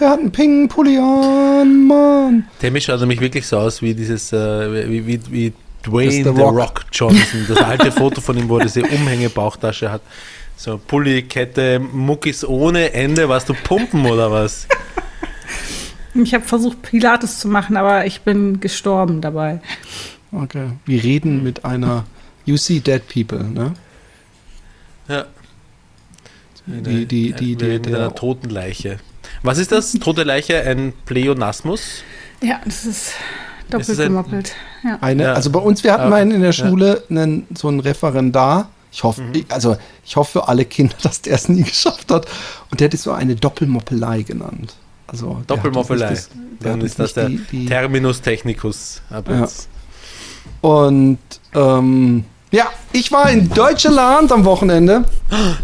[0.00, 2.48] Der hat einen pinken Pulli an, Mann.
[2.60, 5.52] Tammy schaut nämlich wirklich so aus wie dieses, äh, wie, wie, wie
[5.84, 6.56] Dwayne The der Rock.
[6.56, 6.84] Rock.
[6.92, 7.46] Johnson.
[7.48, 10.02] Das alte Foto von ihm, wo er diese Umhängebauchtasche hat.
[10.56, 13.28] So Pulli, Kette, Muckis ohne Ende.
[13.28, 14.66] Warst du pumpen oder was?
[16.14, 19.60] Ich habe versucht, Pilates zu machen, aber ich bin gestorben dabei.
[20.32, 20.70] Okay.
[20.84, 22.04] Wir reden mit einer
[22.44, 23.74] You see dead people, ne?
[25.08, 25.26] Ja.
[26.66, 28.98] Die, die, die, Wir die, reden mit einer der, toten Leiche.
[29.42, 29.92] Was ist das?
[29.92, 30.60] Tote Leiche?
[30.62, 32.02] Ein Pleonasmus?
[32.42, 33.12] Ja, das ist
[33.70, 34.52] doppelt ist ein- gemoppelt.
[34.84, 34.98] Ja.
[35.00, 35.32] eine, Ja.
[35.34, 36.10] also bei uns, wir hatten Ja.
[36.10, 36.52] mal in der Ja.
[36.52, 38.68] Schule einen, so einen Referendar.
[38.90, 39.34] Ich hoffe, Mhm.
[39.34, 42.26] ich, also ich hoffe für alle Kinder, dass der es nie geschafft hat.
[42.70, 44.74] Und der hat es so eine Doppelmoppelei genannt.
[45.06, 49.00] Also nicht das- Dann ist das der die, die, Terminus technicus.
[49.10, 49.22] Ja.
[50.60, 51.18] Und
[51.54, 55.04] ähm, ja, ich war in Deutschland am Wochenende.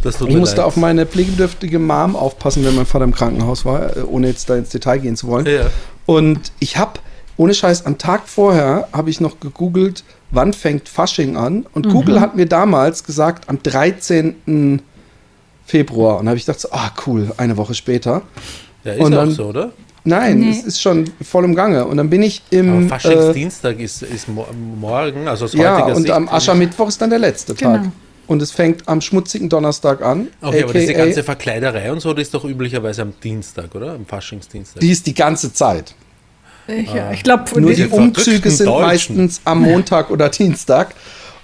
[0.03, 0.67] das tut Ich musste leid.
[0.67, 4.57] auf meine pflegebedürftige Mom aufpassen, wenn mein Vater im Krankenhaus war, äh, ohne jetzt da
[4.57, 5.47] ins Detail gehen zu wollen.
[5.47, 5.67] Ja.
[6.07, 7.01] Und ich habe,
[7.37, 11.65] ohne Scheiß, am Tag vorher habe ich noch gegoogelt, wann fängt Fasching an.
[11.73, 14.83] Und Google hat mir damals gesagt, am 13.
[15.67, 16.19] Februar.
[16.19, 18.23] Und habe ich gedacht, so, ah cool, eine Woche später.
[18.85, 19.73] Ja, ist Und auch dann- so, oder?
[20.05, 20.51] Nein, Nee.
[20.51, 21.87] es ist schon voll im Gange.
[21.87, 22.71] Und dann bin ich im...
[22.71, 24.47] Aber äh, Faschingsdienstag ist, ist mo
[24.79, 26.13] morgen, also aus ja, heutiger und Sicht.
[26.15, 27.77] am Aschermittwoch ist dann der letzte Genau.
[27.79, 27.87] Tag.
[28.27, 30.29] Und es fängt am schmutzigen Donnerstag an.
[30.41, 33.93] Okay, aber diese ganze Verkleiderei und so, das ist doch üblicherweise am Dienstag, oder?
[33.93, 34.81] Am Faschingsdienstag.
[34.81, 35.95] die ist die ganze Zeit.
[36.67, 39.17] Ich, ja, ich glaube, Nur Diese die Umzüge sind Deutschen.
[39.17, 40.95] meistens am Montag oder Dienstag.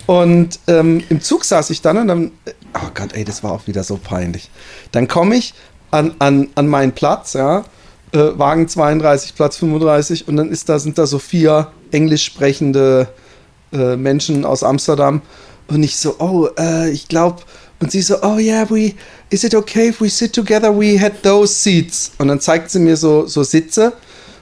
[0.06, 2.30] Und ähm, im Zug saß ich dann und dann,
[2.74, 4.50] oh Gott, ey, das war auch wieder so peinlich.
[4.92, 5.52] Dann komme ich
[5.90, 7.64] an, an, an meinen Platz, ja,
[8.12, 13.08] äh, Wagen 32, Platz 35 und dann ist da, sind da so vier englisch sprechende
[13.72, 15.22] äh, Menschen aus Amsterdam
[15.68, 17.42] und ich so, oh, äh, ich glaube,
[17.80, 18.92] und sie so, oh yeah, we,
[19.30, 20.70] is it okay if we sit together?
[20.70, 22.12] We had those seats.
[22.18, 23.94] Und dann zeigt sie mir so, so Sitze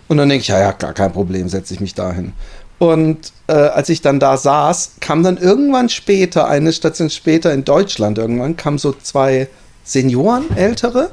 [0.09, 2.33] und dann denke ich, ja, ja, gar kein Problem, setze ich mich dahin.
[2.79, 7.65] Und äh, als ich dann da saß, kam dann irgendwann später, eine Station später in
[7.65, 9.49] Deutschland irgendwann, kamen so zwei
[9.85, 11.11] Senioren, ältere.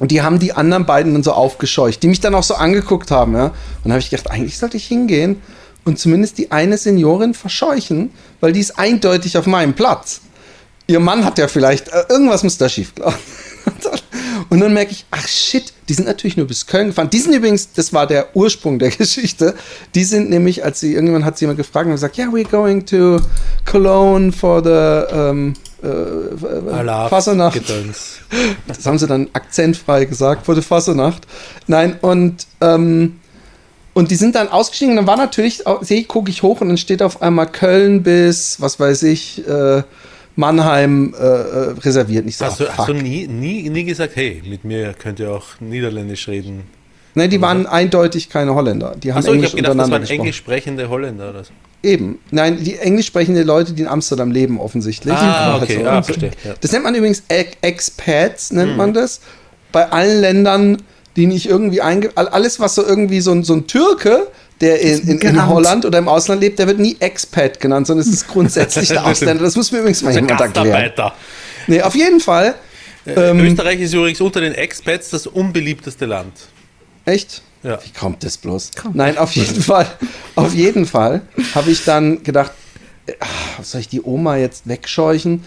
[0.00, 3.12] Und die haben die anderen beiden dann so aufgescheucht, die mich dann auch so angeguckt
[3.12, 3.44] haben, ja.
[3.46, 5.40] Und dann habe ich gedacht, eigentlich sollte ich hingehen
[5.84, 10.22] und zumindest die eine Seniorin verscheuchen, weil die ist eindeutig auf meinem Platz.
[10.86, 13.18] Ihr Mann hat ja vielleicht, äh, irgendwas muss da schief laufen.
[14.48, 17.10] Und dann merke ich, ach shit, die sind natürlich nur bis Köln gefahren.
[17.10, 19.54] Die sind übrigens, das war der Ursprung der Geschichte.
[19.94, 22.84] Die sind nämlich, als sie, irgendwann hat sie jemand gefragt und gesagt, yeah, we're going
[22.86, 23.20] to
[23.64, 27.50] Cologne for the ähm, äh.
[27.50, 28.18] Gedöns.
[28.66, 31.26] Das haben sie dann akzentfrei gesagt, vor der Fassenacht.
[31.66, 33.20] Nein, und, ähm,
[33.92, 36.68] und die sind dann ausgestiegen und dann war natürlich, sehe ich, gucke ich hoch und
[36.68, 39.82] dann steht auf einmal Köln bis, was weiß ich, äh,
[40.36, 42.24] Mannheim äh, äh, reserviert.
[42.24, 45.20] Nicht so, Hast du, ah, hast du nie, nie, nie gesagt, hey, mit mir könnt
[45.20, 46.64] ihr auch Niederländisch reden?
[47.14, 48.94] Nein, die waren eindeutig keine Holländer.
[49.02, 50.20] Die haben Achso, ich Englisch habe gedacht, das waren gesprochen.
[50.20, 51.50] englisch sprechende Holländer oder so.
[51.82, 52.18] Eben.
[52.30, 55.12] Nein, die englisch sprechenden Leute, die in Amsterdam leben, offensichtlich.
[55.14, 55.88] Ah, Halt okay, so.
[55.88, 56.30] ah, verstehe.
[56.44, 56.54] Ja.
[56.60, 58.76] Das nennt man übrigens Ex- Expats, nennt Mhm.
[58.76, 59.20] man das.
[59.72, 60.82] Bei allen Ländern,
[61.16, 62.10] die nicht irgendwie einge...
[62.14, 64.28] all- Alles, was so irgendwie so ein, so ein Türke,
[64.60, 65.48] der in, in, in.
[65.48, 69.06] Holland oder im Ausland lebt, der wird nie Expat genannt, sondern es ist grundsätzlich der
[69.06, 69.42] Ausländer.
[69.42, 70.92] Das muss mir übrigens mal Also jemand erklären.
[71.66, 72.54] Nee, auf jeden Fall.
[73.06, 76.32] Ähm, Österreich ist übrigens unter den Expats das unbeliebteste Land.
[77.04, 77.42] Echt?
[77.62, 77.78] Ja.
[77.84, 78.70] Wie kommt das bloß?
[78.94, 79.86] Nein, auf jeden Fall,
[80.34, 81.22] auf jeden Fall
[81.54, 82.52] habe ich dann gedacht,
[83.06, 85.44] äh, ah, soll ich die Oma jetzt wegscheuchen?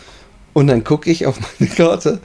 [0.54, 2.22] Und dann gucke ich auf meine Karte.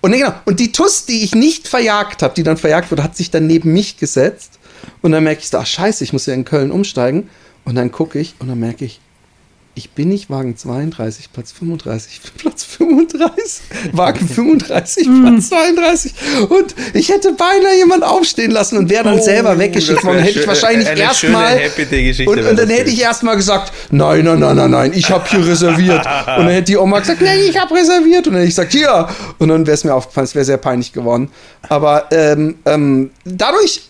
[0.00, 3.02] Und, nee, genau, und die Tuss, die ich nicht verjagt habe, die dann verjagt wurde,
[3.02, 4.58] hat sich dann neben mich gesetzt.
[5.00, 7.30] Und dann merke ich so, ach scheiße, ich muss ja in Köln umsteigen.
[7.64, 9.00] Und dann gucke ich und dann merke ich,
[9.76, 13.62] ich bin nicht Wagen 32, Platz 35, ich bin Platz 35,
[13.92, 16.14] Wagen 35, Platz 32.
[16.48, 20.20] Und ich hätte beinahe jemand aufstehen lassen und wäre dann Oh, selber weggeschickt worden.
[20.20, 21.60] Hätte ich wahrscheinlich erstmal.
[22.26, 25.44] Und, und dann hätte ich erstmal gesagt, nein, nein, nein, nein, nein, ich habe hier
[25.44, 26.06] reserviert.
[26.06, 28.28] Und dann hätte die Oma gesagt, nein, ich habe reserviert.
[28.28, 29.08] Und dann hätte ich gesagt, hier.
[29.38, 31.30] Und dann wäre es mir aufgefallen, es wäre sehr peinlich geworden.
[31.68, 33.82] Aber ähm, ähm, dadurch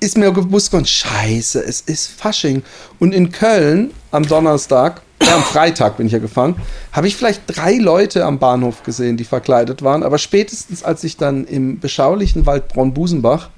[0.00, 2.62] ist mir bewusst geworden, scheiße, es ist Fasching.
[3.00, 6.56] Und in Köln am Donnerstag, ja, am Freitag bin ich ja gefahren,
[6.92, 10.02] habe ich vielleicht drei Leute am Bahnhof gesehen, die verkleidet waren.
[10.02, 13.50] Aber spätestens, als ich dann im beschaulichen Waldbraun-Busenbach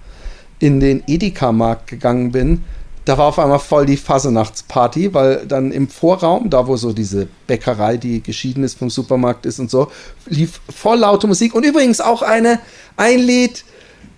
[0.59, 2.65] in den Edeka-Markt gegangen bin,
[3.07, 7.29] da war auf einmal voll die Fasenachtsparty, weil dann im Vorraum, da wo so diese
[7.47, 9.93] Bäckerei, die geschieden ist vom Supermarkt ist und so,
[10.27, 12.59] lief voll laute Musik und übrigens auch eine,
[12.97, 13.65] ein Lied,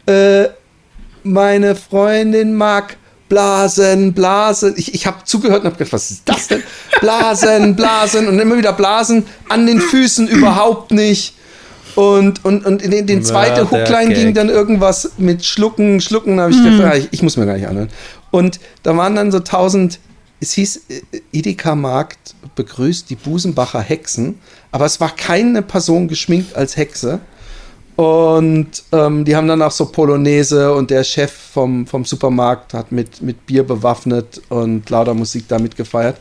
[0.06, 0.49] äh,
[1.23, 2.96] meine Freundin mag
[3.28, 4.75] Blasen, Blasen.
[4.76, 6.62] Ich, ich habe zugehört und habe gedacht, was ist das denn?
[7.00, 11.34] Blasen, Blasen und immer wieder Blasen an den Füßen überhaupt nicht.
[11.94, 16.00] Und, und, und in den, den Na, zweite der Hookline ging dann irgendwas mit Schlucken,
[16.00, 17.88] Schlucken, habe ich gedacht, ah, ich, ich muss mir gar nicht anhören.
[18.30, 19.98] Und da waren dann so tausend,
[20.40, 24.38] es hieß, äh, Edeka Markt begrüßt die Busenbacher Hexen,
[24.70, 27.20] aber es war keine Person geschminkt als Hexe.
[27.98, 32.92] Und ähm, die haben dann auch so Polonaise und der Chef vom, vom Supermarkt hat
[32.92, 36.16] mit, mit Bier bewaffnet und lauter Musik damit gefeiert.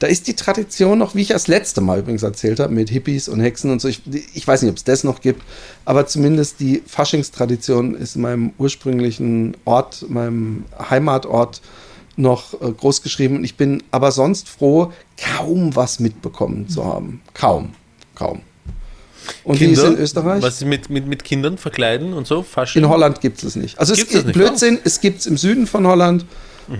[0.00, 3.28] Da ist die Tradition noch, wie ich das letzte Mal übrigens erzählt habe, mit Hippies
[3.28, 3.86] und Hexen und so.
[3.86, 4.02] Ich,
[4.34, 5.42] ich weiß nicht, ob es das noch gibt,
[5.84, 11.62] aber zumindest die Faschingstradition ist in meinem ursprünglichen Ort, meinem Heimatort
[12.16, 13.36] noch äh, groß geschrieben.
[13.36, 17.20] Und ich bin aber sonst froh, kaum was mitbekommen zu haben.
[17.34, 17.74] Kaum,
[18.16, 18.40] kaum.
[19.44, 20.42] Und wie ist es in Österreich?
[20.42, 22.42] Was ist mit, mit, mit Kindern verkleiden und so?
[22.42, 22.82] Fasching?
[22.82, 23.78] In Holland gibt es es nicht.
[23.78, 24.34] Also es Gibt's gibt es nicht?
[24.34, 26.24] Blödsinn, es gibt es im Süden von Holland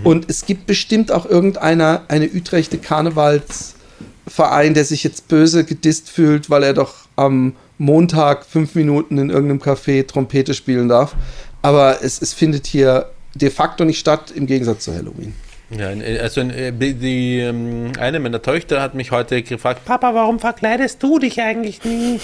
[0.03, 6.49] und es gibt bestimmt auch irgendeiner, eine Utrechte Karnevalsverein, der sich jetzt böse gedisst fühlt,
[6.49, 11.15] weil er doch am Montag fünf Minuten in irgendeinem Café Trompete spielen darf.
[11.61, 15.33] Aber es, es findet hier de facto nicht statt, im Gegensatz zu Halloween.
[15.77, 15.89] Ja,
[16.21, 21.17] also äh, die, ähm, eine meiner Töchter hat mich heute gefragt, Papa, warum verkleidest du
[21.17, 22.19] dich eigentlich nie?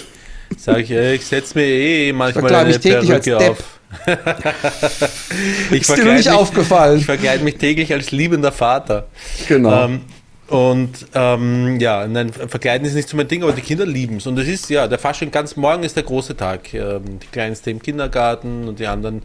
[0.57, 3.79] Sag ich, äh, ich setze mir eh manchmal eine Perücke auf.
[5.71, 6.97] ich Ist dir nicht mich, aufgefallen?
[6.97, 9.07] ich verkleide mich täglich als liebender Vater.
[9.47, 9.85] Genau.
[9.85, 10.01] Ähm,
[10.47, 14.27] und ähm, ja, nein, Verkleiden ist nicht so mein Ding, aber die Kinder lieben es.
[14.27, 16.73] Und es ist, ja, der Fasching ganz morgen ist der große Tag.
[16.73, 19.23] Ähm, die Kleinste im Kindergarten und die anderen.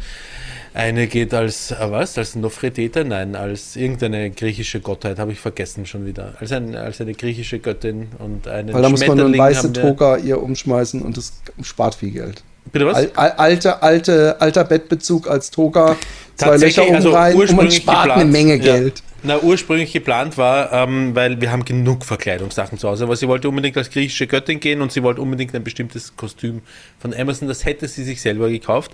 [0.75, 3.05] Eine geht als, äh, was, als Nofretete?
[3.05, 6.35] Nein, als irgendeine griechische Gottheit, habe ich vergessen schon wieder.
[6.41, 9.65] Als, ein, als eine griechische Göttin und eine Weil da muss man nur eine weiße
[9.65, 12.43] haben wir- Toga ihr umschmeißen und das spart viel Geld.
[12.73, 12.97] Bitte was?
[12.97, 15.97] Al, al, alte, alte, alter Bettbezug als Toga,
[16.37, 18.91] zwei Löcher oben also rein und man spart eine geplant, Menge ja.
[19.25, 23.49] Na, ursprünglich geplant war, ähm, weil wir haben genug Verkleidungssachen zu Hause, aber sie wollte
[23.49, 26.63] unbedingt als griechische Göttin gehen und sie wollte unbedingt ein bestimmtes Kostüm
[26.99, 27.47] von Amazon.
[27.47, 28.91] Das hätte sie sich selber gekauft,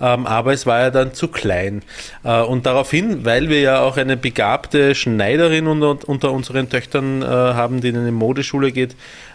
[0.00, 1.82] ähm, aber es war ja dann zu klein.
[2.22, 7.26] Äh, und daraufhin, weil wir ja auch eine begabte Schneiderin unter, unter unseren Töchtern äh,
[7.26, 8.94] haben, die in eine Modeschule geht,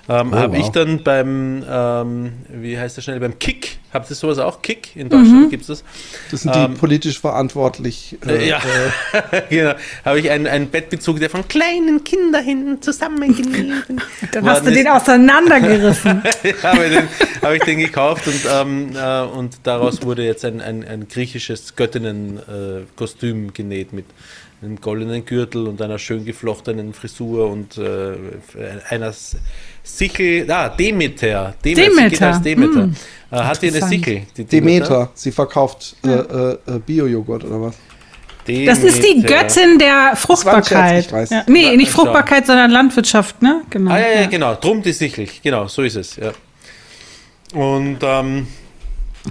[0.10, 0.60] ähm, Oh, habe wow.
[0.66, 4.62] ich dann beim, ähm, wie heißt das schnell, beim Kick, habt ihr sowas auch?
[4.62, 5.84] Kick in Deutschland gibt es das?
[6.32, 8.18] Das sind die Ähm, politisch verantwortlich.
[8.26, 8.62] Äh, ja,
[9.50, 9.74] genau.
[10.06, 13.84] Habe ich einen, einen Bettbezug, der von kleinen Kinderhänden zusammengenäht
[14.32, 16.24] Dann hast du den auseinandergerissen.
[16.64, 17.08] habe ich, den-
[17.42, 21.76] habe ich den gekauft und, ähm, äh, und daraus wurde jetzt ein, ein, ein griechisches
[21.76, 24.06] Göttinnen-Kostüm genäht mit
[24.62, 28.16] einem goldenen Gürtel und einer schön geflochtenen Frisur und äh,
[28.90, 29.14] einer
[29.88, 31.56] Sichel, ah, Demeter.
[31.64, 31.90] Demeter.
[31.90, 32.82] Demeter, Demeter.
[32.84, 32.96] hm.
[33.32, 33.88] Äh, hat die eine.
[33.88, 34.24] Sichel?
[34.36, 37.76] Die Demeter, sie verkauft äh, äh, äh, Bio-Joghurt oder was?
[38.46, 39.44] Das ist die Demeter.
[39.44, 40.68] Göttin der Fruchtbarkeit.
[40.68, 41.30] Scherz, ich weiß.
[41.32, 41.92] Ja, nee, nicht.
[41.92, 43.62] Fruchtbarkeit, sondern Landwirtschaft, ne?
[43.70, 43.92] Genau.
[43.92, 44.56] Ah, ja, ja, genau.
[44.56, 45.28] Drum die Sichel.
[45.44, 46.16] Genau, so ist es.
[46.18, 46.32] Ja.
[47.54, 48.48] Und, ähm,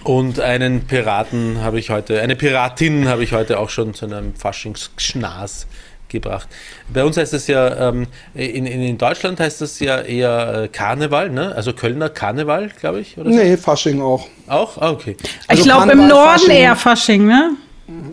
[0.05, 4.35] und einen Piraten habe ich heute, eine Piratin habe ich heute auch schon zu einem
[4.35, 5.67] Faschingsschnaß
[6.09, 6.49] gebracht.
[6.93, 10.69] Bei uns heißt es ja, ähm, in, in, in Deutschland heißt das ja eher äh,
[10.69, 11.55] Karneval, ne?
[11.55, 13.37] Also Kölner Karneval, glaube ich, oder so?
[13.37, 14.27] Nee, Fasching auch.
[14.47, 14.79] Auch?
[14.79, 15.17] Ah, okay.
[15.49, 17.51] Also ich glaube im Norden Fasching- eher Fasching, ne?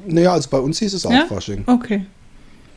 [0.06, 1.26] Naja, also bei uns hieß es auch Ja?
[1.28, 1.64] Fasching.
[1.66, 2.06] Okay.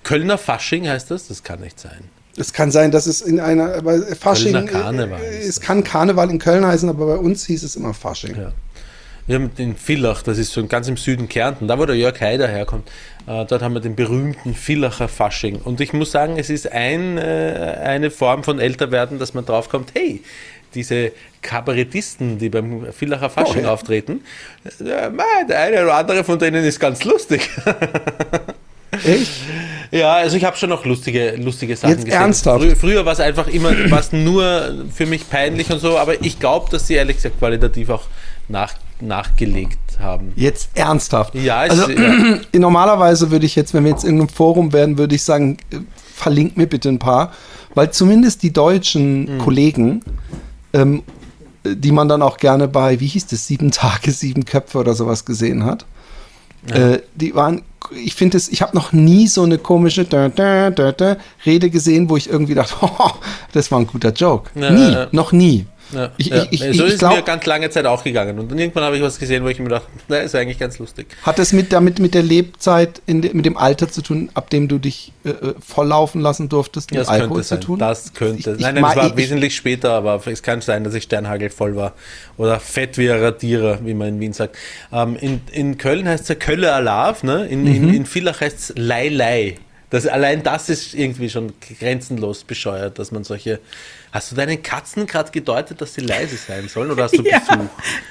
[0.03, 1.29] Kölner Fasching heißt das?
[1.29, 2.05] Das kann nicht sein.
[2.39, 6.31] Es kann sein, dass es in einer, aber Fasching, Kölner Karneval äh, es kann Karneval
[6.31, 8.37] in Köln heißen, aber bei uns hieß es immer Fasching.
[8.37, 8.53] Ja.
[9.27, 12.21] Wir haben den Villach, das ist so ganz im Süden Kärnten, da wo der Jörg
[12.21, 12.89] Haider herkommt.
[13.27, 15.57] Äh, dort haben wir den berühmten Villacher Fasching.
[15.57, 19.91] Und ich muss sagen, es ist ein, äh, eine Form von Älterwerden, dass man draufkommt,
[19.95, 20.23] hey,
[20.75, 21.11] diese
[21.43, 23.73] Kabarettisten, die beim Villacher Fasching Oh, ja.
[23.73, 24.21] auftreten,
[24.65, 25.11] äh,
[25.49, 27.51] der eine oder andere von denen ist ganz lustig.
[29.05, 29.33] Echt?
[29.91, 32.63] Ja, also ich habe schon noch lustige, lustige Sachen Jetzt ernsthaft?
[32.63, 36.39] Frü früher war es einfach immer was nur für mich peinlich und so, aber ich
[36.39, 38.05] glaube, dass sie ehrlich gesagt qualitativ auch
[38.49, 40.33] nach, nachgelegt haben.
[40.37, 41.35] Jetzt ernsthaft.
[41.35, 42.39] Ja, also ja.
[42.59, 45.79] normalerweise würde ich jetzt, wenn wir jetzt in irgendeinem Forum wären, würde ich sagen, äh,
[46.15, 47.33] verlink mir bitte ein paar,
[47.75, 49.39] weil zumindest die deutschen Mhm.
[49.39, 50.03] Kollegen,
[50.73, 51.03] ähm,
[51.65, 55.25] die man dann auch gerne bei, wie hieß das, sieben Tage, sieben Köpfe oder sowas
[55.25, 55.85] gesehen hat,
[56.69, 57.63] äh, die waren,
[58.05, 62.09] ich finde es, ich habe noch nie so eine komische da, da, da, Rede gesehen,
[62.09, 63.11] wo ich irgendwie dachte, oh,
[63.53, 64.51] das war ein guter Joke.
[64.55, 65.09] Ja, nie, ja, ja.
[65.13, 65.67] noch nie.
[65.93, 66.47] Ja, Ich, ja.
[66.51, 68.39] ich, ich, so ist mir glaube, ganz lange Zeit auch gegangen.
[68.39, 70.79] Und dann irgendwann habe ich was gesehen, wo ich mir dachte, na, ist eigentlich ganz
[70.79, 71.07] lustig.
[71.23, 74.67] Hat es mit, damit mit der Lebzeit, de, mit dem Alter zu tun, ab dem
[74.69, 77.79] du dich äh, äh, volllaufen lassen durftest, mit das Alkohol könnte zu tun?
[77.79, 78.53] Das könnte.
[78.53, 81.51] Ich- nein, nein, das war ich- wesentlich später, aber es kann sein, dass ich Sternhagel
[81.51, 81.93] voll war.
[82.37, 84.57] Oder fett wie ein Radierer, wie man in Wien sagt.
[84.93, 87.47] Ähm, in, in Köln heißt es ja Kölle Alav, ne?
[87.47, 87.69] in, Mhm.
[87.91, 89.55] in, in Villach heißt es Lei Lei.
[89.91, 93.61] Das, allein das ist irgendwie schon grenzenlos bescheuert, dass man solche.
[94.13, 96.91] Hast du deinen Katzen gerade gedeutet, dass sie leise sein sollen?
[96.91, 97.65] Oder hast du Ja, Besuch?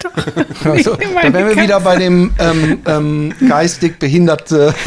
[0.04, 0.72] doch.
[0.72, 1.62] Also, da wären wir Katze.
[1.62, 4.74] wieder bei dem ähm, ähm, geistig behinderte.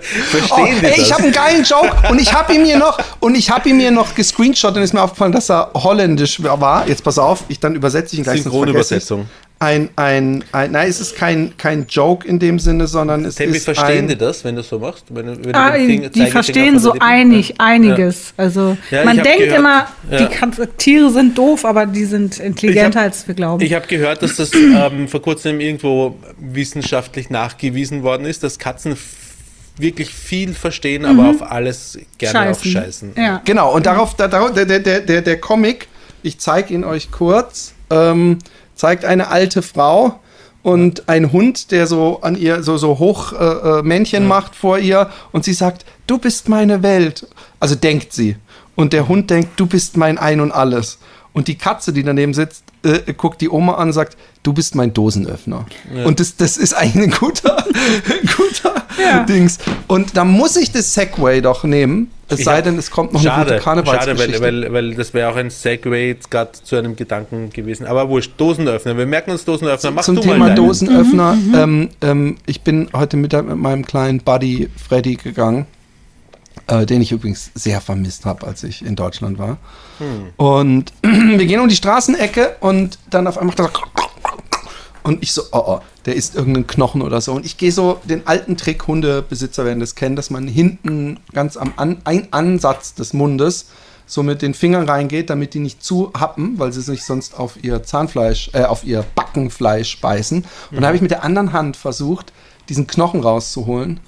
[0.00, 0.98] Verstehen Oh, ey, das?
[0.98, 3.76] ich habe einen geilen Joke und ich habe ihn mir noch und ich habe ihn
[3.76, 6.86] mir noch gescreenshot und ist mir aufgefallen, dass er holländisch war.
[6.88, 8.42] Jetzt pass auf, ich dann übersetze ich ihn gleich.
[8.42, 9.28] Synchronübersetzung.
[9.62, 13.58] Ein, ein, ein, nein, es ist kein, kein Joke in dem Sinne, sondern es Tempi,
[13.58, 15.04] ist verstehen ein, die das, wenn du so machst?
[15.10, 18.32] Wenn, wenn Ah, du den Finger- die verstehen so einig, einiges.
[18.38, 20.28] Also Ja, man denkt gehört- immer, Ja.
[20.28, 23.62] die Tiere sind doof, aber die sind intelligenter, hab- als wir glauben.
[23.62, 28.96] Ich habe gehört, dass das ähm, vor kurzem irgendwo wissenschaftlich nachgewiesen worden ist, dass Katzen
[29.76, 33.12] wirklich viel verstehen, aber auf alles gerne auch scheißen.
[33.14, 33.42] Ja.
[33.44, 35.88] Genau, und darauf, da, da, der, der, der, der Comic,
[36.22, 38.38] ich zeige ihn euch kurz, ähm,
[38.80, 40.20] zeigt eine alte Frau
[40.62, 44.78] und ein Hund, der so an ihr so, so hoch äh, äh, Männchen macht vor
[44.78, 47.26] ihr und sie sagt, du bist meine Welt.
[47.60, 48.36] Also denkt sie.
[48.76, 50.98] Und der Hund denkt, du bist mein Ein und Alles.
[51.34, 54.74] Und die Katze, die daneben sitzt, äh, guckt die Oma an und sagt, du bist
[54.74, 55.66] mein Dosenöffner.
[56.04, 57.64] Und das, das ist eigentlich ein guter,
[58.36, 59.24] guter Ja.
[59.24, 59.58] Dings.
[59.86, 62.10] Und da muss ich das Segway doch nehmen.
[62.28, 64.40] Es Ich sei hab- denn, es kommt noch eine Schade, gute schade Karnevalsgeschichte.
[64.42, 67.86] weil, weil, weil das wäre auch ein Segway jetzt gerade zu einem Gedanken gewesen.
[67.86, 68.96] Aber wurscht, Dosenöffner.
[68.96, 69.90] Wir merken uns Dosenöffner.
[69.90, 70.56] Mach Zum du Thema mal deinen.
[70.56, 71.36] Dosenöffner.
[71.54, 75.66] Ähm, ähm, ich bin heute Mittag mit meinem kleinen Buddy Freddy gegangen,
[76.70, 79.58] äh, den ich übrigens sehr vermisst habe, als ich in Deutschland war.
[80.36, 83.82] Und wir gehen um die Straßenecke und dann auf einmal macht
[85.02, 87.32] und ich so, oh, oh, der isst irgendeinen Knochen oder so.
[87.32, 91.56] Und ich gehe so den alten Trick, Hundebesitzer werden das kennen, dass man hinten ganz
[91.56, 93.70] am An ein Ansatz des Mundes
[94.06, 97.62] so mit den Fingern reingeht, damit die nicht zu happen, weil sie sich sonst auf
[97.62, 100.44] ihr Zahnfleisch, äh, auf ihr Backenfleisch beißen.
[100.70, 102.32] Und da habe ich mit der anderen Hand versucht,
[102.68, 104.00] diesen Knochen rauszuholen.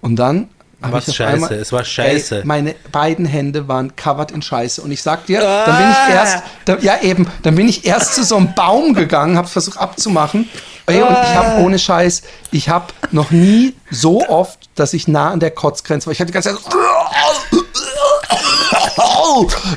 [0.00, 0.48] Und dann
[0.90, 2.38] Was scheiße, einmal, es war scheiße.
[2.38, 4.82] Ey, meine beiden Hände waren covered in Scheiße.
[4.82, 8.14] Und ich sag dir, dann bin ich erst, da, ja eben, dann bin ich erst
[8.14, 10.48] zu so einem Baum gegangen, habe versucht abzumachen.
[10.86, 15.30] Ey, und ich habe ohne Scheiß, ich habe noch nie so oft, dass ich nah
[15.30, 16.12] an der Kotzgrenze war.
[16.12, 16.60] Ich hatte die ganze Zeit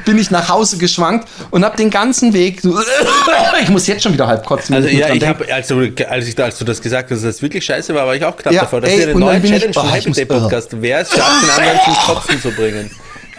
[0.06, 2.78] bin ich nach Hause geschwankt und habe den ganzen Weg so,
[3.62, 4.76] ich muss jetzt schon wieder halb kotzen.
[4.76, 7.42] Also ja, ich habe, als du, als, ich, als du das gesagt hast, dass das
[7.42, 8.82] wirklich scheiße war, war ich auch knapp Ja, davor.
[8.82, 10.70] Das ey, ist ja eine neue ich- Challenge oh, ich Happy muss- Day Podcast.
[10.82, 12.92] Wer es schafft, den anderen zum Kotzen zu bringen?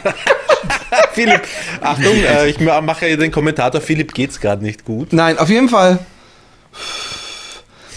[1.13, 1.43] Philipp,
[1.81, 5.13] Achtung, äh, ich ma- mache den Kommentator, Philipp geht's gerade nicht gut.
[5.13, 5.99] Nein, auf jeden Fall.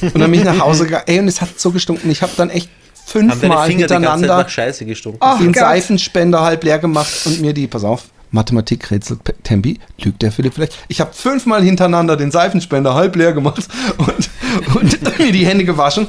[0.02, 1.04] Und dann bin ich nach Hause gegangen.
[1.08, 2.10] Ey, und es hat so gestunken.
[2.10, 2.70] Ich habe dann echt
[3.10, 5.20] fünfmal Finger die ganze Zeit hintereinander nach Scheiße gestunken.
[5.22, 5.64] Oh den Gott.
[5.64, 10.78] Seifenspender halb leer gemacht und mir die, pass auf, Mathematikrätsel Tempi, lügt der Philipp vielleicht?
[10.88, 14.30] Ich habe fünfmal hintereinander den Seifenspender halb leer gemacht und,
[14.76, 16.08] und mir die Hände gewaschen.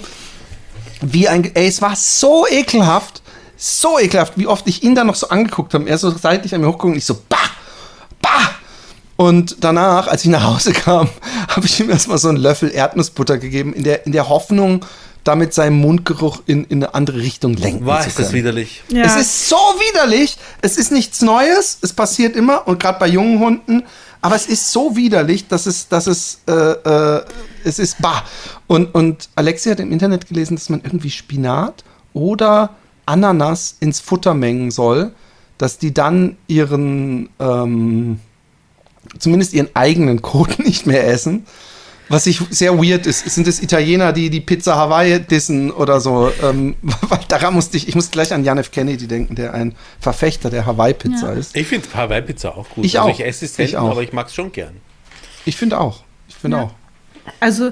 [1.00, 3.22] Wie ein, ey, es war so ekelhaft,
[3.56, 5.88] so ekelhaft, wie oft ich ihn dann noch so angeguckt habe.
[5.88, 7.38] Er so seitlich an mir hochguckt und ich so, bah,
[8.20, 8.50] bah.
[9.16, 11.08] Und danach, als ich nach Hause kam,
[11.48, 14.84] habe ich ihm erstmal so einen Löffel Erdnussbutter gegeben, in der, in der Hoffnung,
[15.24, 18.38] damit seinen Mundgeruch in, in eine andere Richtung lenken War zu ist das können.
[18.38, 18.82] widerlich?
[18.88, 19.04] Ja.
[19.04, 20.36] Es ist so widerlich.
[20.62, 21.78] Es ist nichts Neues.
[21.82, 23.82] Es passiert immer und gerade bei jungen Hunden.
[24.22, 27.24] Aber es ist so widerlich, dass es, dass es, äh, äh,
[27.64, 28.22] es ist bah.
[28.66, 32.70] Und, und Alexi hat im Internet gelesen, dass man irgendwie Spinat oder
[33.06, 35.12] Ananas ins Futter mengen soll,
[35.58, 38.20] dass die dann ihren, ähm,
[39.18, 41.46] zumindest ihren eigenen Kot nicht mehr essen.
[42.10, 46.30] Was ich sehr weird ist, sind es Italiener, die die Pizza Hawaii dissen oder so.
[46.42, 46.74] Ähm,
[47.08, 48.72] weil daran musste ich, ich muss gleich an Jan F.
[48.72, 51.38] Kennedy denken, der ein Verfechter der Hawaii-Pizza Ja.
[51.38, 51.56] ist.
[51.56, 52.84] Ich finde Hawaii-Pizza auch gut.
[52.84, 53.14] Ich also auch.
[53.14, 53.92] ich esse es Ich selten, auch.
[53.92, 54.74] aber ich mag es schon gern.
[55.44, 56.02] Ich finde auch.
[56.28, 56.62] Ich finde Ja.
[56.64, 56.72] auch.
[57.38, 57.70] Also,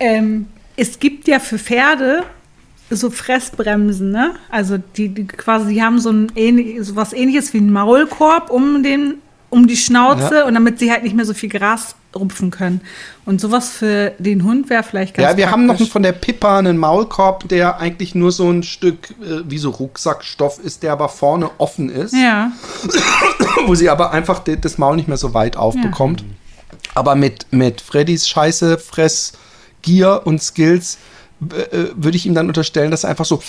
[0.00, 2.24] ähm, es gibt ja für Pferde
[2.90, 4.34] so Fressbremsen, ne?
[4.50, 8.50] Also die, die quasi, die haben so ein ähnlich, so was ähnliches wie einen Maulkorb
[8.50, 9.16] um den,
[9.50, 10.44] um die Schnauze Ja.
[10.46, 12.80] und damit sie halt nicht mehr so viel Gras rupfen können.
[13.24, 15.90] Und sowas für den Hund wäre vielleicht ganz Ja, wir haben noch praktisch.
[15.92, 20.58] von der Pippa einen Maulkorb, der eigentlich nur so ein Stück äh, wie so Rucksackstoff
[20.58, 22.50] ist, der aber vorne offen ist, Ja,
[23.66, 26.24] wo sie aber einfach das Maul nicht mehr so weit aufbekommt.
[26.94, 29.32] Aber mit, mit Freddys Scheiße, Fress,
[29.82, 30.98] Gier und Skills
[31.40, 33.40] würde ich ihm dann unterstellen, dass er einfach so,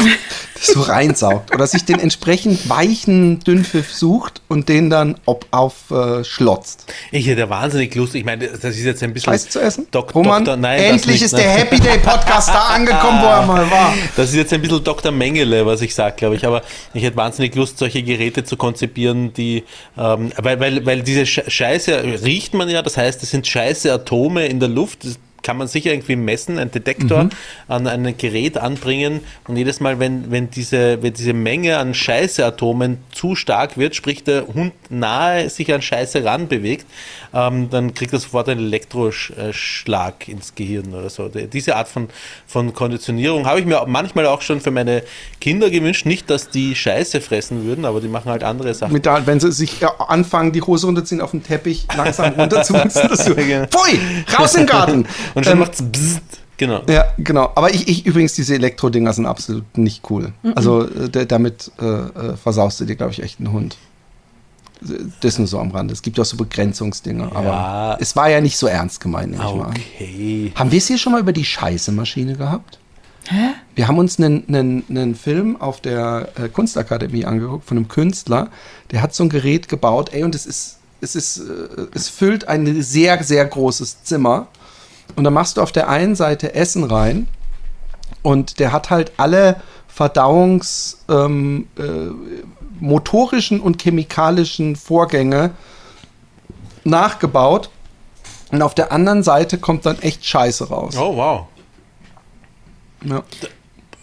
[0.60, 6.24] so reinsaugt oder sich den entsprechend weichen Dünnpfiff sucht und den dann ob auf äh,
[6.24, 6.92] schlotzt.
[7.12, 8.14] Ich hätte wahnsinnig Lust.
[8.16, 9.32] Ich meine, das ist jetzt ein bisschen.
[9.32, 9.86] Scheiße zu essen?
[9.92, 11.42] Dok Roman, Doktor, nein, endlich ist nein.
[11.42, 13.94] der Happy Day Podcast da angekommen, wo er mal war.
[14.16, 15.12] Das ist jetzt ein bisschen Dr.
[15.12, 16.44] Mengele, was ich sage, glaube ich.
[16.44, 19.64] Aber ich hätte wahnsinnig Lust, solche Geräte zu konzipieren, die,
[19.96, 23.92] ähm, weil, weil, weil diese Sch- Scheiße riecht man ja, das heißt, es sind scheiße
[23.92, 25.04] Atome in der Luft.
[25.04, 25.18] Das
[25.48, 27.30] kann man sicher irgendwie messen, ein Detektor Mhm.
[27.68, 32.98] an ein Gerät anbringen und jedes Mal, wenn, wenn, diese, wenn diese Menge an Scheißeatomen
[33.12, 36.84] zu stark wird, sprich der Hund nahe sich an Scheiße ranbewegt,
[37.32, 41.28] ähm, dann kriegt er sofort einen Elektroschlag ins Gehirn oder so.
[41.28, 42.08] Diese Art von,
[42.46, 45.02] von Konditionierung habe ich mir manchmal auch schon für meine
[45.40, 46.04] Kinder gewünscht.
[46.04, 48.92] Nicht, dass die Scheiße fressen würden, aber die machen halt andere Sachen.
[48.92, 53.08] Mit der, wenn sie sich äh, anfangen, die Hose runterziehen, auf den Teppich langsam runterzuwachsen.
[53.08, 53.98] dass du- Pfui,
[54.38, 55.06] raus den Garten.
[55.38, 56.40] Und schon Ähm, macht's bzzzt.
[56.58, 56.82] Genau.
[56.88, 57.52] Ja, genau.
[57.54, 60.32] Aber ich, ich übrigens, diese Elektro-Dinger sind absolut nicht cool.
[60.56, 63.76] Also äh, damit äh, äh, versaust du dir, glaube ich, echt einen Hund.
[65.20, 65.92] Das nur so am Rande.
[65.92, 69.44] Es gibt ja auch so Begrenzungsdinger, aber es war ja nicht so ernst gemeint, nehme
[69.44, 69.70] ich mal.
[69.70, 70.52] Okay.
[70.54, 72.78] Haben wir es hier schon mal über die Scheiße-Maschine gehabt?
[73.28, 73.54] Hä?
[73.74, 78.50] Wir haben uns einen, einen, einen Film auf der äh, Kunstakademie angeguckt von einem Künstler,
[78.90, 81.42] der hat so ein Gerät gebaut, ey, und es ist, es ist, äh,
[81.92, 84.48] es füllt ein sehr, sehr großes Zimmer.
[85.16, 87.28] Und da machst du auf der einen Seite Essen rein
[88.22, 92.10] und der hat halt alle Verdauungs, ähm, äh,
[92.80, 95.50] motorischen und chemikalischen Vorgänge
[96.84, 97.70] nachgebaut.
[98.52, 100.96] Und auf der anderen Seite kommt dann echt Scheiße raus.
[100.96, 101.46] Oh, wow.
[103.04, 103.22] Ja.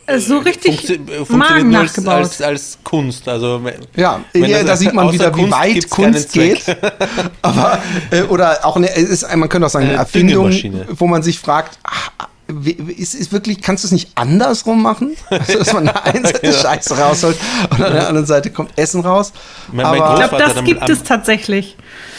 [0.07, 2.13] Äh, so richtig Funkti Magen funktioniert nur als, nachgebaut.
[2.15, 3.27] als, als Kunst.
[3.27, 3.61] Also,
[3.95, 6.63] Ja, Wenn ja das- da sieht man wieder, wie weit Kunst geht.
[7.41, 7.79] Aber,
[8.11, 10.51] äh, oder auch eine, es ist, man könnte auch sagen, eine Eine Erfindung,
[10.91, 11.79] wo man sich fragt,
[12.47, 15.15] wie- ist, ist wirklich, kannst du es nicht andersrum machen?
[15.31, 17.37] Also, dass man an der einen Seite Scheiße rausholt
[17.71, 19.33] und an der anderen Seite kommt Essen raus.
[19.71, 21.75] Mein- mein Ich Aber glaube, Vater das gibt am- es tatsächlich.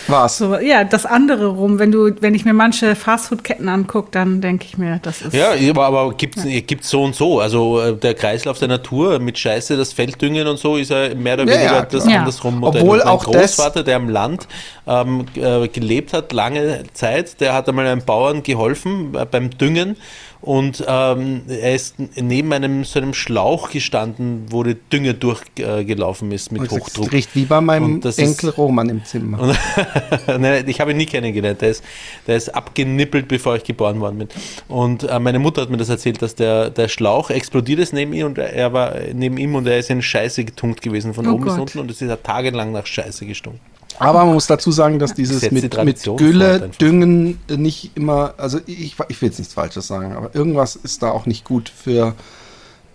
[0.08, 0.38] Was?
[0.38, 1.78] So, ja, das andere rum.
[1.78, 5.34] Wenn du, wenn ich mir manche Fastfood-Ketten angucke, dann denke ich mir, das ist.
[5.34, 7.40] Ja, aber, aber gibt es so und so.
[7.40, 11.34] Also äh, der Kreislauf der Natur mit Scheiße, das Felddüngen und so ist ja mehr
[11.34, 12.06] oder Ja, weniger ja, das.
[12.08, 12.18] Ja.
[12.18, 12.82] andersrum Modell.
[12.82, 14.46] Obwohl mein auch das- Großvater, der im Land
[14.86, 19.96] ähm, äh, gelebt hat, lange Zeit, der hat einmal einem Bauern geholfen äh, beim Düngen
[20.42, 26.52] und ähm, er ist neben einem so einem Schlauch gestanden, wo die Dünge durchgelaufen ist
[26.52, 27.12] mit Das Hochdruck.
[27.12, 29.54] riecht wie bei meinem Und Enkel ist- Roman im Zimmer.
[30.38, 31.60] Nein, ich habe ihn nie kennengelernt.
[31.62, 31.82] Der ist,
[32.26, 34.28] der ist abgenippelt, bevor ich geboren worden bin.
[34.68, 38.12] Und äh, meine Mutter hat mir das erzählt, dass der, der Schlauch explodiert ist neben
[38.12, 41.32] ihm und er war neben ihm und er ist in Scheiße getunkt gewesen von Oh
[41.32, 41.60] oben bis Gott.
[41.62, 43.60] unten und es ist tagelang nach Scheiße gestunken.
[43.98, 48.34] Aber man muss dazu sagen, dass dieses die mit, mit Gülle düngen äh, nicht immer,
[48.36, 51.68] also ich, ich will jetzt nichts Falsches sagen, aber irgendwas ist da auch nicht gut
[51.74, 52.14] für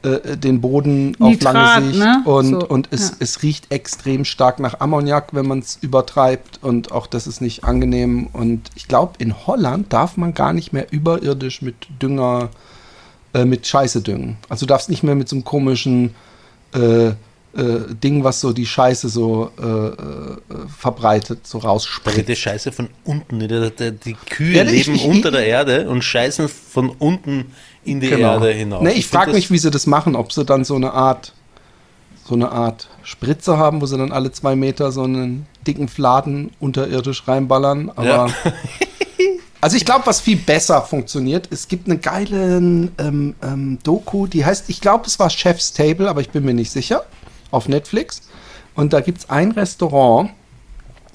[0.04, 2.00] äh, den Boden auf Nitrat, lange Sicht.
[2.00, 2.22] ne?
[2.26, 3.16] Und, So, und es, ja.
[3.20, 6.60] es riecht extrem stark nach Ammoniak, wenn man es übertreibt.
[6.64, 8.28] Und auch das ist nicht angenehm.
[8.34, 12.50] Und ich glaube, in Holland darf man gar nicht mehr überirdisch mit Dünger,
[13.36, 14.38] äh, mit Scheiße düngen.
[14.50, 16.16] Also du darfst nicht mehr mit so einem komischen
[16.74, 17.12] äh,
[17.56, 20.38] äh, Ding, was so die Scheiße so äh, äh,
[20.78, 22.18] verbreitet, so rausspritzt.
[22.18, 23.40] wird die Scheiße von unten.
[23.40, 27.52] Die, die, die Kühe Ja, ich- leben ich- unter der Erde und scheißen von unten
[27.84, 28.82] in die Erde hinaus.
[28.84, 31.34] Nee, ich find frage mich, wie sie das machen, ob sie dann so eine Art,
[32.24, 36.52] so eine Art Spritze haben, wo sie dann alle zwei Meter so einen dicken Fladen
[36.60, 37.92] unterirdisch reinballern.
[37.96, 38.28] Aber Ja.
[39.62, 44.46] also ich glaube, was viel besser funktioniert, es gibt eine geile ähm, ähm, Doku, die
[44.46, 47.04] heißt, ich glaube, es war Chef's Table, aber ich bin mir nicht sicher,
[47.52, 48.22] auf Netflix.
[48.76, 50.32] Und da gibt es ein Restaurant,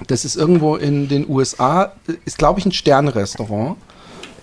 [0.07, 1.93] das ist irgendwo in den USA,
[2.25, 3.77] ist glaube ich ein Sternrestaurant.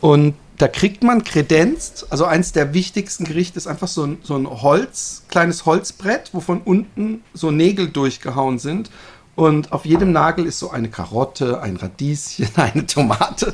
[0.02, 4.36] Und da kriegt man kredenzt, also eins der wichtigsten Gerichte ist einfach so ein, so
[4.36, 8.90] ein Holz, kleines Holzbrett, wo von unten so Nägel durchgehauen sind.
[9.36, 13.54] Und auf jedem Nagel ist so eine Karotte, ein Radieschen, eine Tomate.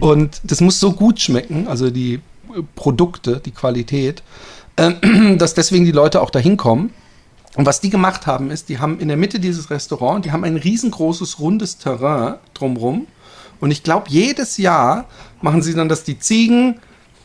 [0.00, 2.20] Und das muss so gut schmecken, also die äh,
[2.74, 4.22] Produkte, die Qualität,
[4.76, 4.92] äh,
[5.36, 6.92] dass deswegen die Leute auch dahin kommen.
[7.56, 10.44] Und was die gemacht haben, ist, die haben in der Mitte dieses Restaurants, die haben
[10.44, 13.06] ein riesengroßes, rundes Terrain drumrum.
[13.60, 15.06] Und ich glaube, jedes Jahr
[15.40, 16.80] machen sie dann, dass die Ziegen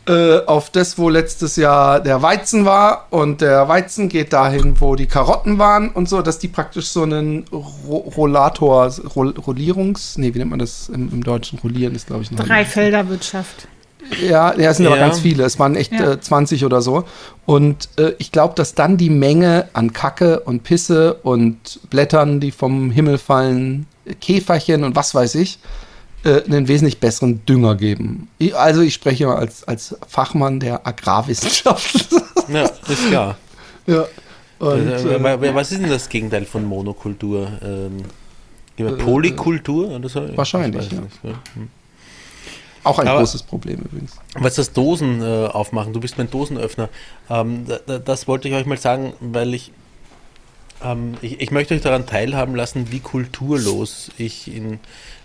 [0.08, 4.96] äh, auf das, wo letztes Jahr der Weizen war und der Weizen geht dahin, wo
[4.96, 10.34] die Karotten waren und so, dass die praktisch so einen Ro Rollator, Roll Rollierungs, nee,
[10.34, 11.60] wie nennt man das im, im Deutschen?
[11.60, 12.46] Rollieren ist, glaube ich, noch.
[12.46, 13.68] Dreifelderwirtschaft.
[14.22, 15.08] Ja, ja, es sind aber Ja.
[15.08, 15.44] ganz viele.
[15.44, 16.14] Es waren echt Ja.
[16.14, 17.04] äh, 20 oder so.
[17.46, 22.52] Und äh, ich glaube, dass dann die Menge an Kacke und Pisse und Blättern, die
[22.52, 23.86] vom Himmel fallen,
[24.22, 25.60] Käferchen und was weiß ich,
[26.24, 28.28] äh, einen wesentlich besseren Dünger geben.
[28.40, 32.08] Ich, also ich spreche mal als, als Fachmann der Agrarwissenschaft.
[32.52, 33.38] Ja, ist klar.
[33.86, 34.06] ja.
[34.58, 34.90] Und,
[35.24, 37.48] wa- was ist denn das Gegenteil von Monokultur?
[37.64, 37.98] Ähm,
[38.98, 40.28] Polykultur oder so?
[40.36, 41.30] wahrscheinlich, Ich weiß ja.
[41.30, 41.38] nicht.
[41.54, 41.70] Hm.
[42.84, 44.14] Auch ein aber- großes Problem übrigens.
[44.36, 46.90] Was das Dosen äh, aufmachen, du bist mein Dosenöffner.
[47.30, 49.72] Ähm, da, da, das wollte ich euch mal sagen, weil ich,
[50.84, 54.80] ähm, ich, ich möchte euch daran teilhaben lassen, wie kulturlos ich in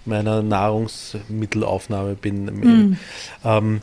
[0.04, 2.98] meiner Nahrungsmittelaufnahme bin.
[3.44, 3.80] Ähm,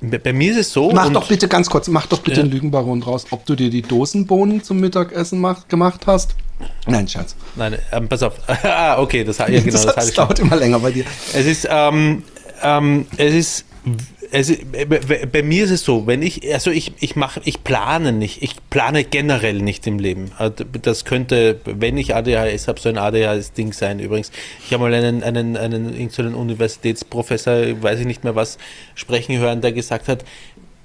[0.00, 0.90] bei, mir ist es so.
[0.92, 2.42] Mach doch bitte ganz kurz, mach doch bitte Ja.
[2.44, 6.36] einen Lügenbaron draus, ob du dir die Dosenbohnen zum Mittagessen mach, gemacht hast.
[6.86, 7.34] Nein, Schatz.
[7.56, 8.34] Nein, ähm, pass auf.
[8.64, 10.14] ah, okay, das, ja, genau, das, das, schon.
[10.14, 11.04] dauert immer länger bei dir.
[11.32, 12.22] Es ist, ähm,
[12.62, 13.64] ähm, es ist,
[14.30, 14.72] ist
[15.32, 18.56] bei, mir ist es so, wenn ich, also ich, ich mache, ich plane nicht, ich
[18.68, 20.32] plane generell nicht im Leben.
[20.36, 24.00] Also Das könnte, wenn ich ADHS habe, so ein ADHS-Ding sein.
[24.00, 24.30] Übrigens,
[24.64, 28.58] ich habe mal einen, einen, einen, irgend so einen Universitätsprofessor, weiß ich nicht mehr was,
[28.94, 30.24] sprechen hören, der gesagt hat,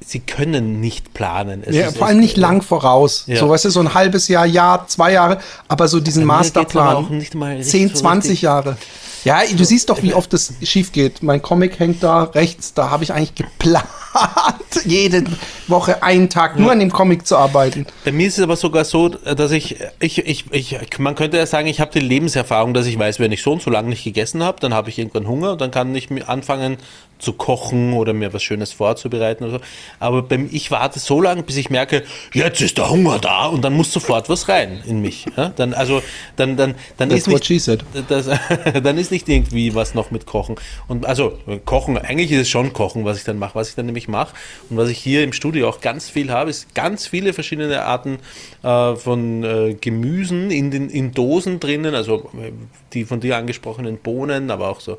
[0.06, 1.64] sie können nicht planen.
[1.66, 3.24] Es Ja, vor allem nicht lang voraus.
[3.28, 3.38] Ja.
[3.38, 6.96] So, weißt du, so ein halbes Jahr, Jahr, zwei Jahre, aber so diesen Masterplan.
[6.96, 8.42] auch nicht mal richtig 10, so 20 richtig.
[8.44, 8.78] Jahre.
[9.24, 11.24] Ja, du siehst doch, wie oft das schief geht.
[11.24, 13.86] Mein Comic hängt da rechts, da habe ich eigentlich geplant,
[14.84, 15.24] jede
[15.68, 17.86] Woche einen Tag nur an dem Comic zu arbeiten.
[18.04, 21.46] Bei mir ist es aber sogar so, dass ich, ich, ich, ich man könnte ja
[21.46, 24.04] sagen, ich habe die Lebenserfahrung, dass ich weiß, wenn ich so und so lange nicht
[24.04, 26.78] gegessen habe, dann habe ich irgendwann Hunger und dann kann ich anfangen
[27.19, 29.60] zu kochen oder mir was Schönes vorzubereiten oder so.
[29.99, 33.63] Aber beim, ich warte so lange, bis ich merke, jetzt ist der Hunger da und
[33.63, 35.26] dann muss sofort was rein in mich.
[35.38, 35.49] Ja?
[35.49, 36.02] Dann, also,
[36.36, 38.30] dann, dann, dann That's ist nicht, das,
[38.84, 40.56] dann ist nicht irgendwie was noch mit Kochen.
[40.88, 43.56] Und also Kochen, eigentlich ist es schon Kochen, was ich dann mache.
[43.56, 44.36] Was ich dann nämlich mache
[44.69, 48.19] und was ich hier im Studio auch ganz viel habe, ist ganz viele verschiedene Arten
[48.63, 52.52] äh, von äh, Gemüsen in den in Dosen drinnen, also äh,
[52.93, 54.97] die von dir angesprochenen Bohnen, aber auch so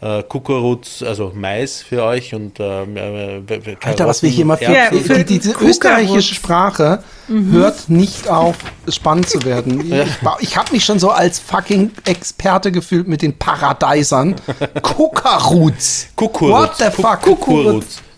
[0.00, 2.64] äh, Kukuruz, also Mais für euch und äh,
[3.84, 8.56] Alter, was wir hier mal für, Ja, für- die, diese österreichische Sprache hört nicht auf,
[8.88, 9.92] spannend zu werden.
[9.92, 10.16] Ich,
[10.48, 14.34] ich habe mich schon so als fucking Experte gefühlt mit den Paradeisern.
[14.82, 16.06] Kukaruz.
[16.16, 16.52] Kukuruz.
[16.52, 17.20] What the fuck?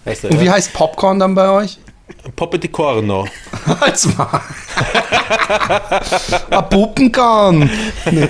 [0.04, 1.78] Heißt der, Und wie heißt Popcorn dann bei euch?
[2.36, 3.26] Poppe di Corno.
[3.80, 4.40] Als mal.
[6.50, 7.70] Ah, Puppenkorn.
[8.10, 8.28] Nee,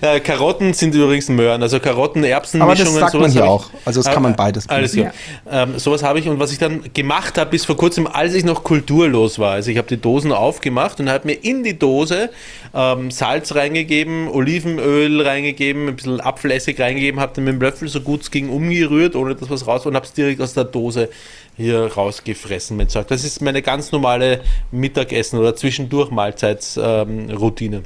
[0.00, 3.44] Äh, Karotten sind übrigens Möhren, also Karotten, Erbsen, aber das Mischungen, sagt man sowas hier
[3.44, 3.70] auch.
[3.84, 4.68] Also das kann man beides.
[4.68, 5.12] Alles benutzen.
[5.44, 5.62] klar.
[5.62, 8.44] Ähm, sowas habe ich und was ich dann gemacht habe bis vor kurzem, als ich
[8.44, 9.52] noch kulturlos war.
[9.52, 12.30] Also ich habe die Dosen aufgemacht und habe mir in die Dose
[12.74, 18.00] ähm, Salz reingegeben, Olivenöl reingegeben, ein bisschen Apfelessig reingegeben, habe dann mit dem Löffel so
[18.00, 20.64] gut es ging umgerührt, ohne dass was raus war und habe es direkt aus der
[20.64, 21.08] Dose
[21.56, 22.76] hier rausgefressen.
[22.76, 23.08] Mit Zeug.
[23.08, 27.34] Das ist meine ganz normale Mittagessen oder zwischendurch Mahlzeitsroutine.
[27.36, 27.82] Routine.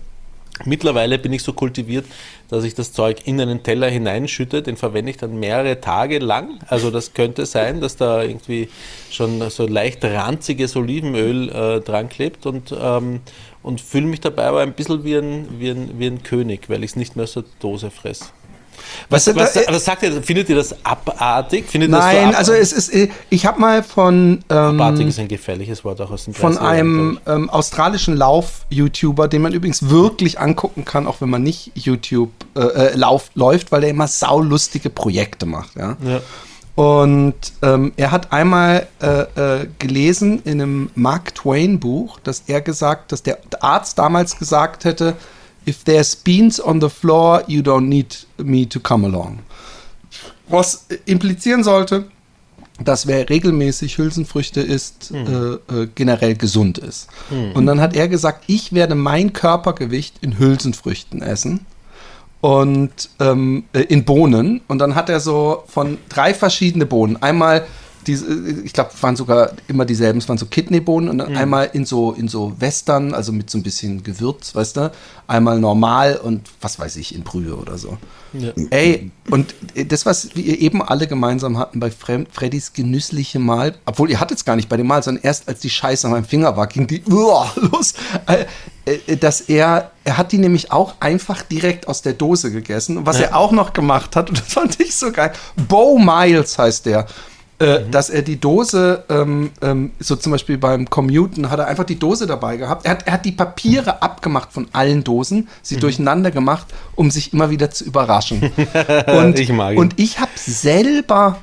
[0.64, 2.07] Mittlerweile bin ich so kultiviert,
[2.48, 4.62] dass ich das Zeug in einen Teller hineinschütte.
[4.62, 6.59] Den verwende ich dann mehrere Tage lang.
[6.68, 8.70] Also das könnte sein, dass da irgendwie
[9.11, 13.20] schon so leicht ranziges Olivenöl äh, dran klebt und, ähm,
[13.62, 16.85] und fühle mich dabei aber ein bisschen wie ein, wie ein, wie ein König, weil
[16.85, 18.26] ich es nicht mehr aus Dose fresse.
[19.09, 19.35] Du, Was, da-
[19.68, 21.66] was sagt ihr, findet ihr das abartig?
[21.68, 22.92] Findet ihr das Nein, so also es ist,
[23.31, 26.62] ich habe mal von, abartig ähm, ist ein gefährliches Wort auch aus dem von 30er
[26.62, 31.72] Jahren, einem ähm, australischen Lauf-YouTuber, den man übrigens wirklich angucken kann, auch wenn man nicht
[31.75, 35.77] YouTube äh, äh, lauf, läuft, weil der immer saulustige Projekte macht.
[35.77, 35.96] Ja?
[36.05, 36.20] Ja.
[36.75, 42.61] Und ähm, er hat einmal äh, äh, gelesen in einem Mark Twain Buch, dass er
[42.61, 45.14] gesagt, dass der Arzt damals gesagt hätte,
[45.66, 49.40] if there's beans on the floor, you don't need me to come along.
[50.48, 52.05] Was implizieren sollte,
[52.83, 57.09] dass wer regelmäßig Hülsenfrüchte isst, äh, äh, generell gesund ist.
[57.55, 61.61] Und dann hat er gesagt, ich werde mein Körpergewicht in Hülsenfrüchten essen
[62.40, 64.61] und ähm, äh, in Bohnen.
[64.68, 67.16] Und dann hat er so von drei verschiedene Bohnen.
[67.22, 67.66] Einmal
[68.07, 68.27] diese,
[68.64, 71.85] ich glaube, es waren sogar immer dieselben, es waren so Kidneybohnen und dann einmal in
[71.85, 74.92] so, in so Western, also mit so ein bisschen Gewürz, weißt du,
[75.27, 77.99] einmal normal und was weiß ich, in Brühe oder so.
[78.33, 78.51] Ja.
[78.71, 79.55] Ey, und
[79.88, 84.38] das, was wir eben alle gemeinsam hatten bei Fre Freddys genüssliche Mal, obwohl ihr hattet
[84.38, 86.66] es gar nicht bei dem Mal, sondern erst als die Scheiße an meinem Finger war,
[86.66, 87.95] ging die uah, los.
[88.27, 88.45] Äh,
[89.07, 92.99] äh, dass er, er hat die nämlich auch einfach direkt aus der Dose gegessen.
[92.99, 93.27] Und was Ja.
[93.27, 95.33] er auch noch gemacht hat, und das fand ich so geil,
[95.69, 97.07] Bo Miles heißt der.
[97.59, 101.85] Äh, Dass er die Dose, ähm, ähm, so zum Beispiel beim Commuten, hat er einfach
[101.85, 102.85] die Dose dabei gehabt.
[102.85, 106.66] Er hat, er hat die Papiere abgemacht von allen Dosen, sie durcheinander gemacht,
[106.97, 108.53] um sich immer wieder zu überraschen.
[109.07, 109.79] Und Ich mag ihn.
[109.79, 111.38] Und ich habe selber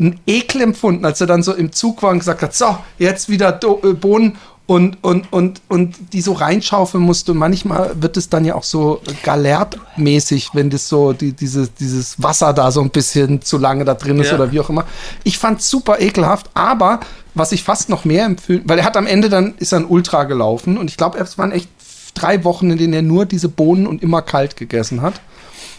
[0.00, 3.28] einen Ekel empfunden, als er dann so im Zug war und gesagt hat, so, jetzt
[3.28, 7.32] wieder Do äh, Bohnen und, und, und, und die so reinschaufeln musste.
[7.32, 12.20] Und manchmal wird es dann ja auch so galertmäßig, wenn das so, die, diese, dieses
[12.22, 14.34] Wasser da so ein bisschen zu lange da drin ist Ja.
[14.34, 14.84] oder wie auch immer.
[15.24, 17.00] Ich fand super ekelhaft, aber
[17.34, 19.86] was ich fast noch mehr empfehlen, weil er hat am Ende dann, ist er ein
[19.86, 21.68] Ultra gelaufen und ich glaube, es waren echt
[22.14, 25.20] drei Wochen, in denen er nur diese Bohnen und immer kalt gegessen hat.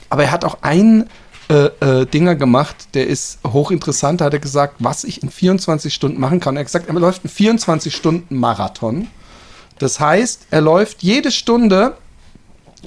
[0.10, 1.10] Aber er hat auch einen
[1.50, 4.22] äh, äh, Dinger gemacht, der ist hochinteressant.
[4.22, 6.56] Da hat er gesagt, was ich in 24 Stunden machen kann.
[6.58, 9.08] Er hat gesagt, er läuft einen 24 Stunden Marathon.
[9.80, 11.96] Das heißt, er läuft jede Stunde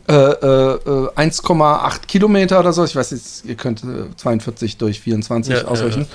[0.09, 2.85] äh, äh, äh, 1,8 Kilometer oder so.
[2.85, 6.07] Ich weiß jetzt, ihr könnt äh, 42 durch 24 Ja, ja, ausrechnen.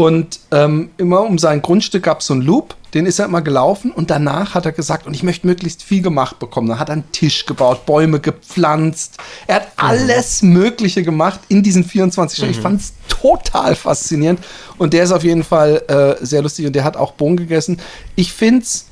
[0.00, 3.42] Und ähm, immer um sein Grundstück gab es so einen Loop, den ist er immer
[3.42, 6.68] gelaufen und danach hat er gesagt, und ich möchte möglichst viel gemacht bekommen.
[6.68, 9.18] Dann hat er einen Tisch gebaut, Bäume gepflanzt.
[9.46, 12.52] Er hat alles Mögliche gemacht in diesen 24 Stunden.
[12.54, 14.40] Ich fand es total faszinierend.
[14.78, 17.78] Und der ist auf jeden Fall äh, sehr lustig und der hat auch Bohnen gegessen.
[18.16, 18.86] Ich finde es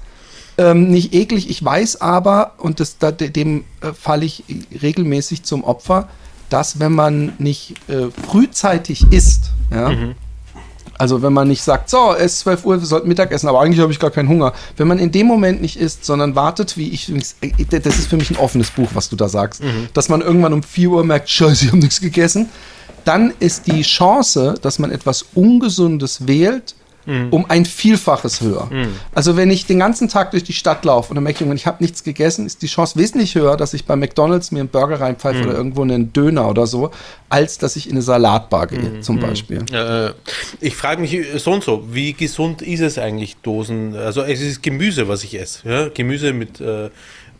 [0.59, 1.49] ähm, nicht eklig.
[1.51, 4.45] Ich weiß aber, und das, da, de- dem äh, falle ich
[4.83, 6.09] regelmäßig zum Opfer,
[6.51, 9.91] dass wenn man nicht äh, frühzeitig isst, ja,
[10.99, 13.61] also wenn man nicht sagt, so, es ist 12 Uhr, wir sollten Mittag essen, aber
[13.61, 14.53] eigentlich habe ich gar keinen Hunger.
[14.77, 17.13] Wenn man in dem Moment nicht isst, sondern wartet, wie ich,
[17.71, 19.63] das ist für mich ein offenes Buch, was du da sagst,
[19.95, 22.49] dass man irgendwann um 4 Uhr merkt, scheiße, ich habe nichts gegessen,
[23.05, 26.75] dann ist die Chance, dass man etwas Ungesundes wählt,
[27.31, 28.69] um ein Vielfaches höher.
[29.15, 31.67] Also wenn ich den ganzen Tag durch die Stadt laufe und dann merke ich, ich
[31.67, 35.01] habe nichts gegessen, ist die Chance wesentlich höher, dass ich bei McDonalds mir einen Burger
[35.01, 36.91] reinpfeife oder irgendwo einen Döner oder so,
[37.29, 39.65] als dass ich in eine Salatbar gehe, zum Beispiel.
[39.73, 40.13] Äh,
[40.61, 43.97] ich frage mich so und so, wie gesund ist es eigentlich, Dosen?
[43.97, 45.69] Also es ist Gemüse, was ich esse.
[45.69, 45.89] Ja?
[45.89, 46.91] Gemüse mit äh,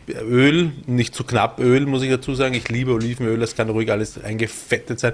[0.09, 2.55] Öl, nicht zu knapp Öl, muss ich dazu sagen.
[2.55, 5.13] Ich liebe Olivenöl, das kann ruhig alles eingefettet sein.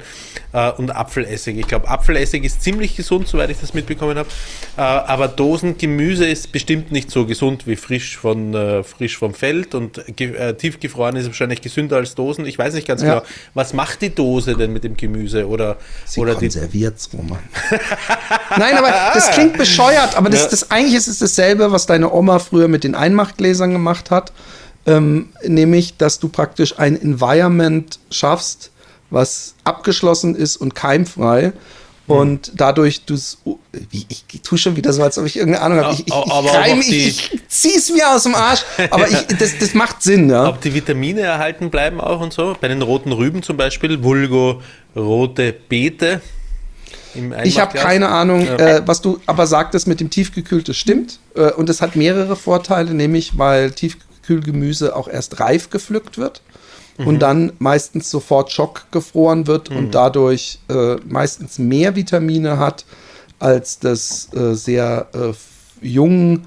[0.52, 1.58] Äh, und Apfelessig.
[1.58, 4.28] Ich glaube, Apfelessig ist ziemlich gesund, soweit ich das mitbekommen habe.
[4.76, 9.74] Äh, aber Dosengemüse ist bestimmt nicht so gesund wie frisch, von, äh, frisch vom Feld.
[9.74, 12.46] Und äh, tiefgefroren ist wahrscheinlich gesünder als Dosen.
[12.46, 13.20] Ich weiß nicht ganz Ja.
[13.20, 15.48] genau, was macht die Dose denn mit dem Gemüse?
[15.48, 17.38] Oder, Sie oder die, konserviert's, Roman.
[18.58, 20.48] Nein, aber das klingt bescheuert, aber das, Ja.
[20.50, 24.32] das eigentlich ist es dasselbe, was deine Oma früher mit den Einmachgläsern gemacht hat.
[24.86, 28.70] Ähm, nämlich, dass du praktisch ein Environment schaffst,
[29.10, 31.52] was abgeschlossen ist und keimfrei.
[32.06, 33.14] Und dadurch du.
[33.90, 35.94] Ich, ich tue schon wieder so, als ob ich irgendeine Ahnung habe.
[35.94, 38.60] Ich, ich, ich, reime, die- ich, ich zieh's mir aus dem Arsch.
[38.90, 40.48] Aber ich, das, das macht Sinn, ja.
[40.48, 42.54] Ob die Vitamine erhalten bleiben auch und so.
[42.60, 44.60] Bei den roten Rüben zum Beispiel, Vulgo
[44.94, 46.20] rote Beete.
[47.14, 51.20] Im Ich habe keine Ahnung, äh, was du aber sagtest mit dem Tiefgekühlte stimmt.
[51.34, 53.70] Äh, und es hat mehrere Vorteile, nämlich weil
[54.24, 56.42] Tiefkühlgemüse auch erst reif gepflückt wird
[56.96, 57.06] Mhm.
[57.08, 62.84] und dann meistens sofort schockgefroren wird und dadurch äh, meistens mehr Vitamine hat
[63.40, 65.32] als das äh, sehr äh,
[65.84, 66.42] jung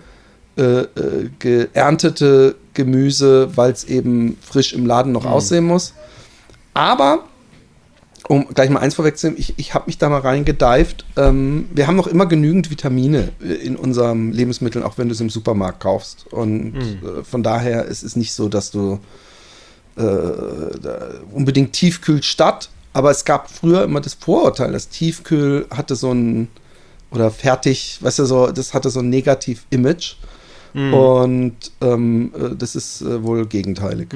[0.57, 5.93] äh, äh, geerntete Gemüse, weil es eben frisch im Laden noch aussehen muss.
[6.73, 7.25] Aber
[8.27, 11.05] um gleich mal eins vorwegzunehmen, ich, ich habe mich da mal reingedived.
[11.15, 15.21] Ähm, wir haben noch immer genügend Vitamine äh, in unserem Lebensmitteln, auch wenn du es
[15.21, 16.25] im Supermarkt kaufst.
[16.31, 18.99] Und äh, von daher ist es nicht so, dass du
[19.95, 20.01] äh,
[21.33, 22.69] unbedingt tiefkühlt statt.
[22.93, 26.47] Aber es gab früher immer das Vorurteil, dass Tiefkühl hatte so ein
[27.11, 30.15] oder fertig, weißt du, so, das hatte so ein Negativ-Image.
[30.93, 34.09] Und ähm, äh, das ist äh, wohl gegenteilig.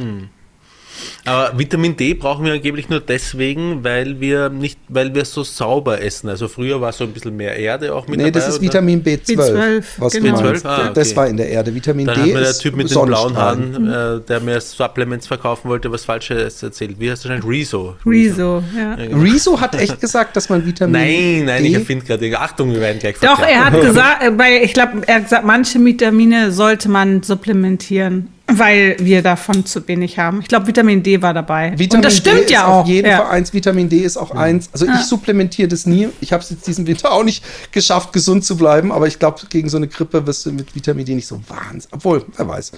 [1.26, 6.02] Aber Vitamin D brauchen wir angeblich nur deswegen, weil wir nicht, weil wir so sauber
[6.02, 6.30] essen.
[6.30, 8.68] Also früher war so ein bisschen mehr Erde auch mit Nee, das dabei, ist oder?
[8.68, 9.36] Vitamin B12.
[9.36, 10.38] B12, was genau.
[10.38, 10.66] du meinst.
[10.66, 10.70] B12?
[10.70, 11.18] Ah, Das okay.
[11.18, 11.74] war in der Erde.
[11.74, 13.36] Vitamin Dann D hat mir der Typ mit den blauen.
[13.38, 16.96] Haaren, äh, der mir Supplements verkaufen wollte, was Falsches erzählt.
[17.00, 17.44] Wie heißt das denn?
[17.44, 17.96] Rezo.
[18.06, 18.96] Rezo, ja.
[18.96, 19.18] Genau.
[19.20, 22.40] Rezo hat echt gesagt, dass man Vitamin Nein, nein, D ich erfinde gerade.
[22.40, 23.52] Achtung, wir werden gleich Doch, verklagt.
[23.52, 28.30] er hat gesagt, äh, bei, ich glaube, er hat gesagt, manche Vitamine sollte man supplementieren.
[28.54, 30.42] Weil wir davon zu wenig haben.
[30.42, 31.74] Ich glaube, Vitamin D war dabei.
[31.78, 32.82] Vitamin Und das stimmt D ja ist auch.
[32.82, 33.18] Auf jeden ja.
[33.18, 33.54] Fall eins.
[33.54, 34.70] Vitamin D ist auch eins.
[34.74, 36.10] Also ich supplementiere das nie.
[36.20, 38.92] Ich habe es jetzt diesen Winter auch nicht geschafft, gesund zu bleiben.
[38.92, 41.88] Aber ich glaube, gegen so eine Grippe wirst du mit Vitamin D nicht so wahnsinnig.
[41.92, 42.72] Obwohl, wer weiß.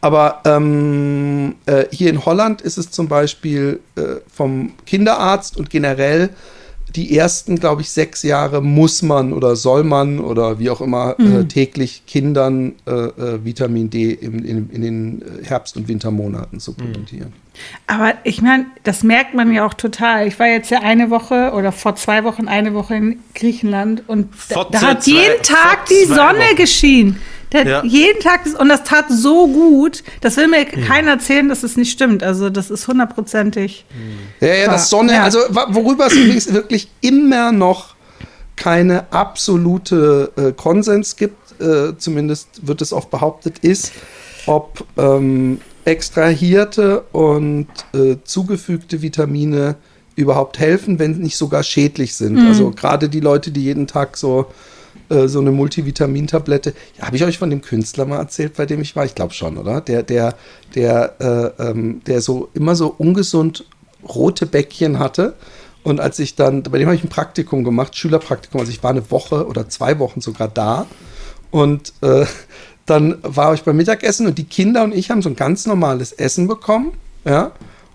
[0.00, 6.30] Aber ähm, äh, hier in Holland ist es zum Beispiel äh, vom Kinderarzt und generell
[6.96, 11.16] die ersten, glaube ich, sechs Jahre muss man oder soll man oder wie auch immer
[11.18, 16.60] äh, täglich Kindern äh, äh, Vitamin D im, in, in den äh, Herbst- und Wintermonaten
[16.60, 17.32] supplementieren.
[17.86, 20.26] Aber ich meine, das merkt man ja auch total.
[20.28, 24.28] Ich war jetzt ja eine Woche oder vor zwei Wochen eine Woche in Griechenland und
[24.48, 26.56] da, da hat zwei- jeden Tag die Sonne Wochen.
[26.56, 27.18] geschienen.
[27.54, 27.82] Hat Ja.
[27.84, 30.02] Jeden Tag und das tat so gut.
[30.20, 30.84] Das will mir Hm.
[30.84, 32.22] keiner erzählen, dass es nicht stimmt.
[32.22, 33.84] Also das ist hundertprozentig.
[34.40, 35.22] Ja, ja, das Sonne, Ja.
[35.24, 37.94] also worüber es übrigens wirklich immer noch
[38.56, 43.92] keine absolute äh, Konsens gibt, äh, zumindest wird es oft behauptet, ist,
[44.46, 49.76] ob ähm, extrahierte und äh, zugefügte Vitamine
[50.16, 52.38] überhaupt helfen, wenn nicht sogar schädlich sind.
[52.38, 54.46] Also gerade die Leute, die jeden Tag so
[55.08, 56.74] äh, so eine Multivitamintablette.
[56.98, 59.04] Ja, habe ich euch von dem Künstler mal erzählt, bei dem ich war?
[59.04, 59.80] Ich glaube schon, oder?
[59.80, 60.34] Der, der,
[60.74, 63.64] der, äh, ähm, der so immer so ungesund
[64.06, 65.34] rote Bäckchen hatte.
[65.82, 68.90] Und als ich dann, bei dem habe ich ein Praktikum gemacht, Schülerpraktikum, also ich war
[68.90, 70.86] eine Woche oder zwei Wochen sogar da.
[71.50, 72.26] Und äh,
[72.86, 76.12] dann war ich beim Mittagessen und die Kinder und ich haben so ein ganz normales
[76.12, 76.92] Essen bekommen.
[77.24, 77.52] Ja.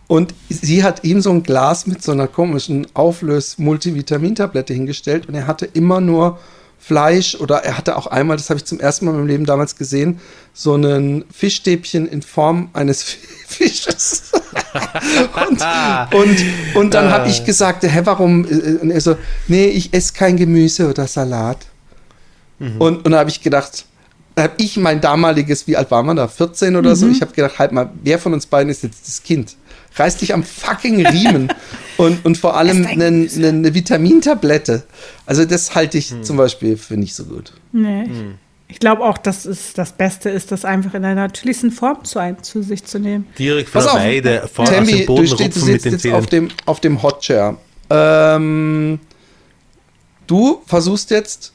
[0.08, 5.48] Und sie hat ihm so ein Glas mit so einer komischen Auflös-Multivitamintablette hingestellt und er
[5.48, 6.40] hatte immer nur
[6.86, 9.46] Fleisch oder er hatte auch einmal, das habe ich zum ersten Mal in meinem Leben
[9.46, 10.20] damals gesehen,
[10.54, 13.04] so ein Fischstäbchen in Form eines
[13.48, 14.32] Fisches.
[15.48, 15.62] und,
[16.14, 18.44] und, und dann habe ich gesagt, hä, warum?
[18.46, 19.16] Und er so,
[19.48, 21.60] nee, ich esse kein Gemüse oder Salat.
[22.80, 23.86] Und, und da habe ich gedacht,
[24.36, 26.28] da habe ich mein damaliges, wie alt war man da?
[26.28, 27.08] 14 oder so?
[27.08, 29.56] Ich habe gedacht, halt mal, wer von uns beiden ist jetzt das Kind?
[29.96, 31.54] Reiß dich am fucking Riemen
[31.98, 34.84] und, und vor allem eine, eine, eine Vitamintablette.
[35.26, 37.54] Also das halte ich zum Beispiel für nicht so gut.
[37.72, 38.10] Nee.
[38.68, 42.18] Ich glaube auch, dass es das Beste ist, das einfach in der natürlichsten Form zu,
[42.18, 43.28] ein, zu sich zu nehmen.
[43.38, 46.16] Direkt Weide, vorne aus Tammy, dem Boden du, stehst, du sitzt den jetzt Zähnen.
[46.16, 47.58] auf dem, auf dem Hotchair.
[47.92, 49.00] Ähm,
[50.26, 51.54] du versuchst jetzt,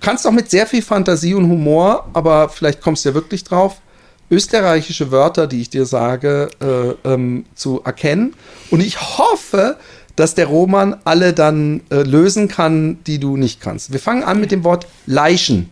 [0.00, 3.82] kannst auch mit sehr viel Fantasie und Humor, aber vielleicht kommst du ja wirklich drauf,
[4.30, 8.34] österreichische Wörter, die ich dir sage, äh, ähm, zu erkennen.
[8.70, 9.76] Und ich hoffe,
[10.16, 13.92] dass der Roman alle dann äh, lösen kann, die du nicht kannst.
[13.92, 15.70] Wir fangen an mit dem Wort Leichen.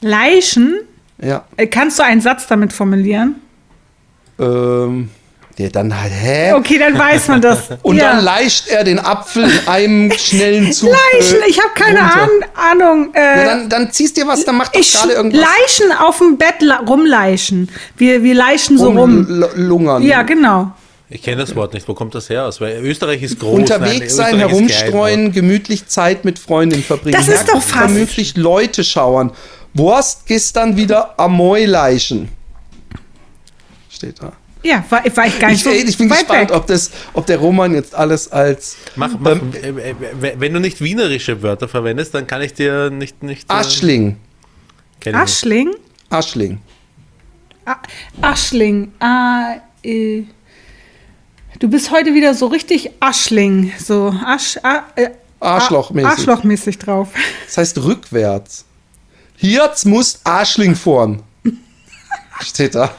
[0.00, 0.80] Leichen,
[1.20, 1.44] Ja.
[1.56, 3.36] äh, kannst du einen Satz damit formulieren?
[4.38, 5.10] Ähm,
[5.58, 6.52] der dann halt, hä?
[6.52, 7.58] Okay, dann weiß man das.
[7.82, 8.12] Und ja.
[8.14, 10.90] dann leicht er den Apfel in einem schnellen Zug.
[10.90, 12.46] Leichen, äh, ich habe keine runter.
[12.54, 13.14] Ahn Ahnung.
[13.14, 15.40] Äh, Ja, dann, dann ziehst dir was, dann macht doch gerade irgendwas.
[15.40, 16.54] Leichen auf dem Bett
[16.88, 17.70] rumleichen.
[17.96, 19.26] Wir, wir leichen so rum.
[19.28, 20.02] Rumlungern.
[20.02, 20.72] Ja, genau.
[21.10, 21.88] Ich kenne das Wort nicht.
[21.88, 22.60] Wo kommt das her aus?
[22.60, 23.58] Weil Österreich ist groß.
[23.58, 27.16] Unterwegs Nein, sein, herumstreuen, gemütlich Zeit mit Freundinnen verbringen.
[27.18, 29.32] Das ist doch fast- Vermutlich Leute schauern.
[29.74, 32.28] Wurst gestern wieder Amoi leichen.
[33.90, 34.32] Steht da.
[34.62, 36.56] Ja, war, war ich gar nicht Ich, so ich bin weit gespannt, weg.
[36.56, 40.52] ob, das, ob der Roman jetzt alles als Mach, mach, Ähm, äh, äh, äh, wenn
[40.52, 43.22] du nicht wienerische Wörter verwendest, dann kann ich dir nicht.
[43.22, 44.16] nicht äh, Aschling.
[45.04, 45.14] nicht.
[45.14, 45.70] Aschling?
[46.10, 46.60] Aschling.
[47.64, 47.76] A
[48.22, 48.92] Aschling.
[48.98, 50.22] Ah, äh,
[51.60, 53.72] du bist heute wieder so richtig Aschling.
[53.78, 56.10] So Asch, a, äh, Arschlochmäßig.
[56.10, 57.10] Arschlochmäßig drauf.
[57.46, 58.64] Das heißt rückwärts.
[59.36, 61.22] Jetzt muss Arschling vorn.
[62.40, 62.90] Steht da.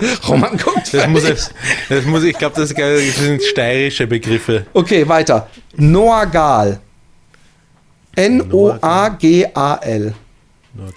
[0.28, 0.92] Roman guckt.
[0.92, 1.44] Das muss, fertig.
[1.88, 4.66] das muss, ich glaube, das, sind steirische Begriffe.
[4.72, 5.48] Okay, weiter.
[5.76, 6.80] Noagal.
[8.16, 10.14] N-O-A-G-A-L.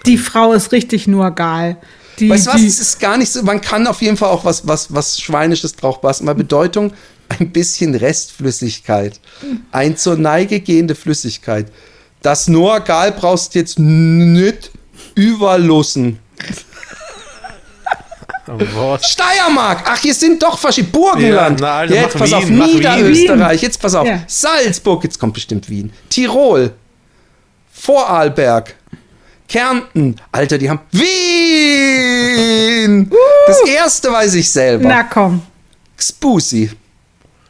[0.06, 1.76] Die Frau ist richtig nur geil.
[2.18, 2.62] Die, Weißt du was?
[2.62, 3.42] Es ist gar nicht so.
[3.42, 6.26] Man kann auf jeden Fall auch was, was, was Schweinisches drauf passen.
[6.26, 6.92] Mal Bedeutung:
[7.28, 9.20] ein bisschen Restflüssigkeit.
[9.72, 11.72] Ein zur Neige gehende Flüssigkeit.
[12.22, 14.70] Das Noagal brauchst jetzt nicht
[15.14, 16.18] überlassen.
[18.46, 19.10] Was?
[19.12, 19.82] Steiermark!
[19.86, 20.92] Ach, hier sind doch verschiedene.
[20.92, 21.60] Burgenland!
[21.60, 22.74] Ja, na, also jetzt pass auf, Wien, Wien.
[22.76, 23.62] Niederösterreich.
[23.62, 24.06] Jetzt pass auf.
[24.06, 24.22] Ja.
[24.26, 25.92] Salzburg, jetzt kommt bestimmt Wien.
[26.10, 26.72] Tirol.
[27.72, 28.74] Vorarlberg.
[29.48, 30.16] Kärnten.
[30.32, 30.80] Alter, die haben.
[30.90, 32.14] Wien!
[33.46, 34.88] Das erste weiß ich selber.
[34.88, 35.42] na komm.
[35.96, 36.70] Xpusi.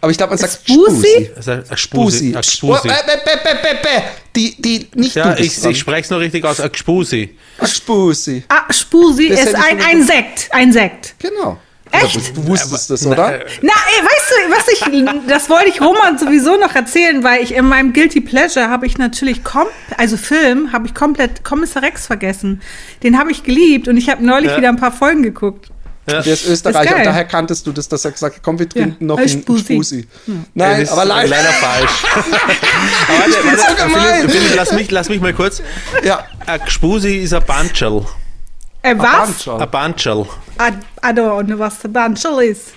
[0.05, 1.31] Aber ich glaube, man sagt Spusi.
[1.79, 2.27] Spusi.
[2.29, 4.03] Äh, äh, äh, äh, äh, äh.
[4.37, 6.61] Die, die, nicht Ja, ich, ich spreche es noch richtig aus.
[6.75, 7.39] Spusi.
[7.59, 8.45] Xpusi.
[8.51, 10.51] Ah, Spusi ist ein, ein Sekt.
[10.51, 11.15] Ein Sekt.
[11.21, 11.57] Genau.
[11.91, 12.37] Echt?
[12.37, 13.47] Du wusstest das, oder?
[13.63, 17.55] Na, ey, weißt du, was ich, das wollte ich Roman sowieso noch erzählen, weil ich
[17.55, 22.07] in meinem Guilty Pleasure habe ich natürlich, kom also Film, habe ich komplett Kommissar Rex
[22.07, 22.61] vergessen.
[23.03, 24.59] Den habe ich geliebt und ich habe neulich Ja.
[24.59, 25.71] wieder ein paar Folgen geguckt.
[26.07, 26.21] Ja.
[26.21, 29.07] Der ist Österreicher und daher kanntest du das, dass er gesagt hat, komm, wir trinken
[29.07, 29.65] noch ein einen Spusi.
[29.75, 30.09] Spusi.
[30.27, 31.29] Das Nein, ist aber leider.
[31.29, 31.91] leider falsch.
[32.15, 34.21] Aber warte, bin so gemein.
[34.21, 35.63] Philipp, Philipp, lass, mich, lass mich mal kurz.
[36.05, 38.05] Ja, Ein Gspusi ist ein Bancherl.
[38.83, 39.49] Äh, was?
[39.49, 40.27] Ein Bancherl.
[40.61, 42.73] I, I don't know, was der Banschel ist.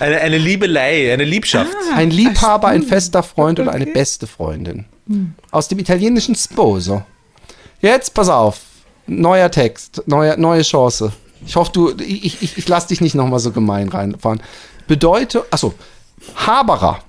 [0.00, 1.70] Eine, eine Liebelei, eine Liebschaft.
[1.94, 4.86] Ein Liebhaber, ein fester Freund oder eine beste Freundin.
[5.50, 7.02] Aus dem italienischen Sposo.
[7.80, 8.60] Jetzt, pass auf.
[9.06, 11.12] Neuer Text, neue, neue Chance.
[11.46, 14.42] Ich hoffe, du, ich, ich, ich lass dich nicht nochmal so gemein reinfahren.
[14.86, 15.74] Bedeutet, achso,
[16.36, 17.00] Haberer.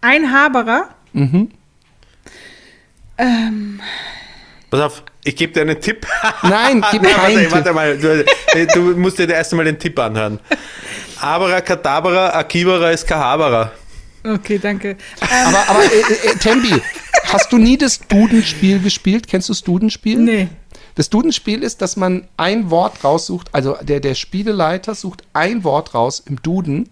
[0.00, 0.88] Ein Haberer.
[4.70, 6.06] Pass auf, ich gebe dir einen Tipp.
[6.42, 7.52] Nein, gib Nein, keinen warte, Tipp.
[7.52, 7.98] warte mal.
[7.98, 8.24] Du,
[8.74, 10.38] du musst dir erst einmal den Tipp anhören.
[11.20, 13.70] Abera, Kadabra, Akibara ist Kahabara.
[14.24, 14.96] Okay, danke.
[15.20, 16.80] Aber, aber äh, äh, Tembi,
[17.32, 19.26] hast du nie das Dudenspiel gespielt?
[19.28, 20.18] Kennst du das Dudenspiel?
[20.18, 20.48] Nee.
[20.94, 25.94] Das Dudenspiel ist, dass man ein Wort raussucht, also der, der Spieleleiter sucht ein Wort
[25.94, 26.90] raus im Duden,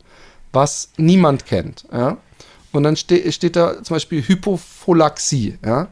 [0.53, 1.84] was niemand kennt.
[1.92, 2.16] Ja?
[2.72, 5.59] Und dann ste steht da zum Beispiel Hypopholaxie.
[5.64, 5.88] Ja?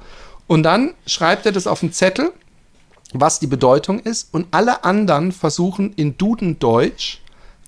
[0.46, 2.32] Und dann schreibt er das auf einen Zettel,
[3.12, 7.18] was die Bedeutung ist, und alle anderen versuchen in Dudendeutsch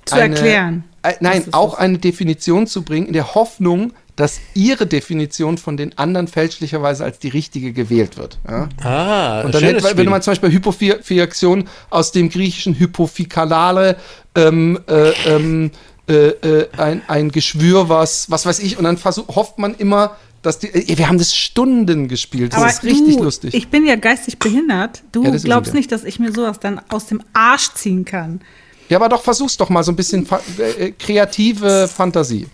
[0.04, 0.84] Zu erklären.
[1.02, 5.96] Äh, nein, auch eine Definition zu bringen, in der Hoffnung, dass ihre Definition von den
[5.98, 8.38] anderen fälschlicherweise als die richtige gewählt wird.
[8.48, 8.68] Ja?
[8.82, 13.96] Ah, Und dann hätte, wenn man zum Beispiel Hypophiaktion aus dem griechischen Hypophikalare
[14.34, 15.70] ähm, äh, ähm,
[16.08, 20.16] äh, äh, ein, ein Geschwür, was, was weiß ich, und dann versuch, hofft man immer,
[20.42, 20.68] dass die.
[20.68, 22.52] Äh, wir haben das Stunden gespielt.
[22.52, 23.54] Das Aber ist richtig du, lustig.
[23.54, 25.02] Ich bin ja geistig behindert.
[25.12, 28.40] Du Ja, glaubst nicht, dass ich mir sowas dann aus dem Arsch ziehen kann.
[28.88, 32.46] ja, aber doch, versuch's doch mal so ein bisschen fa äh, kreative Fantasie.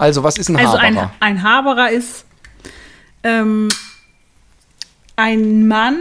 [0.00, 1.12] Also, was ist ein Also ein, Haberer?
[1.20, 2.24] ein Haberer ist
[3.22, 3.68] ähm,
[5.16, 5.98] ein Mann,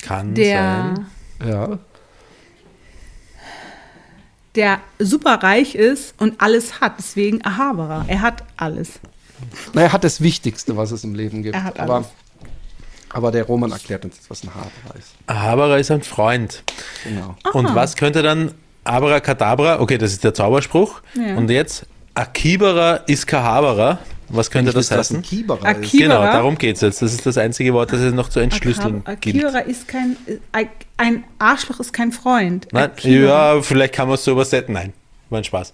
[0.00, 0.94] Kann der,
[1.38, 1.48] sein.
[1.48, 1.78] ja.
[4.56, 6.94] der super reich ist und alles hat.
[6.98, 8.06] Deswegen ein Haberer.
[8.08, 8.98] Er hat alles.
[9.72, 11.54] Na, er hat das Wichtigste, was es im Leben gibt.
[11.54, 12.08] Er hat aber, alles.
[13.10, 15.14] aber der Roman erklärt uns jetzt, was ein Haberer ist.
[15.28, 16.64] Habara ist ein Freund.
[17.04, 17.36] Genau.
[17.52, 21.02] Und was könnte dann Abra Kadabra, okay, das ist der Zauberspruch.
[21.14, 21.36] Ja.
[21.36, 23.98] Und jetzt Akibara ist Kahabara.
[24.28, 25.22] Was könnte Ich das ein heißen?
[25.22, 25.90] Kieberer Aki- ist.
[25.90, 26.20] Kieberer?
[26.20, 27.02] Genau, darum geht es jetzt.
[27.02, 29.44] Das ist das einzige Wort, das es noch zu entschlüsseln Ein gibt.
[29.44, 30.16] Akira ist kein.
[30.52, 32.66] Ein, ein Arschloch ist kein Freund.
[32.72, 34.72] Nein, ja, vielleicht kann man es so übersetzen.
[34.72, 34.94] Nein,
[35.28, 35.72] war ein Spaß.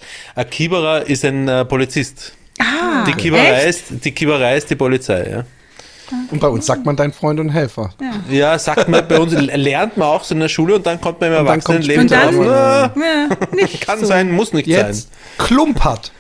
[0.51, 2.33] Kieberer ist ein äh, Polizist.
[2.59, 3.91] Ah, Die Kieberei, echt?
[3.93, 5.45] ist, die Kieberei ist die Polizei, ja.
[6.33, 7.91] Und bei uns sagt man dein Freund und Helfer.
[8.31, 11.21] Ja, sagt man bei uns, lernt man auch so in der Schule und dann kommt
[11.21, 12.35] man im Erwachsenenleben drauf.
[12.49, 14.07] Ah, ja, nicht kann so.
[14.07, 15.47] sein, muss nicht Jetzt sein.
[15.47, 16.11] Klumpert.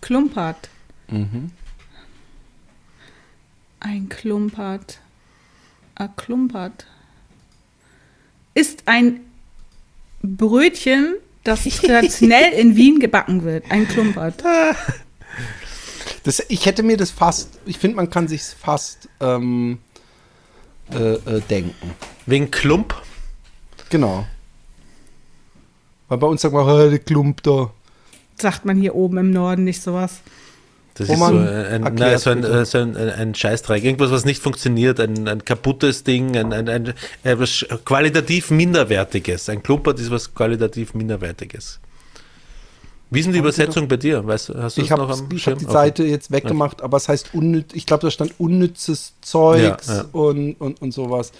[0.00, 0.68] Klumpert.
[1.08, 1.50] Mhm.
[3.80, 5.00] Ein Klumpert.
[5.94, 6.86] Ein Klumpert.
[8.54, 9.20] Ist ein
[10.22, 11.14] Brötchen,
[11.44, 13.70] das traditionell in Wien gebacken wird.
[13.70, 14.42] Ein Klumpert.
[16.22, 19.78] Das, ich hätte mir das fast, ich finde, man kann sich fast ähm,
[20.92, 21.94] äh, äh, denken.
[22.26, 22.94] Wegen Klump.
[23.88, 24.26] Genau.
[26.10, 27.70] Weil bei uns sagt man, "Ah, der Klump da.
[28.36, 30.20] Sagt man hier oben im Norden nicht sowas.
[30.94, 33.84] Das ist so ein, nein, so ein, äh, so ein, ein, ein Scheißdreieck.
[33.84, 39.48] Irgendwas, was nicht funktioniert, ein, ein kaputtes Ding, ein, ein, ein, etwas qualitativ Minderwertiges.
[39.48, 41.78] Ein Klumpert ist was qualitativ Minderwertiges.
[43.10, 44.26] Wie ist denn die Übersetzung bei dir?
[44.26, 45.72] Weißt, du, hast du Ich das habe noch am hab die Okay.
[45.72, 50.04] Seite jetzt weggemacht, aber es heißt unnütz, ich glaube, da stand unnützes Zeugs Ja, ja.
[50.12, 51.32] Und, und, und sowas.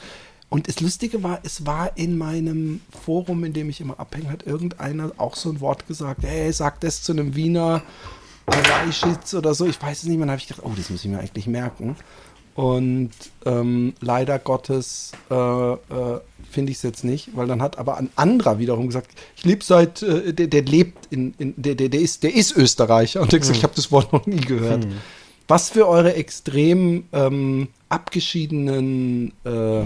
[0.50, 4.46] Und das Lustige war, es war in meinem Forum, in dem ich immer abhänge, hat
[4.46, 7.82] irgendeiner auch so ein Wort gesagt, hey, sag das zu einem Wiener
[8.48, 11.04] Reischitz oder so, ich weiß es nicht mehr, dann habe ich gedacht, oh, das muss
[11.04, 11.94] ich mir eigentlich merken.
[12.54, 13.12] Und
[13.46, 16.20] ähm, leider Gottes äh, äh,
[16.50, 19.64] finde ich es jetzt nicht, weil dann hat aber ein anderer wiederum gesagt, ich lebe
[19.64, 23.30] seit, äh, der, der lebt in, in der, der, der, ist, der ist Österreicher und
[23.30, 24.86] der hat gesagt, ich habe das Wort noch nie gehört.
[25.46, 29.84] Was für eure extrem ähm, abgeschiedenen äh,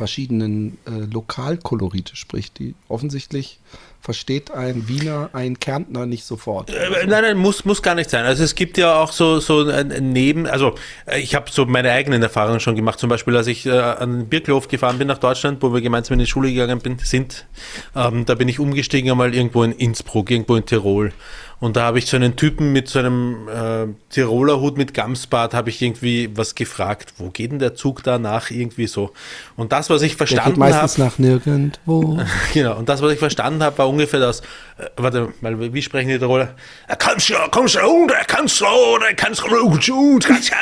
[0.00, 3.60] verschiedenen äh, Lokalkolorite spricht, die offensichtlich
[4.00, 6.70] versteht ein Wiener, ein Kärntner nicht sofort.
[6.70, 8.24] Äh, Nein, nein, muss, muss gar nicht sein.
[8.24, 10.74] Also es gibt ja auch so, so ein Neben, also
[11.04, 12.98] äh, ich habe so meine eigenen Erfahrungen schon gemacht.
[12.98, 16.20] Zum Beispiel, als ich äh, an Birklof gefahren bin nach Deutschland, wo wir gemeinsam in
[16.20, 17.46] die Schule gegangen bin, sind,
[17.94, 21.12] ähm, da bin ich umgestiegen einmal irgendwo in Innsbruck, irgendwo in Tirol.
[21.60, 25.52] Und da habe ich so einen Typen mit so einem äh, Tiroler Hut mit Gamsbart,
[25.52, 28.50] habe ich irgendwie was gefragt, wo geht denn der Zug da nach?
[28.50, 29.12] Irgendwie so.
[29.56, 32.18] Und das, was ich verstanden habe, meistens nach nirgendwo.
[32.54, 34.42] Genau, und das, was ich verstanden habe, war ungefähr das,
[34.96, 36.54] warte mal, wie sprechen die Tiroler?
[36.86, 38.64] Er kannst ja, kommst du kannst du
[39.16, 40.52] kannst du kannst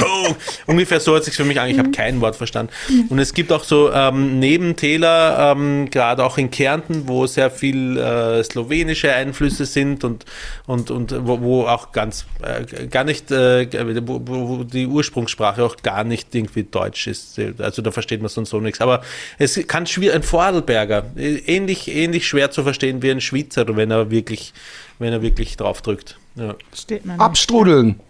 [0.00, 0.36] du
[0.66, 1.68] Ungefähr so hat sich für mich an.
[1.68, 2.72] Ich habe kein Wort verstanden.
[3.08, 7.96] Und es gibt auch so ähm, Nebentäler, ähm, gerade auch in Kärnten, wo sehr viel
[7.96, 10.24] äh, slowenische Einflüsse sind und,
[10.66, 13.66] und, und wo, wo auch ganz äh, gar nicht, äh,
[14.06, 17.40] wo, wo die Ursprungssprache auch gar nicht irgendwie deutsch ist.
[17.58, 18.80] Also da versteht man sonst so nichts.
[18.80, 19.02] Aber
[19.38, 23.90] es kann schwierig, ein Vorarlberger, äh, ähnlich, ähnlich schwer zu verstehen wie ein Schweizer, wenn
[23.90, 24.52] er wirklich,
[24.98, 26.18] wenn er wirklich drauf drückt.
[26.36, 26.54] Ja.
[26.74, 27.16] Steht man.
[27.16, 27.24] nicht.
[27.24, 28.00] Abstrudeln.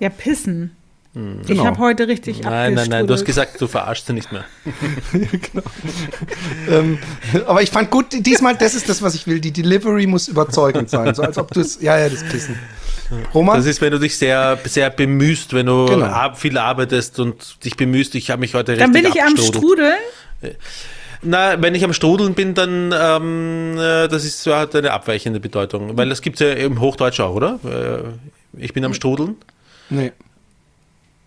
[0.00, 0.74] Ja, pissen.
[1.14, 1.40] Hm.
[1.42, 1.64] Ich Genau.
[1.64, 4.44] habe heute richtig Nein, nein, nein, du hast gesagt, du verarschst sie nicht mehr.
[6.68, 6.98] Ähm,
[7.46, 9.40] aber ich fand gut, diesmal, das ist das, was ich will.
[9.40, 11.14] Die Delivery muss überzeugend sein.
[11.14, 12.58] So als ob du es, ja, ja, das Pissen.
[13.32, 13.56] Roman?
[13.56, 16.04] Das ist, wenn du dich sehr, sehr bemühst, wenn du Genau.
[16.06, 18.14] ab- viel arbeitest und dich bemühst.
[18.14, 19.36] Ich habe mich heute Dann bin richtig ich am.
[19.36, 19.94] Strudeln.
[21.22, 25.40] Na, wenn ich am Strudeln bin, dann ähm, äh, das ist so hat eine abweichende
[25.40, 25.96] Bedeutung.
[25.96, 27.58] Weil das gibt es ja im Hochdeutsch auch, oder?
[27.64, 29.36] Äh, Ich bin am Strudeln.
[29.90, 30.12] nee.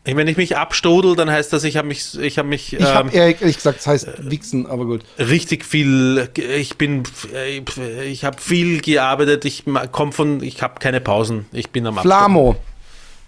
[0.04, 2.80] Ich- Wenn ich mich abstrudel, dann heißt das, ich habe mich, ich habe mich Ich
[2.80, 5.02] ähm, habe ehrlich gesagt, es heißt Wichsen, aber gut.
[5.20, 6.28] richtig viel,
[6.58, 7.04] ich bin,
[8.08, 12.18] ich habe viel gearbeitet, ich komme von, ich habe keine Pausen, ich bin am Abstrudel.
[12.18, 12.56] Flamo.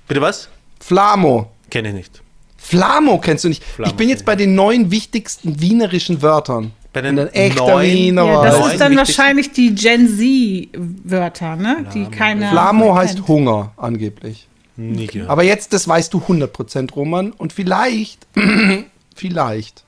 [0.07, 0.49] Bitte was?
[0.79, 1.51] Flamo.
[1.69, 2.22] Kenne ich nicht.
[2.63, 3.63] Flamo kennst du nicht.
[3.63, 6.71] Flamo ich bin jetzt bei den neun wichtigsten wienerischen Wörtern.
[6.93, 11.85] Bei den echter neun- Wiener Ja, das Neun ist dann wahrscheinlich die Gen Z-Wörter, ne?
[11.93, 12.49] Die keine.
[12.49, 13.27] Flamo heißt kennt.
[13.27, 14.47] Hunger, angeblich.
[14.77, 15.29] Nie gehört.
[15.29, 17.31] Aber jetzt, das weißt du 100% Roman.
[17.31, 18.25] Und vielleicht,
[19.15, 19.83] vielleicht,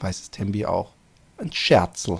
[0.00, 0.90] weiß es Tembi auch,
[1.38, 2.18] ein Scherzel.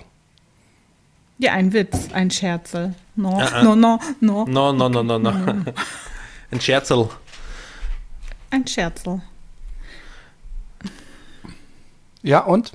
[1.38, 2.94] Ja, ein Witz, ein Scherzel.
[3.16, 3.62] No, Ah, ah.
[3.62, 4.44] no, no, no.
[4.46, 5.30] No, no, no, no, no.
[6.52, 7.08] Ein Scherzel.
[8.50, 9.22] Ein Scherzel.
[12.22, 12.72] Ja, und?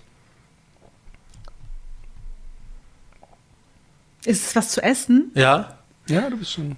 [4.26, 5.32] Ist es was zu essen?
[5.36, 5.78] Ja?
[6.08, 6.78] Ja, du bist schon.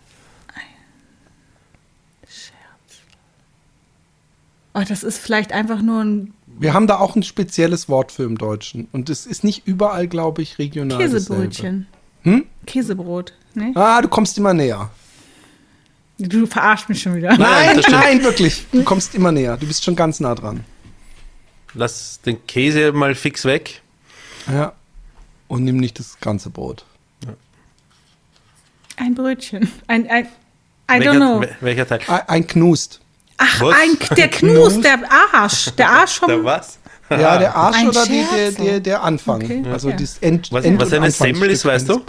[4.74, 8.24] Oh, das ist vielleicht einfach nur ein Wir haben da auch ein spezielles Wort für
[8.24, 8.88] im Deutschen.
[8.92, 11.00] Und es ist nicht überall, glaube ich, regional.
[11.00, 11.88] Käsebrötchen.
[12.22, 12.46] Hm?
[12.68, 13.34] Käsebrot.
[13.56, 13.72] Ne?
[13.74, 13.80] dasselbe.
[13.80, 14.92] Ah, du kommst immer näher.
[16.20, 17.36] Du verarschst mich schon wieder.
[17.38, 18.66] Nein, nein, wirklich.
[18.72, 19.58] Du kommst immer näher.
[19.58, 20.64] Du bist schon ganz nah dran.
[21.74, 23.82] Lass den Käse mal fix weg.
[24.52, 24.74] Ja.
[25.48, 26.86] Und nimm nicht das ganze Brot.
[28.98, 29.72] Ein Brötchen.
[29.88, 30.30] Ein, ein, I
[31.00, 31.42] welcher, don't know.
[31.42, 32.00] wel- welcher Teil?
[32.28, 33.00] Ein, Knust.
[33.38, 35.00] Ach, ein, der Knus, der
[35.34, 35.70] Arsch.
[35.78, 36.28] Der Arsch vom.
[36.30, 36.80] Der was?
[37.10, 39.44] Ja, der Arsch Ein oder die, der, der, der Anfang.
[39.44, 39.64] Okay.
[39.72, 39.96] Also Ja.
[39.96, 42.02] das End, Was, End was eine Semmel ist, weißt du?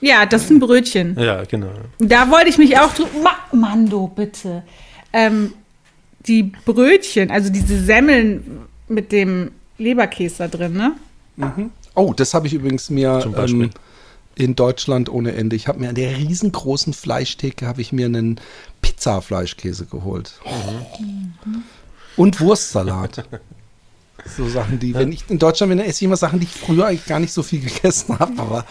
[0.00, 1.16] Ja, das ist ein Brötchen.
[1.18, 1.70] Ja, genau.
[1.98, 3.10] Da wollte ich mich auch drüber.
[3.22, 4.62] Ma Mando, bitte.
[5.12, 5.54] Ähm,
[6.26, 10.96] die Brötchen, also diese Semmeln mit dem Leberkäse da drin, ne?
[11.94, 13.64] Oh, das habe ich übrigens mir Zum Beispiel.
[13.64, 13.70] ähm,
[14.36, 15.56] in Deutschland ohne Ende.
[15.56, 18.40] Ich habe mir an der riesengroßen Fleischtheke habe ich mir einen
[18.82, 20.38] Pizza-Fleischkäse geholt.
[22.16, 23.24] Und Wurstsalat.
[24.36, 26.52] So Sachen, die, wenn ich in Deutschland bin, dann esse ich immer Sachen, die ich
[26.52, 28.32] früher eigentlich gar nicht so viel gegessen habe.
[28.38, 28.66] Aber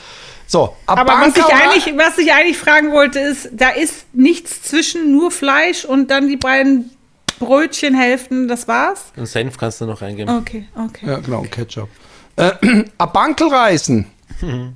[0.48, 5.12] so, Aber was ich, eigentlich, was ich eigentlich fragen wollte, ist, da ist nichts zwischen,
[5.12, 6.92] nur Fleisch und dann die beiden
[7.40, 9.12] Brötchenhälften, das war's?
[9.16, 10.38] Und Senf kannst du noch reingeben.
[10.38, 11.08] Okay, okay.
[11.08, 11.90] Ja, genau, und Ketchup.
[12.36, 12.52] Äh,
[12.98, 14.08] Abankelreisen.
[14.42, 14.74] Ihr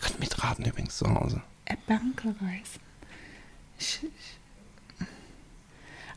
[0.00, 1.42] könnt mitraten übrigens zu Hause.
[1.86, 2.78] Bankelreis.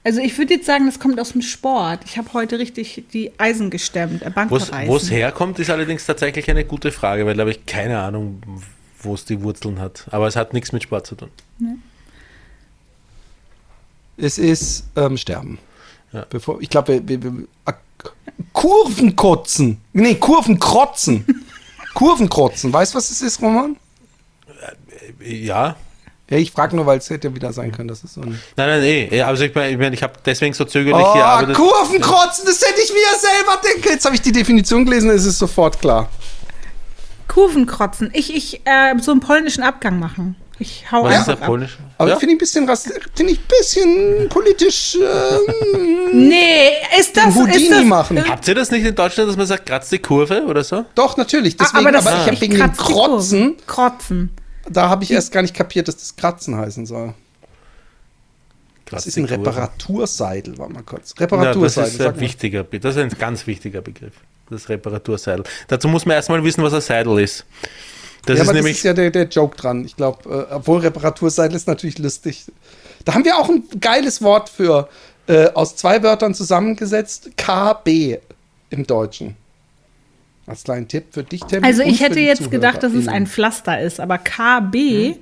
[0.04, 2.02] Also ich würde jetzt sagen, das kommt aus dem Sport.
[2.06, 4.22] Ich habe heute richtig die Eisen gestemmt.
[4.22, 8.00] Äh, Wo es herkommt, ist allerdings tatsächlich eine gute Frage, weil da habe ich keine
[8.00, 8.42] Ahnung,
[9.00, 10.08] wo es die Wurzeln hat.
[10.12, 11.30] Aber es hat nichts mit Sport zu tun.
[14.18, 15.60] Es ist ähm, Sterben.
[16.12, 16.26] Ja.
[16.30, 17.74] Bevor, ich glaube, wir, wir, wir, ah,
[18.54, 19.80] Kurvenkotzen.
[19.94, 21.26] Nee, Kurvenkrotzen.
[21.94, 22.74] Kurvenkrotzen.
[22.74, 23.78] Weißt du, was es ist, Roman?
[25.20, 25.76] Ja.
[26.30, 28.40] Ja, ich frage nur, weil es hätte wieder sein können, dass es so ein.
[28.58, 29.22] Nein, nein, nee.
[29.22, 31.56] Also ich meine, ich, mein, ich habe deswegen so zögerlich Oh, gearbeitet.
[31.56, 33.90] Kurvenkrotzen, das hätte ich mir selber denken.
[33.90, 36.10] Jetzt habe ich die Definition gelesen, es ist sofort klar.
[37.30, 38.10] Kurvenkrotzen.
[38.14, 40.36] Ich, ich, äh, so einen polnischen Abgang machen.
[40.60, 41.46] Ich hau Was ist einfach der ab.
[41.48, 41.78] polnisch?
[42.00, 42.16] Aber ja?
[42.18, 42.68] finde ich ein bisschen
[43.16, 48.28] finde ich ein bisschen politisch ähm, Nee, ist das, Houdini ist das machen.
[48.30, 50.86] Habt ihr das nicht in Deutschland, dass man sagt, kratzt die Kurve oder so?
[50.96, 51.56] Doch, natürlich.
[51.60, 52.74] Ah, Deswegen, aber, das- ich habe wegen dem.
[52.74, 54.32] Krotzen, Krotzen.
[54.70, 57.14] da habe ich erst gar nicht kapiert, dass das Kratzen heißen soll.
[58.90, 59.26] Das ist ein.
[59.26, 61.10] Reparaturseidel, war mal kurz.
[61.20, 61.92] Ja, das Reparaturseidel.
[61.94, 64.14] ist ein wichtiger, das ist ein ganz wichtiger Begriff.
[64.50, 65.44] Das Reparaturseidel.
[65.68, 67.46] Dazu muss man erstmal wissen, was ein Seidel ist.
[68.28, 68.74] Das ja, ist aber nämlich.
[68.74, 69.84] das ist ja der, der Joke dran.
[69.86, 72.46] Ich glaube, äh, obwohl Reparaturseidel ist natürlich lustig.
[73.06, 74.90] Da haben wir auch ein geiles Wort für,
[75.28, 78.18] äh, aus zwei Wörtern zusammengesetzt, KB
[78.70, 79.36] im Deutschen.
[80.46, 81.66] Als kleinen Tipp für dich, Tempi.
[81.68, 85.16] Also ich hätte jetzt gedacht, dass es ein Pflaster ist, aber KB,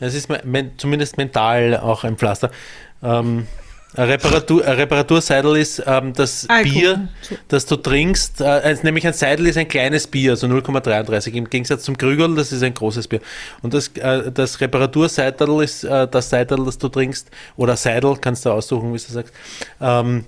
[0.00, 2.50] Das ist me- men zumindest mental auch ein Pflaster.
[3.02, 3.46] Ähm,
[3.96, 6.72] ein Reparatur, ein Reparaturseidel ist ähm, das Alkohol.
[6.72, 7.08] Bier,
[7.48, 8.40] das du trinkst.
[8.40, 12.34] Äh, also nämlich ein Seidel ist ein kleines Bier, also 0,33 im Gegensatz zum Krügel,
[12.34, 13.20] das ist ein großes Bier.
[13.62, 18.44] Und das, äh, das Reparaturseidel ist äh, das Seidel, das du trinkst, oder Seidel, kannst
[18.44, 19.32] du aussuchen, wie du sagst.
[19.80, 20.24] Ähm,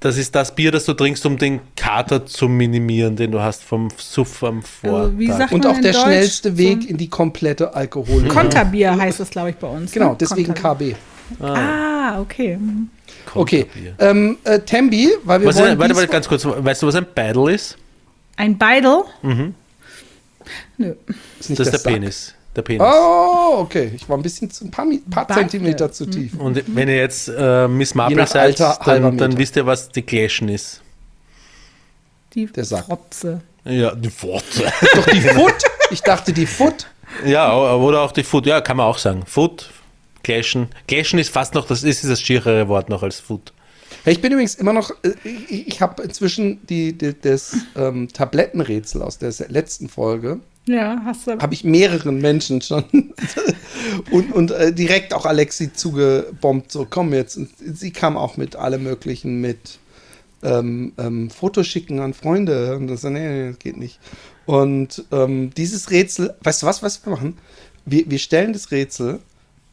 [0.00, 3.64] das ist das Bier, das du trinkst, um den Kater zu minimieren, den du hast
[3.64, 4.98] vom Suff am Vortag.
[4.98, 6.02] also wie sagt Und auch der Deutsch?
[6.02, 8.28] schnellste Weg in die komplette Alkohol.
[8.28, 9.90] Konterbier heißt es, glaube ich, bei uns.
[9.90, 10.16] Genau, ne?
[10.20, 10.54] deswegen.
[10.54, 10.94] KB.
[11.40, 12.58] Ah, okay.
[13.34, 13.94] Okay, Konterbier.
[13.98, 16.44] ähm, äh, Tembi, weil wir Was wollen ist, warte, warte, ganz kurz.
[16.46, 17.76] Weißt du, was ein Beidel ist?
[18.36, 19.02] Ein Beidel?
[19.22, 19.54] Mhm.
[20.78, 20.94] Nö.
[21.38, 21.92] ist nicht Das ist der Sack.
[21.92, 22.34] Penis.
[22.56, 22.82] Der Penis.
[22.82, 23.92] Oh, okay.
[23.94, 25.28] Ich war ein bisschen zu, ein paar, paar.
[25.28, 26.34] Zentimeter zu tief.
[26.38, 30.48] Und wenn ihr jetzt äh, Miss Marple seid, dann, dann wisst ihr, was die Gläschen
[30.48, 30.80] ist.
[32.34, 32.86] Die Der Sack.
[32.86, 33.42] Frotze.
[33.64, 34.64] Ja, die Fotze.
[34.94, 35.54] Doch die Foot.
[35.90, 36.86] Ich dachte die Foot.
[37.26, 38.46] ja, oder auch die Foot.
[38.46, 39.24] Ja, kann man auch sagen.
[39.26, 39.70] Foot,
[40.22, 40.68] Gläschen.
[40.86, 43.22] Gläschen ist fast noch, das ist das schierere Wort noch als.
[44.04, 48.08] Hey, ich bin übrigens immer noch, äh, ich, ich habe inzwischen die, die, das ähm,
[48.12, 51.38] Tablettenrätsel aus der letzten Folge, Ja, hast du.
[51.38, 52.84] habe ich mehreren Menschen schon
[54.10, 57.36] und, und äh, direkt auch Alexi zugebombt, so komm jetzt.
[57.36, 59.78] Und sie kam auch mit allem möglichen, mit
[60.42, 62.76] ähm, ähm, Fotos schicken an Freunde.
[62.76, 63.98] Und das, nee, nee, das geht nicht.
[64.46, 67.36] Und ähm, dieses Rätsel, weißt du was, was wir machen?
[67.84, 69.18] Wir, wir stellen das Rätsel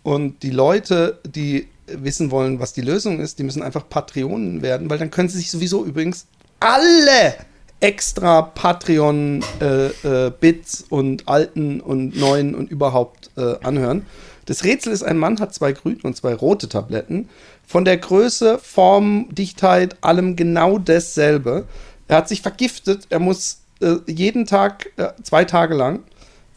[0.05, 4.87] und die Leute, die wissen wollen, was die Lösung ist, die müssen einfach Patreonen werden,
[4.87, 6.27] weil dann können sie sich sowieso übrigens
[6.59, 7.33] alle
[7.79, 14.05] extra Patreon-Bits und alten und neuen und überhaupt äh, anhören.
[14.45, 17.27] Das Rätsel ist, ein Mann hat zwei grüne und zwei rote Tabletten.
[17.65, 21.65] Von der Größe, Form, Dichtheit, allem genau dasselbe.
[22.07, 23.07] Er hat sich vergiftet.
[23.09, 26.03] Er muss äh, jeden Tag, äh, zwei Tage lang,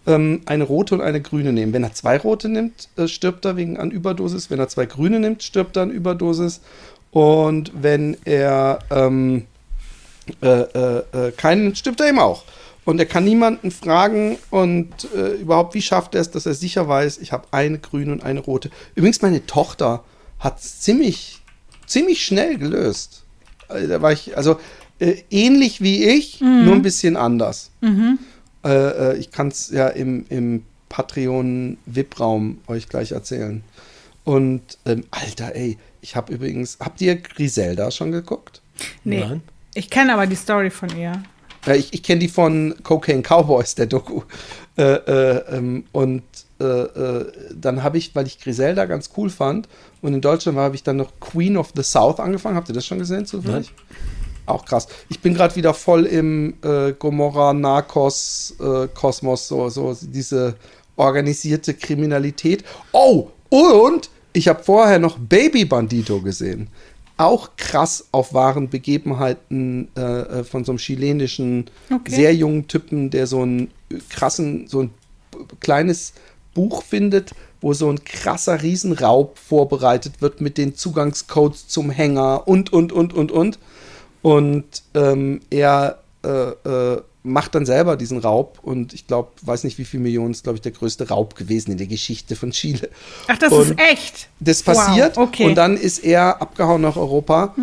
[0.08, 1.72] ähm, eine rote und eine grüne nehmen.
[1.72, 4.50] Wenn er zwei rote nimmt, äh, stirbt er wegen an Überdosis.
[4.50, 6.60] Wenn er zwei grüne nimmt, stirbt er an Überdosis.
[7.12, 9.44] Und wenn er ähm,
[10.42, 12.44] äh, äh, äh, keinen nimmt, stirbt er eben auch.
[12.84, 16.88] Und er kann niemanden fragen und äh, überhaupt, wie schafft er es, dass er sicher
[16.88, 18.70] weiß, ich habe eine grüne und eine rote.
[18.94, 20.04] Übrigens, meine Tochter
[20.38, 21.42] hat es ziemlich,
[21.86, 23.24] ziemlich schnell gelöst.
[23.68, 24.58] Äh, Da war ich, also
[25.00, 27.70] äh, ähnlich wie ich, nur ein bisschen anders.
[27.82, 27.86] Äh,
[28.64, 33.62] äh, ich kann es ja im, im Patreon-VIP-Raum euch gleich erzählen.
[34.24, 38.60] Und ähm, Alter, ey, ich habe übrigens, habt ihr Griselda schon geguckt?
[39.04, 39.20] Nee.
[39.20, 39.42] Nein.
[39.74, 41.22] Ich kenne aber die Story von ihr.
[41.66, 44.22] Ja, ich ich kenne die von Cocaine Cowboys, der Doku.
[44.76, 46.22] Äh, äh, ähm, und
[46.60, 49.68] äh, äh, dann habe ich, weil ich Griselda ganz cool fand
[50.02, 52.56] und in Deutschland war, habe ich dann noch Queen of the South angefangen.
[52.56, 53.72] Habt ihr das schon gesehen zufällig?
[54.48, 54.88] Auch krass.
[55.08, 60.56] Ich bin gerade wieder voll im äh, Gomorra Narcos äh, Kosmos, so, so diese
[60.96, 62.64] organisierte Kriminalität.
[62.92, 66.68] Oh, und ich habe vorher noch Baby Bandito gesehen.
[67.16, 72.14] Auch krass auf wahren Begebenheiten äh, äh, von so einem chilenischen, Okay.
[72.14, 73.70] sehr jungen Typen, der so einen
[74.08, 74.90] krassen, so ein
[75.60, 76.12] kleines
[76.54, 82.72] Buch findet, wo so ein krasser Riesenraub vorbereitet wird mit den Zugangscodes zum Hänger und,
[82.72, 83.58] und, und, und, und.
[84.22, 89.78] Und ähm, er äh, äh, macht dann selber diesen Raub und ich glaube, weiß nicht
[89.78, 92.88] wie viel Millionen, ist glaube ich der größte Raub gewesen in der Geschichte von Chile.
[93.26, 94.28] Ach, das Und ist echt.
[94.40, 95.44] Das Wow, passiert okay.
[95.44, 97.54] und dann ist er abgehauen nach Europa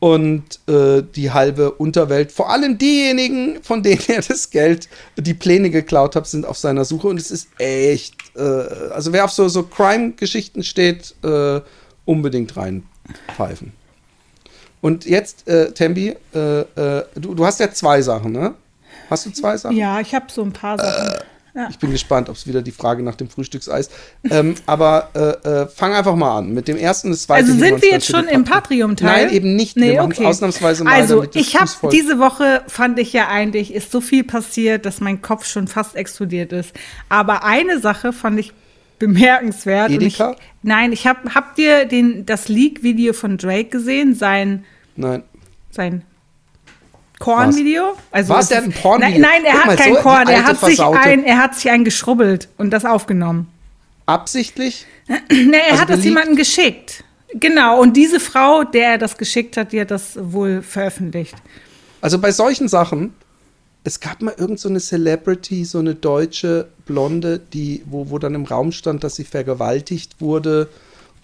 [0.00, 5.70] und äh, die halbe Unterwelt, vor allem diejenigen, von denen er das Geld, die Pläne
[5.70, 9.48] geklaut hat, sind auf seiner Suche und es ist echt, äh, also wer auf so,
[9.48, 11.60] so Crime-Geschichten steht, äh,
[12.06, 13.72] unbedingt reinpfeifen.
[14.80, 18.54] Und jetzt, äh, Tembi, äh, äh, du, du hast ja zwei Sachen, ne?
[19.10, 19.76] Hast du zwei Sachen?
[19.76, 21.20] Ja, ich habe so ein paar Sachen.
[21.68, 23.90] Ich bin gespannt, ob es wieder die Frage nach dem Frühstückseis.
[24.30, 27.46] ähm, aber äh, äh, fang einfach mal an mit dem ersten und das zweite.
[27.46, 29.26] Also sind wir jetzt schon im Patreon-Teil?
[29.26, 29.76] Nein, eben nicht.
[29.76, 30.24] Nee, wir okay.
[30.24, 30.94] ausnahmsweise mal.
[30.94, 35.22] Also, ich habe diese Woche fand ich ja eigentlich, ist so viel passiert, dass mein
[35.22, 36.72] Kopf schon fast explodiert ist.
[37.08, 38.52] Aber eine Sache fand ich
[39.00, 39.88] bemerkenswert.
[39.90, 40.36] Und ich, Edeka?
[40.62, 44.14] nein, ich habe, habt ihr den, das Leak-Video von Drake gesehen?
[44.14, 45.24] Sein, Nein.
[45.72, 46.02] sein
[47.18, 47.96] Korn-Video?
[48.12, 49.20] Also Was, es ist- ein Pornvideo?
[49.20, 50.28] Nein, nein, er Guck hat mal, kein so Korn.
[50.28, 51.00] Er hat, sich Versaute.
[51.00, 53.48] ein, er hat sich einen geschrubbelt und das aufgenommen.
[54.06, 54.86] Absichtlich?
[55.30, 57.02] Nee, er Also hat das jemandem geschickt.
[57.34, 61.34] Genau, und diese Frau, der er das geschickt hat, die hat das wohl veröffentlicht.
[62.00, 63.14] Also bei solchen Sachen,
[63.84, 68.34] es gab mal irgend so eine Celebrity, so eine deutsche Blonde, die, wo, wo dann
[68.34, 70.68] im Raum stand, dass sie vergewaltigt wurde.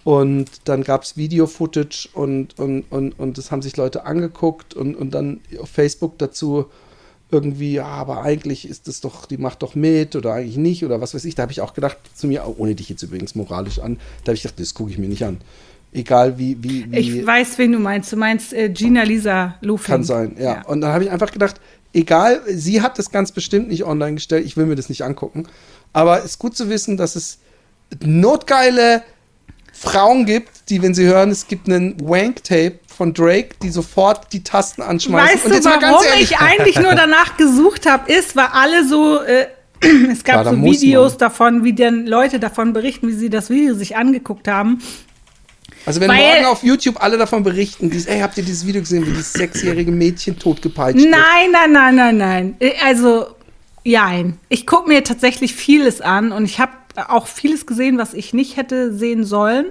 [0.05, 4.95] Und dann gab es Video-Footage und, und, und, und das haben sich Leute angeguckt und,
[4.95, 6.67] und dann auf Facebook dazu
[7.31, 11.01] irgendwie, ja, aber eigentlich ist das doch, die macht doch mit oder eigentlich nicht oder
[11.01, 11.35] was weiß ich.
[11.35, 14.37] Da habe ich auch gedacht, zu mir, ohne dich jetzt übrigens moralisch an, da habe
[14.37, 15.39] ich gedacht, das gucke ich mir nicht an.
[15.93, 16.99] Egal wie, wie, wie.
[16.99, 18.13] Ich weiß, wen du meinst.
[18.13, 19.95] Du meinst äh, Gina Lisa Lofing.
[19.95, 20.63] Kann sein, ja.
[20.67, 21.61] Und dann habe ich einfach gedacht,
[21.97, 25.49] egal, sie hat das ganz bestimmt nicht online gestellt, ich will mir das nicht angucken.
[25.93, 27.39] Aber es ist gut zu wissen, dass es
[28.05, 29.03] notgeile
[29.73, 34.43] Frauen gibt, die, wenn sie hören, es gibt einen Wank-Tape von Drake, die sofort die
[34.43, 35.35] Tasten anschmeißen.
[35.35, 38.87] Weißt Und du, warum ganz ehrlich, ich eigentlich nur danach gesucht habe, ist, weil alle
[38.87, 39.47] so, äh,
[40.11, 43.51] es Ja, gab da so Videos davon, wie dann Leute davon berichten, wie sie das
[43.51, 44.81] Video sich angeguckt haben.
[45.87, 48.81] Also wenn weil- morgen auf YouTube alle davon berichten, dieses, ey, habt ihr dieses Video
[48.83, 51.11] gesehen, wie dieses sechsjährige Mädchen totgepeitscht wird?
[51.11, 52.57] Nein, nein, nein, nein, nein.
[52.61, 53.27] Äh, Also,
[53.85, 54.39] jein.
[54.49, 56.73] Ich gucke mir tatsächlich vieles an und ich habe
[57.09, 59.67] auch vieles gesehen, was ich nicht hätte sehen sollen.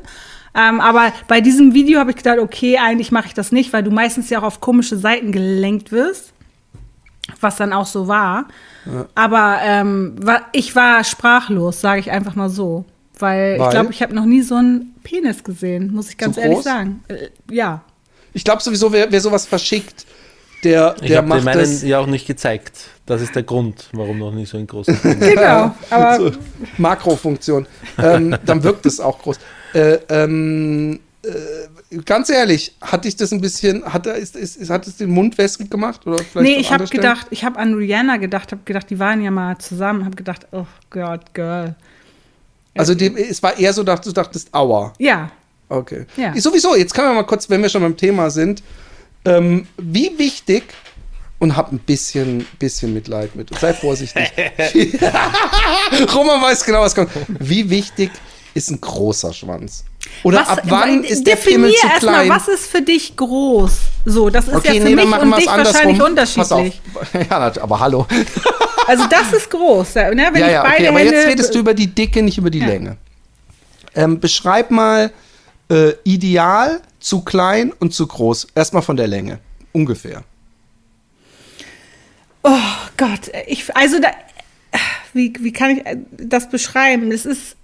[0.58, 3.84] Ähm, aber bei diesem Video habe ich gedacht, okay, eigentlich mache ich das nicht, weil
[3.84, 6.32] du meistens ja auch auf komische Seiten gelenkt wirst.
[7.42, 8.46] Was dann auch so war.
[9.16, 10.16] Aber ähm,
[10.52, 12.86] ich war sprachlos, sage ich einfach mal so.
[13.20, 13.66] Weil, Weil?
[13.68, 16.64] ich glaube, ich habe noch nie so einen Penis gesehen, muss ich ganz ehrlich groß?
[16.64, 17.04] sagen.
[17.08, 17.84] Äh, ja.
[18.34, 20.06] Ich glaube sowieso, wer, wer sowas verschickt,
[20.64, 21.84] der, Ich der habe dir macht meinen das.
[21.84, 22.78] ja auch nicht gezeigt.
[23.06, 24.98] Das ist der Grund, warum noch nicht so ein großes.
[25.20, 25.76] Genau.
[25.90, 26.32] Aber so,
[26.78, 27.68] Makrofunktion.
[27.98, 29.38] ähm, dann wirkt es auch groß.
[29.74, 34.70] Äh, ähm, äh, ganz ehrlich, hat dich das ein bisschen, hat, er- ist, ist, ist,
[34.70, 36.06] hat es den Mund wässrig gemacht?
[36.08, 39.22] Oder vielleicht Nee, ich habe gedacht, ich habe an Rihanna gedacht, habe gedacht, die waren
[39.24, 41.76] ja mal zusammen, habe gedacht, oh Gott, Girl.
[42.78, 44.94] Also die, es war eher so, dass du dachtest, aua.
[45.00, 45.32] Ja,
[45.70, 46.06] Okay.
[46.16, 46.36] Ja.
[46.40, 48.62] Sowieso, jetzt können wir mal kurz, wenn wir schon beim Thema sind,
[49.26, 50.64] ähm, wie wichtig
[51.40, 53.58] und hab ein bisschen, bisschen Mitleid mit.
[53.60, 54.32] Sei vorsichtig.
[56.14, 57.10] Roman weiß genau, was kommt.
[57.28, 58.12] Wie wichtig
[58.54, 59.84] ist ein großer Schwanz?
[60.24, 62.28] Oder was, ab wann ist der Pimmel zu klein?
[62.28, 63.74] Mal, was ist für dich groß?
[64.06, 66.60] So, das ist okay, ja für nee, mich und dich wahrscheinlich Pass auf.
[66.62, 66.82] unterschiedlich.
[67.30, 68.08] Ja, aber hallo.
[68.88, 69.96] Also das ist groß.
[69.96, 70.30] ja, Ne?
[70.32, 72.52] Wenn ja, ich beide okay, aber Hände, jetzt redest du über die Dicke, nicht über
[72.52, 72.68] die Ja.
[72.68, 72.98] Länge.
[73.96, 75.12] Ähm, beschreib mal
[75.72, 78.48] äh, ideal, zu klein und zu groß.
[78.54, 79.40] Erstmal von der Länge.
[79.72, 80.24] Ungefähr.
[82.44, 82.52] Oh
[82.98, 84.10] Gott, ich, also da,
[85.14, 87.10] wie, wie kann ich äh, das beschreiben?
[87.10, 87.56] Das ist,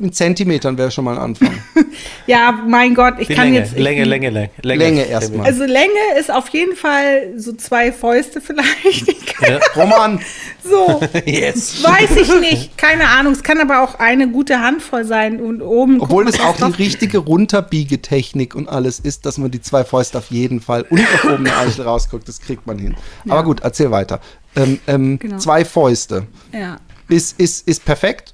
[0.00, 1.50] In Zentimetern wäre schon mal ein Anfang.
[2.26, 3.72] ja, mein Gott, ich Die kann Länge, jetzt.
[3.74, 4.84] ich, Länge, Länge, Länge, Länge.
[4.84, 5.46] Länge erstmal.
[5.46, 9.06] Also Länge ist auf jeden Fall so zwei Fäuste vielleicht.
[9.42, 9.58] Ja.
[9.76, 10.18] Roman,
[10.64, 11.82] So, Yes.
[11.84, 12.78] weiß ich nicht.
[12.78, 13.34] Keine Ahnung.
[13.34, 16.00] Es kann aber auch eine gute Handvoll sein und oben.
[16.00, 20.30] obwohl mal, auch die richtige Runterbiegetechnik und alles ist, dass man die zwei Fäuste auf
[20.30, 22.96] jeden Fall und nach oben den Eichel rausguckt, das kriegt man hin.
[23.28, 24.20] Aber gut, erzähl weiter.
[24.56, 25.36] Ähm, ähm, Genau.
[25.38, 26.26] Zwei Fäuste.
[26.52, 26.78] Ja.
[27.08, 28.32] Ist, ist, ist perfekt.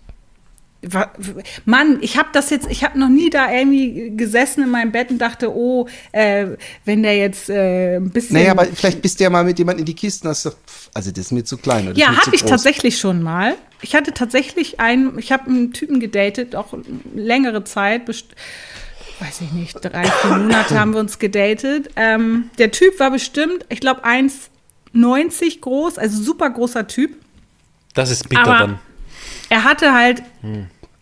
[1.64, 5.10] Mann, ich habe das jetzt, ich habe noch nie da irgendwie gesessen in meinem Bett
[5.10, 6.48] und dachte, oh, äh,
[6.84, 8.34] wenn der jetzt äh, ein bisschen.
[8.36, 10.90] Naja, aber vielleicht bist du ja mal mit jemandem in die Kisten, hast du, pff,
[10.92, 11.88] also das ist mir zu klein.
[11.88, 12.50] Oder Ja, zu ich groß.
[12.50, 13.54] tatsächlich schon mal.
[13.80, 16.74] Ich hatte tatsächlich einen, ich habe einen Typen gedatet, auch
[17.14, 18.26] längere Zeit, best
[19.20, 21.90] weiß ich nicht, drei, vier Monate haben wir uns gedatet.
[21.94, 27.12] Ähm, der Typ war bestimmt, ich glaube, 1,90 groß, also super großer Typ.
[27.94, 28.78] Das ist bitter Aber dann.
[29.52, 30.22] Er hatte halt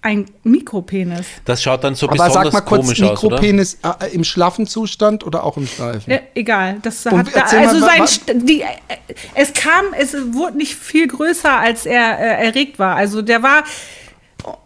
[0.02, 1.26] ein Mikropenis.
[1.44, 3.36] Das schaut dann so Aber besonders sag mal kurz, komisch aus, oder?
[3.36, 6.10] Mikropenis äh, im schlaffen Zustand oder auch im steifen?
[6.10, 8.66] Ja, egal, das Und hat da, mal, also wa- sein die, äh,
[9.34, 12.96] es kam, es wurde nicht viel größer, als er äh, erregt war.
[12.96, 13.62] Also der war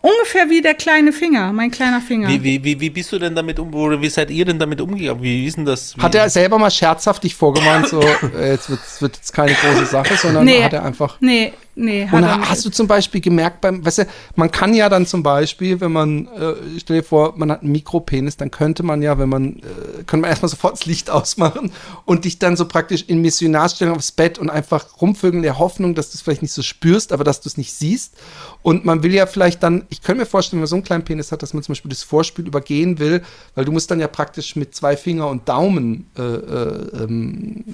[0.01, 2.29] ungefähr wie der kleine Finger, mein kleiner Finger.
[2.29, 4.81] Wie, wie, wie, wie bist du denn damit um, oder wie seid ihr denn damit
[4.81, 5.21] umgegangen?
[5.21, 5.97] Wie ist denn das?
[5.97, 8.01] Wie, Hat er selber mal scherzhaft dich vorgewarnt, so,
[8.39, 8.71] äh, jetzt
[9.01, 11.17] wird, jetzt keine große Sache, sondern nee, hat er einfach.
[11.21, 14.07] nee, nee, hat Und hast du zum Beispiel gemerkt, beim, weißt du,
[14.37, 17.73] man kann ja dann zum Beispiel, wenn man, äh, stell dir vor, man hat einen
[17.73, 21.73] Mikropenis, dann könnte man ja, wenn man, äh, könnte man erstmal sofort das Licht ausmachen
[22.05, 25.95] und dich dann so praktisch in Missionarstellung aufs Bett und einfach rumvögeln in der Hoffnung,
[25.95, 28.15] dass du es vielleicht nicht so spürst, aber dass du es nicht siehst.
[28.63, 31.05] Und man will ja vielleicht dann, ich könnte mir vorstellen, wenn man so einen kleinen
[31.05, 33.23] Penis hat, dass man zum Beispiel das Vorspiel übergehen will,
[33.55, 37.65] weil du musst dann ja praktisch mit zwei Finger und Daumen äh, äh, äh,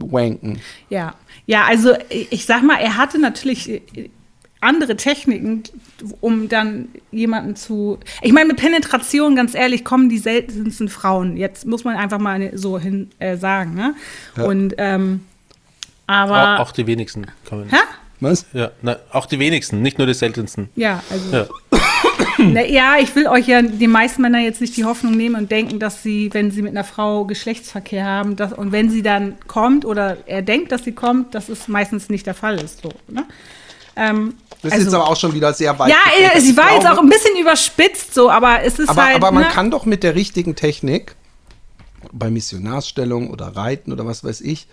[0.00, 0.60] wanken.
[0.90, 1.14] Ja,
[1.46, 3.80] ja, also ich sag mal, er hatte natürlich äh,
[4.60, 5.62] andere Techniken,
[6.20, 7.98] um dann jemanden zu.
[8.22, 11.36] Ich meine, mit Penetration, ganz ehrlich, kommen die seltensten Frauen.
[11.36, 13.94] Jetzt muss man einfach mal so hin äh, sagen, ne?
[14.42, 15.20] Und ähm,
[16.06, 17.68] aber auch, auch die wenigsten kommen.
[17.70, 17.76] Hä?
[18.20, 18.46] Was?
[18.54, 20.70] Ja, na, auch die wenigsten, nicht nur die seltensten.
[20.76, 21.46] ja, also Ja.
[22.52, 25.50] Na, ja, ich will euch ja die meisten Männer jetzt nicht die Hoffnung nehmen und
[25.50, 29.36] denken, dass sie, wenn sie mit einer Frau Geschlechtsverkehr haben, dass, und wenn sie dann
[29.46, 32.82] kommt oder er denkt, dass sie kommt, dass es meistens nicht der Fall ist.
[32.82, 33.24] So, ne?
[33.96, 35.90] ähm, Das ist also- jetzt aber auch schon wieder sehr weit.
[35.90, 39.16] ja, äh, sie war jetzt auch ein bisschen überspitzt, so, aber es ist aber, halt.
[39.16, 39.48] aber man ne?
[39.50, 41.16] kann doch mit der richtigen Technik,
[42.12, 44.68] bei Missionarsstellung oder Reiten oder was weiß ich,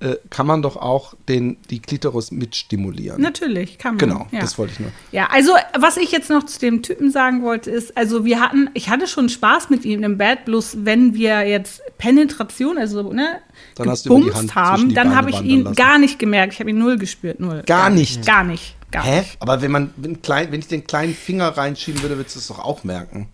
[0.00, 3.22] äh, kann man doch auch den, die Klitoris mitstimulieren.
[3.22, 3.98] Natürlich, kann man.
[3.98, 4.40] Genau, ja.
[4.40, 4.90] das wollte ich nur.
[5.12, 8.70] Ja, also was ich jetzt noch zu dem Typen sagen wollte, ist, also wir hatten,
[8.74, 13.40] ich hatte schon Spaß mit ihm im Bett, bloß wenn wir jetzt Penetration, also ne,
[13.76, 15.76] Dann hast du die gebumst haben, dann habe ich ihn lassen.
[15.76, 16.54] gar nicht gemerkt.
[16.54, 17.62] Ich habe ihn null gespürt, null.
[17.64, 18.26] Gar nicht?
[18.26, 18.76] Gar nicht.
[18.90, 19.18] Gar Hä?
[19.20, 19.36] nicht.
[19.40, 22.46] Aber wenn man, wenn, klein, wenn ich den kleinen Finger reinschieben würde, würdest du es
[22.48, 23.28] doch auch merken.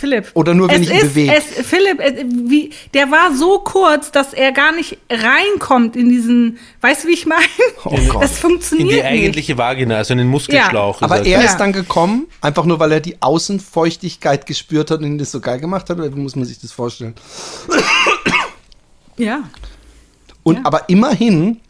[0.00, 0.30] Philipp.
[0.34, 1.34] Oder nur, wenn es ich ihn ist, bewege.
[1.34, 6.58] Es, Philipp, äh, wie, der war so kurz, dass er gar nicht reinkommt in diesen,
[6.80, 7.42] weißt du, wie ich meine?
[7.84, 8.22] Oh Gott.
[8.22, 9.04] Das In funktioniert die nicht.
[9.04, 11.00] eigentliche Vagina, also in den Muskelschlauch.
[11.02, 11.46] Aber ist er Ja.
[11.46, 15.40] ist dann gekommen, einfach nur, weil er die Außenfeuchtigkeit gespürt hat und ihn das so
[15.40, 15.98] geil gemacht hat?
[15.98, 17.14] Oder wie muss man sich das vorstellen?
[19.16, 19.44] Ja.
[20.42, 20.60] Und Ja.
[20.64, 21.60] aber immerhin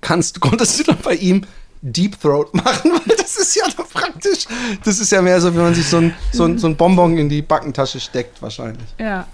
[0.00, 1.42] kannst, konntest du dann bei ihm
[1.82, 4.44] Deep Throat machen, weil das ist ja doch praktisch.
[4.84, 7.16] Das ist ja mehr so, wie man sich so ein, so ein, so ein Bonbon
[7.16, 8.86] in die Backentasche steckt, wahrscheinlich.
[8.98, 9.26] Ja.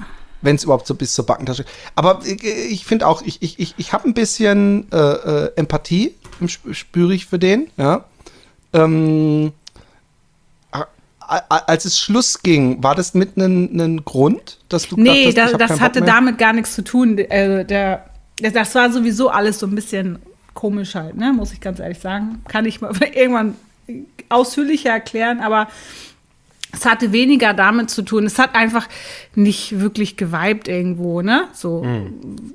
[0.42, 1.64] Wenn es überhaupt so bis zur Backentasche.
[1.96, 6.14] Aber ich, ich finde auch, ich, ich, ich, habe ein bisschen äh, äh, Empathie,
[6.46, 8.04] sp- spüre ich für den, ja.
[8.72, 9.52] Ähm,
[11.48, 15.80] als es Schluss ging, war das mit einem Grund, dass du Nee, hast, da, das
[15.80, 17.16] hatte damit gar nichts zu tun.
[17.16, 18.04] Der, der-
[18.40, 20.18] das war sowieso alles so ein bisschen
[20.56, 21.32] komisch halt, ne?
[21.32, 22.42] muss ich ganz ehrlich sagen.
[22.48, 23.54] Kann ich mal irgendwann
[24.28, 25.68] ausführlicher erklären, aber
[26.72, 28.26] es hatte weniger damit zu tun.
[28.26, 28.88] Es hat einfach
[29.36, 31.44] nicht wirklich geweibt irgendwo, ne?
[31.52, 31.84] So.
[31.84, 32.54] Hm.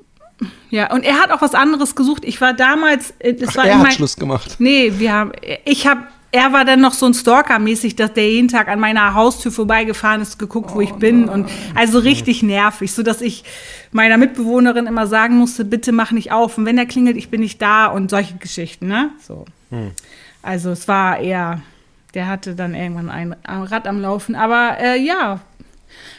[0.69, 2.25] Ja, und er hat auch was anderes gesucht.
[2.25, 4.55] Ich war damals, äh, es Ach, war er hat mein- Schluss gemacht.
[4.59, 5.31] Nee, wir haben,
[5.65, 6.01] ich habe,
[6.31, 10.21] er war dann noch so ein Stalker-mäßig, dass der jeden Tag an meiner Haustür vorbeigefahren
[10.21, 13.43] ist, geguckt, wo ich bin und also richtig nervig, so dass ich
[13.91, 17.41] meiner Mitbewohnerin immer sagen musste, bitte mach nicht auf und wenn er klingelt, ich bin
[17.41, 19.09] nicht da und solche Geschichten, ne?
[19.21, 19.45] So.
[20.41, 21.61] Also es war eher,
[22.13, 25.41] der hatte dann irgendwann ein Rad am Laufen, aber äh, ja.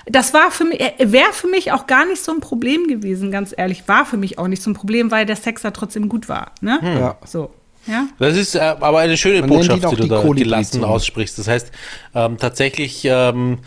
[0.04, 3.54] Das war für mich, wäre für mich auch gar nicht so ein Problem gewesen, ganz
[3.56, 3.88] ehrlich.
[3.88, 6.52] War für mich auch nicht so ein Problem, weil der Sex da trotzdem gut war.
[6.60, 6.78] Ne?
[6.82, 7.16] Ja.
[7.24, 7.50] So.
[7.86, 8.08] Ja.
[8.18, 10.84] Das ist äh, aber eine schöne Man Botschaft, auch die du die da Kolibri gelassen
[10.84, 11.38] aussprichst.
[11.38, 11.72] Das heißt,
[12.14, 13.58] ähm, tatsächlich ähm,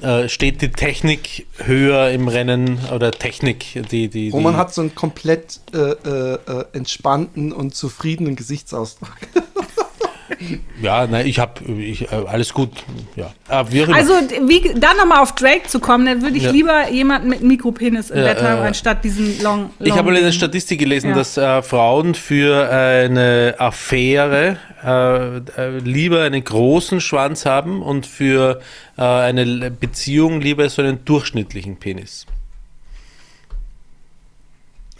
[0.00, 4.30] äh, steht die Technik höher im Rennen oder Technik, die die.
[4.30, 9.10] Roman die hat so einen komplett äh, äh, äh, entspannten und zufriedenen Gesichtsausdruck.
[10.80, 12.70] ja, nein, ich habe ich, äh, alles gut.
[13.16, 13.94] Ja, äh, immer.
[13.94, 14.12] Also,
[14.46, 16.50] wie, dann nochmal auf Drake zu kommen, dann würde ich Ja.
[16.50, 19.70] lieber jemanden mit einem Mikropenis im Ja, Bett haben, äh, anstatt diesen Long.
[19.78, 20.32] Ich long habe mal eine.
[20.32, 21.16] Statistik gelesen, Ja.
[21.16, 28.60] dass äh, Frauen für eine Affäre äh, äh, lieber einen großen Schwanz haben und für
[28.96, 32.26] äh, eine Beziehung lieber so einen durchschnittlichen Penis.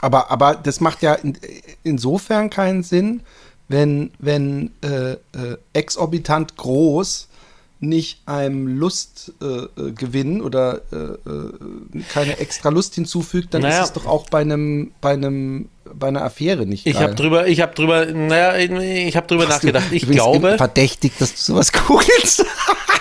[0.02, 1.36] Aber, aber das macht ja in,
[1.82, 3.22] insofern keinen Sinn,
[3.70, 5.18] wenn, wenn äh, äh,
[5.74, 7.28] exorbitant groß
[7.78, 13.82] nicht einem Lustgewinn äh, äh, oder äh, äh, keine extra Lust hinzufügt, dann Naja.
[13.82, 17.02] ist es doch auch bei einem bei einem bei einer Affäre nicht Ich geil.
[17.04, 19.86] habe drüber, ich habe drüber, naja, ich habe drüber Hast nachgedacht.
[19.90, 22.44] Ich du bist glaube, verdächtig, dass du sowas googelst.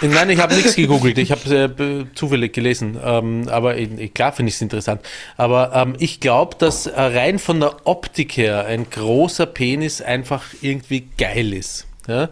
[0.01, 1.17] nein, ich habe nichts gegoogelt.
[1.17, 2.97] Ich habe äh, zufällig gelesen.
[3.03, 5.01] Ähm, aber äh, klar finde ich es interessant.
[5.37, 10.43] Aber ähm, ich glaube, dass äh, rein von der Optik her ein großer Penis einfach
[10.61, 11.85] irgendwie geil ist.
[12.07, 12.29] Ja?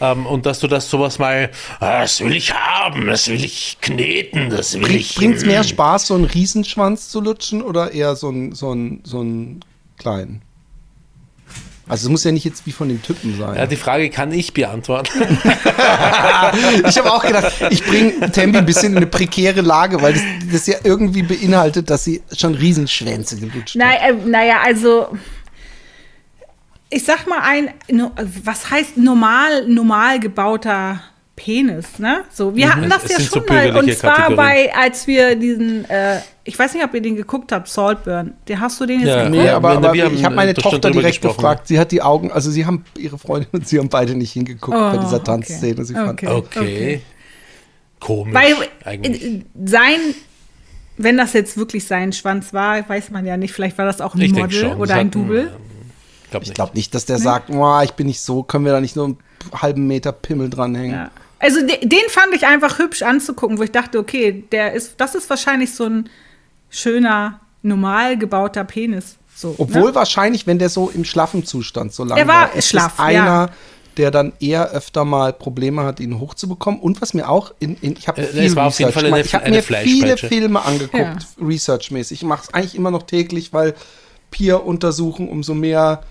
[0.00, 3.78] Ähm, und dass du das sowas mal, ah, das will ich haben, das will ich
[3.80, 5.14] kneten, das will ich.
[5.14, 9.20] Bringt es mehr Spaß, so einen Riesenschwanz zu lutschen oder eher so einen so so
[9.20, 9.60] einen
[10.00, 10.42] kleinen?
[11.90, 13.56] Also es muss ja nicht jetzt wie von dem Typen sein.
[13.56, 15.10] Ja, die Frage kann ich beantworten.
[16.86, 20.22] Ich habe auch gedacht, ich bringe Tembi ein bisschen in eine prekäre Lage, weil das,
[20.52, 24.00] das ja irgendwie beinhaltet, dass sie schon Riesenschwänze gelutscht hat.
[24.00, 25.16] äh, naja, also.
[26.88, 27.70] Ich sag mal ein,
[28.44, 31.00] was heißt normal, normal gebauter
[31.42, 32.24] Penis, ne?
[32.30, 33.76] So, wir hatten das Es ja sind so schon mal.
[33.76, 34.36] Und zwar Kategorien.
[34.36, 38.34] bei, als wir diesen, äh, ich weiß nicht, ob ihr den geguckt habt, Saltburn.
[38.46, 39.24] Den hast du den jetzt Ja.
[39.24, 39.36] geguckt?
[39.42, 41.36] Nee, aber, aber wir ich habe meine schon Tochter direkt gesprochen.
[41.38, 41.66] gefragt.
[41.68, 44.76] Sie hat die Augen, also sie haben ihre Freundin und sie haben beide nicht hingeguckt
[44.76, 45.24] bei Oh, dieser okay.
[45.24, 45.84] Tanzszene.
[45.84, 46.26] Sie fand, Okay.
[46.28, 47.00] Okay.
[48.00, 48.34] Komisch.
[48.34, 49.44] Weil eigentlich.
[49.64, 49.98] sein,
[50.98, 54.14] wenn das jetzt wirklich sein Schwanz war, weiß man ja nicht, vielleicht war das auch
[54.14, 54.76] ein Ich Model schon.
[54.78, 55.50] oder ein Double.
[56.30, 56.54] glaub ich nicht.
[56.54, 59.06] glaube nicht, dass der sagt, "Boah, ich bin nicht so, können wir da nicht nur
[59.06, 59.18] einen
[59.54, 60.92] halben Meter Pimmel dranhängen.
[60.92, 61.10] Ja.
[61.40, 65.14] Also de den fand ich einfach hübsch anzugucken, wo ich dachte, okay, der ist, das
[65.14, 66.08] ist wahrscheinlich so ein
[66.68, 69.16] schöner, normal gebauter Penis.
[69.34, 69.94] So, Obwohl ne?
[69.94, 73.24] wahrscheinlich, wenn der so im schlaffen Zustand so lange Er war ist schlaff, das einer,
[73.24, 73.48] ja.
[73.96, 76.78] der dann eher öfter mal Probleme hat, ihn hochzubekommen.
[76.78, 79.02] Und was mir auch in, in ich habe Äh, viel war gemacht.
[79.04, 80.16] eine- ich habe mir viele.
[80.18, 81.18] Filme angeguckt, Ja.
[81.46, 82.20] researchmäßig.
[82.20, 83.74] Ich mache es eigentlich immer noch täglich, weil
[84.30, 86.02] Peer untersuchen, umso mehr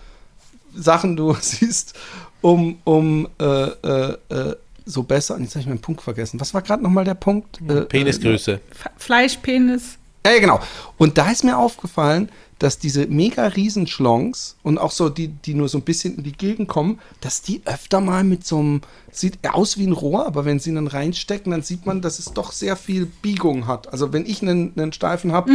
[0.76, 1.94] Sachen du siehst,
[2.42, 4.56] um, um äh, äh, äh,
[4.90, 5.36] so besser.
[5.36, 6.40] Und jetzt habe ich meinen Punkt vergessen.
[6.40, 7.60] Was war gerade nochmal der Punkt?
[7.68, 8.60] Äh, Penisgröße.
[8.72, 9.98] F- Fleischpenis.
[10.26, 10.60] ja, genau.
[10.98, 15.70] Und da ist mir aufgefallen, dass diese mega Riesenschlongs und auch so die, die nur
[15.70, 18.82] so ein bisschen in die Gegend kommen, dass die öfter mal mit so einem,
[19.12, 22.20] sieht aus wie ein Rohr, aber wenn sie ihn dann reinstecken, dann sieht man, dass
[22.20, 23.92] es doch sehr viel Biegung hat.
[23.94, 25.52] Also wenn ich einen, einen Steifen habe,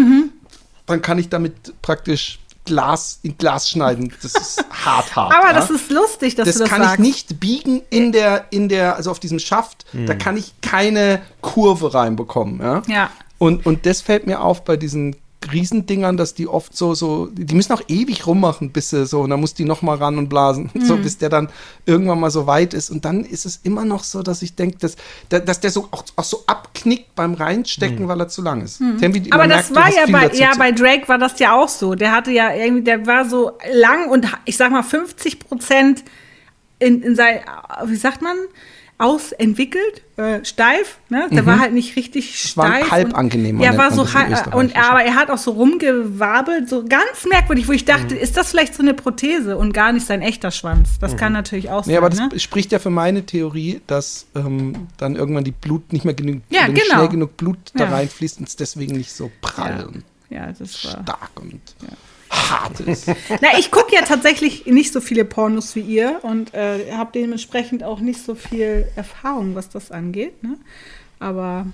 [0.86, 4.12] dann kann ich damit praktisch Glas in Glas schneiden.
[4.22, 5.34] Das ist hart, hart.
[5.34, 5.52] Aber ja?
[5.52, 6.94] das ist lustig, dass das du das kann sagst.
[6.94, 11.22] ich nicht biegen in der, in der, also auf diesem Schaft, da kann ich keine
[11.40, 12.82] Kurve reinbekommen, ja.
[12.86, 13.10] Ja.
[13.38, 15.16] Und, und das fällt mir auf bei diesen
[15.52, 19.30] Riesendingern, dass die oft so, so, die müssen auch ewig rummachen, bis sie so, und
[19.30, 21.48] dann muss die noch mal ran und blasen, so, bis der dann
[21.86, 22.90] irgendwann mal so weit ist.
[22.90, 24.96] Und dann ist es immer noch so, dass ich denke, dass,
[25.28, 28.80] da- dass der so auch, auch so abknickt beim Reinstecken, weil er zu lang ist.
[28.98, 31.94] Tempi, man Aber das war ja bei, ja bei Drake war das ja auch so.
[31.94, 36.04] Der hatte ja irgendwie, der war so lang und ich sag mal 50 Prozent
[36.78, 37.40] in, in sein,
[37.86, 38.36] wie sagt man,
[38.98, 40.98] ausentwickelt, äh, steif.
[41.08, 41.28] Ne?
[41.32, 42.90] Der war halt nicht richtig war steif.
[42.90, 46.84] halb und- angenehm, Ja, war so halb, und aber er hat auch so rumgewabelt, so
[46.84, 47.86] ganz merkwürdig, wo ich Mhm.
[47.86, 50.98] dachte, ist das vielleicht so eine Prothese und gar nicht sein echter Schwanz?
[51.00, 51.96] Das kann natürlich auch sein.
[51.96, 52.30] aber das ne?
[52.38, 56.68] spricht ja für meine Theorie, dass ähm, dann irgendwann die Blut nicht mehr genügend, Ja,
[56.68, 56.96] nicht genau.
[57.00, 57.90] schnell genug Blut da Ja.
[57.90, 59.86] reinfließt und es deswegen nicht so prall Ja.
[59.86, 61.02] und Ja, das war.
[61.02, 61.60] stark und
[62.34, 63.08] hart ist.
[63.40, 67.84] Na, ich gucke ja tatsächlich nicht so viele Pornos wie ihr und äh, habe dementsprechend
[67.84, 70.42] auch nicht so viel Erfahrung, was das angeht.
[70.42, 70.56] Ne?
[71.18, 71.66] Aber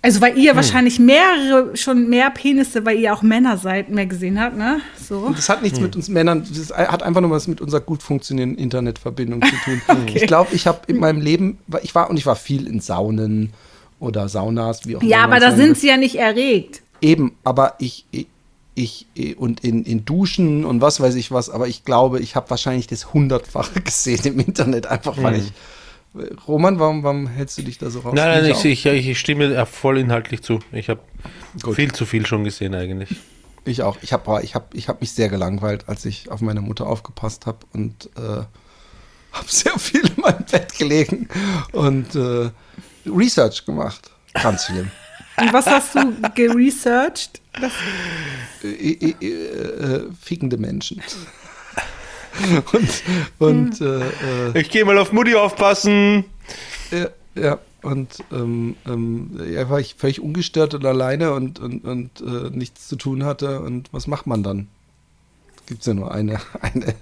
[0.00, 0.40] also weil Hm.
[0.40, 4.80] ihr wahrscheinlich mehrere, schon mehr Penisse, weil ihr auch Männer seid, mehr gesehen habt, ne?
[4.96, 5.18] So.
[5.18, 8.02] Und das hat nichts mit uns Männern, das hat einfach nur was mit unserer gut
[8.02, 9.82] funktionierenden Internetverbindung zu tun.
[10.14, 13.52] Ich glaube, ich habe in meinem Leben, ich war und ich war viel in Saunen
[13.98, 15.10] oder Saunas, wie auch immer.
[15.10, 16.82] Ja, aber da sind sie ja nicht erregt.
[17.00, 18.26] Eben, aber ich, ich,
[18.78, 19.06] ich
[19.36, 22.86] und in, in Duschen und was weiß ich was, aber ich glaube, ich habe wahrscheinlich
[22.86, 25.52] das hundertfache gesehen im Internet, einfach weil ich.
[26.48, 28.14] Roman, warum, warum hältst du dich da so raus?
[28.14, 30.58] Nein, nein, ich, ich, ich stimme äh, voll inhaltlich zu.
[30.72, 31.00] Ich habe
[31.74, 33.10] viel zu viel schon gesehen eigentlich.
[33.64, 33.98] Ich auch.
[34.00, 37.46] Ich habe ich hab, ich hab mich sehr gelangweilt, als ich auf meine Mutter aufgepasst
[37.46, 38.20] habe und äh,
[39.32, 41.28] habe sehr viel in meinem Bett gelegen
[41.72, 42.50] und äh,
[43.06, 44.10] Research gemacht.
[44.32, 44.90] Ganz schlimm.
[45.40, 47.40] Und was hast du geresearched?
[48.62, 51.02] Äh, äh, äh, äh, fickende Menschen.
[52.72, 53.02] und
[53.38, 54.00] und äh,
[54.54, 56.24] äh, Ich gehe mal auf Mutti aufpassen.
[56.90, 62.20] ja, ja, und ähm, ähm, ja, war ich völlig ungestört und alleine und, und, und
[62.20, 63.60] äh, nichts zu tun hatte.
[63.60, 64.68] Und was macht man dann?
[65.66, 66.94] Gibt es ja nur eine, eine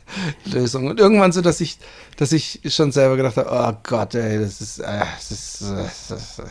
[0.45, 0.87] Lösung.
[0.87, 1.79] Und irgendwann so, dass ich,
[2.17, 6.11] dass ich schon selber gedacht habe, oh Gott, ey, das ist, äh, das ist, das
[6.11, 6.43] ist,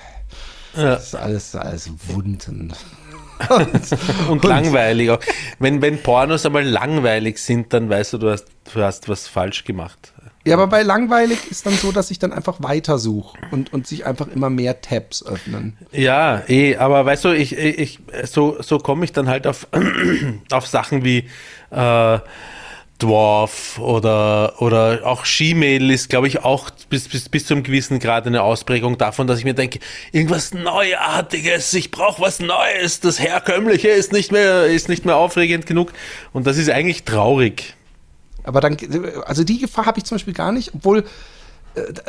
[0.74, 2.74] das ist alles, alles Wunden.
[4.30, 5.20] Und langweilig auch.
[5.60, 9.64] Wenn, wenn Pornos einmal langweilig sind, dann weißt du, du hast, du hast was falsch
[9.64, 10.14] gemacht.
[10.48, 14.06] Ja, aber bei langweilig ist dann so, dass ich dann einfach weitersuche und, und sich
[14.06, 15.76] einfach immer mehr Tabs öffnen.
[15.92, 19.68] Ja, eh, aber weißt du, ich, ich, so, so komme ich dann halt auf,
[20.52, 21.28] auf Sachen wie
[21.72, 22.20] äh,
[23.00, 28.00] Dwarf oder, oder auch Gmail ist, glaube ich, auch bis, bis, bis zu einem gewissen
[28.00, 29.80] Grad eine Ausprägung davon, dass ich mir denke,
[30.14, 35.66] irgendwas Neuartiges, ich brauche was Neues, das Herkömmliche ist nicht mehr, ist nicht mehr aufregend
[35.66, 35.92] genug
[36.32, 37.74] und das ist eigentlich traurig.
[38.44, 38.78] Aber dann,
[39.26, 41.04] also die Gefahr habe ich zum Beispiel gar nicht, obwohl,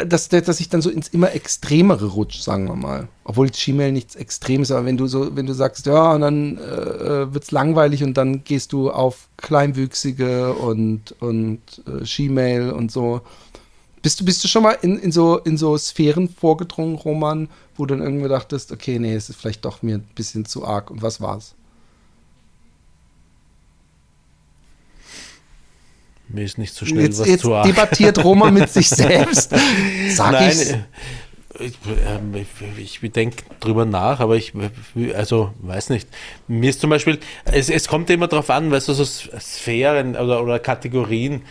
[0.06, 3.08] dass, dass ich dann so ins immer Extremere rutsche, sagen wir mal.
[3.24, 7.34] Obwohl Gmail nichts Extremes, aber wenn du so, wenn du sagst, ja, und dann äh,
[7.34, 13.22] wird es langweilig und dann gehst du auf Kleinwüchsige und, und äh, Gmail und so.
[14.02, 17.86] Bist du, bist du schon mal in, in, so, in so Sphären vorgedrungen, Roman, wo
[17.86, 20.92] du dann irgendwie dachtest, okay, nee, es ist vielleicht doch mir ein bisschen zu arg.
[20.92, 21.55] Und was war's?
[26.28, 27.66] Mir ist nicht so schnell Jetzt, was jetzt zu arg.
[27.66, 29.52] debattiert Roman mit sich selbst.
[30.10, 30.70] Sag Nein, ich's.
[30.72, 30.78] äh,
[31.58, 31.72] ich,
[32.06, 32.34] ähm,
[32.78, 34.52] ich, ich denke drüber nach, aber ich,
[35.14, 36.08] also, weiß nicht.
[36.48, 40.42] Mir ist zum Beispiel, es, es kommt immer darauf an, weißt du, so Sphären oder,
[40.42, 41.42] oder Kategorien.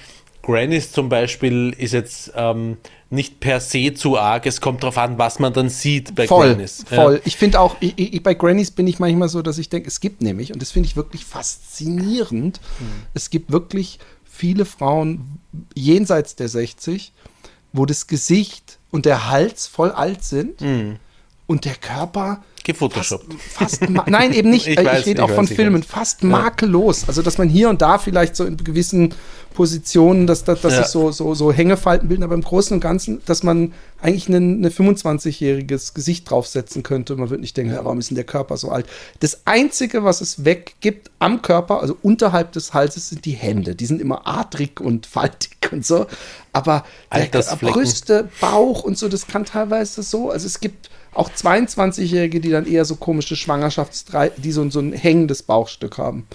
[0.44, 2.78] Grannies zum Beispiel ist jetzt ähm,
[3.10, 6.50] nicht per se zu arg, es kommt darauf an, was man dann sieht bei Voll,
[6.54, 6.86] Grannies.
[6.92, 6.98] Ja.
[7.02, 7.22] voll.
[7.26, 10.00] Ich finde auch, ich, ich, bei Grannies bin ich manchmal so, dass ich denke, es
[10.02, 12.88] gibt nämlich, und das finde ich wirklich faszinierend, Hm.
[13.16, 13.98] es gibt wirklich
[14.36, 15.40] viele Frauen
[15.76, 17.14] jenseits der 60,
[17.72, 20.98] wo das Gesicht und der Hals voll alt sind Hm.
[21.48, 23.34] und der Körper Gefotoshoppt.
[23.52, 24.68] fast, fast nein, eben nicht.
[24.68, 25.90] Ich Ich, weiß, rede ich auch von weiß, ich Filmen, weiß.
[25.90, 27.08] fast makellos.
[27.08, 29.14] Also, dass man hier und da vielleicht so in gewissen
[29.54, 30.84] Positionen, dass, dass, dass Ja.
[30.84, 34.66] sich so, so, so Hängefalten bilden, aber im Großen und Ganzen, dass man eigentlich ein
[34.66, 37.16] 25-jähriges Gesicht draufsetzen könnte.
[37.16, 38.86] Man wird nicht denken, ja, warum ist denn der Körper so alt?
[39.22, 43.76] Das Einzige, was es weggibt am Körper, also unterhalb des Halses, sind die Hände.
[43.76, 46.06] Die sind immer adrig und faltig und so.
[46.52, 47.28] Aber der.
[47.62, 50.32] Brüste, Bauch und so, das kann teilweise so.
[50.32, 54.94] Also es gibt auch 22-Jährige, die dann eher so komische Schwangerschaftsdrei, die so, so ein
[54.94, 56.28] hängendes Bauchstück haben.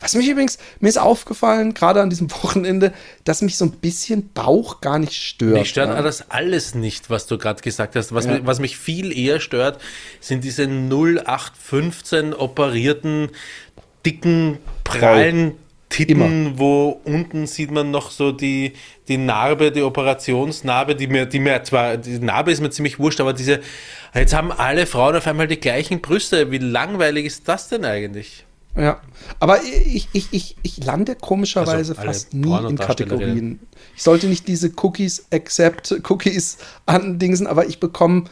[0.00, 2.92] Was mich übrigens, mir ist aufgefallen, gerade an diesem Wochenende,
[3.24, 5.52] dass mich so ein bisschen Bauch gar nicht stört.
[5.52, 6.02] Mich stört ja.
[6.02, 8.12] das alles nicht, was du gerade gesagt hast.
[8.12, 8.32] Was, Ja.
[8.32, 9.80] mich, was mich viel eher stört,
[10.20, 13.30] sind diese 0815 operierten,
[14.04, 15.54] dicken, prallen
[15.92, 18.72] Titten, wo unten sieht man noch so die,
[19.08, 23.20] die Narbe, die Operationsnarbe, die mir, die mir zwar, die Narbe ist mir ziemlich wurscht,
[23.20, 23.60] aber diese,
[24.14, 26.50] jetzt haben alle Frauen auf einmal die gleichen Brüste.
[26.50, 28.46] Wie langweilig ist das denn eigentlich?
[28.74, 29.02] Ja,
[29.38, 32.78] aber ich, ich, ich, ich lande komischerweise Also fast nie in.
[32.78, 33.60] Kategorien.
[33.94, 38.24] Ich sollte nicht diese Cookies accept Cookies andingsen, aber ich bekomme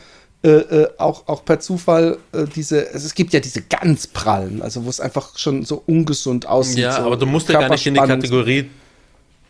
[0.43, 4.63] äh, äh, auch, auch per Zufall äh, diese, also es gibt ja diese ganz prallen,
[4.63, 6.79] also wo es einfach schon so ungesund aussieht.
[6.79, 8.01] Ja, so aber du musst ja gar nicht in die.
[8.01, 8.71] Kategorie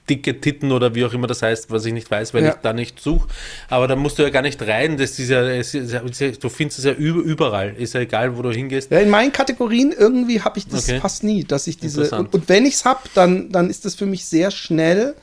[0.09, 2.49] dicke Titten oder wie auch immer das heißt, was ich nicht weiß, weil Ja.
[2.51, 3.29] ich da nicht suche.
[3.69, 4.97] Aber da musst du ja gar nicht rein.
[4.97, 7.75] Das ist ja, es du findest es ja über- überall.
[7.79, 8.91] Ist ja egal, wo du hingehst.
[8.91, 10.99] Ja, in meinen Kategorien irgendwie habe ich das Okay.
[10.99, 13.95] fast nie, dass ich diese und, und wenn ich es habe, dann dann ist das
[13.95, 15.15] für mich sehr schnell.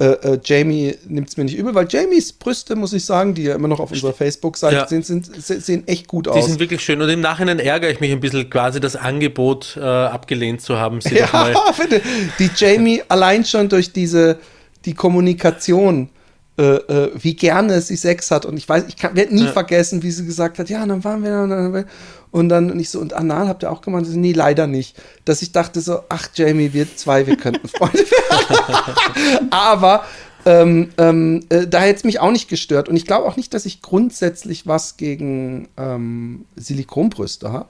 [0.00, 3.44] Äh, äh, Jamie nimmt es mir nicht übel, weil Jamies Brüste, muss ich sagen, die
[3.44, 4.88] ja immer noch auf unserer Facebook-Seite Ja.
[4.88, 6.46] sind, sind, se- sehen echt gut Die aus.
[6.46, 7.00] sind wirklich schön.
[7.00, 11.00] Und im Nachhinein ärgere ich mich ein bisschen, quasi das Angebot äh, abgelehnt zu haben.
[11.00, 11.52] Sie doch mal.
[11.52, 12.02] Ja, bitte.
[12.40, 14.38] Die Jamie allein schon durch diese
[14.84, 16.08] die Kommunikation,
[16.56, 18.46] äh, äh, wie gerne sie Sex hat.
[18.46, 21.30] Und ich weiß, ich werde nie vergessen, wie sie gesagt hat, ja, dann waren wir
[21.30, 21.84] dann, dann,
[22.30, 23.82] und dann und ich so, und Anal habt ihr auch?
[23.84, 24.96] Sie so, Nee, leider nicht.
[25.24, 29.48] Dass ich dachte so, ach Jamie, wir zwei, wir könnten Freunde werden.
[29.50, 30.04] Aber
[30.46, 32.88] ähm, ähm, äh, da hätte es mich auch nicht gestört.
[32.88, 37.68] Und ich glaube auch nicht, dass ich grundsätzlich was gegen ähm, Silikonbrüste habe.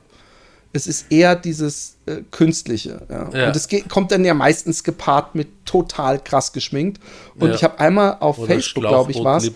[0.74, 3.00] Es ist eher dieses äh, Künstliche.
[3.08, 3.30] Ja.
[3.32, 3.46] Ja.
[3.48, 7.00] Und es geht, kommt dann ja meistens gepaart mit total krass geschminkt.
[7.38, 7.54] Und Ja.
[7.54, 9.50] ich habe einmal auf Oder Facebook, glaube ich, war es.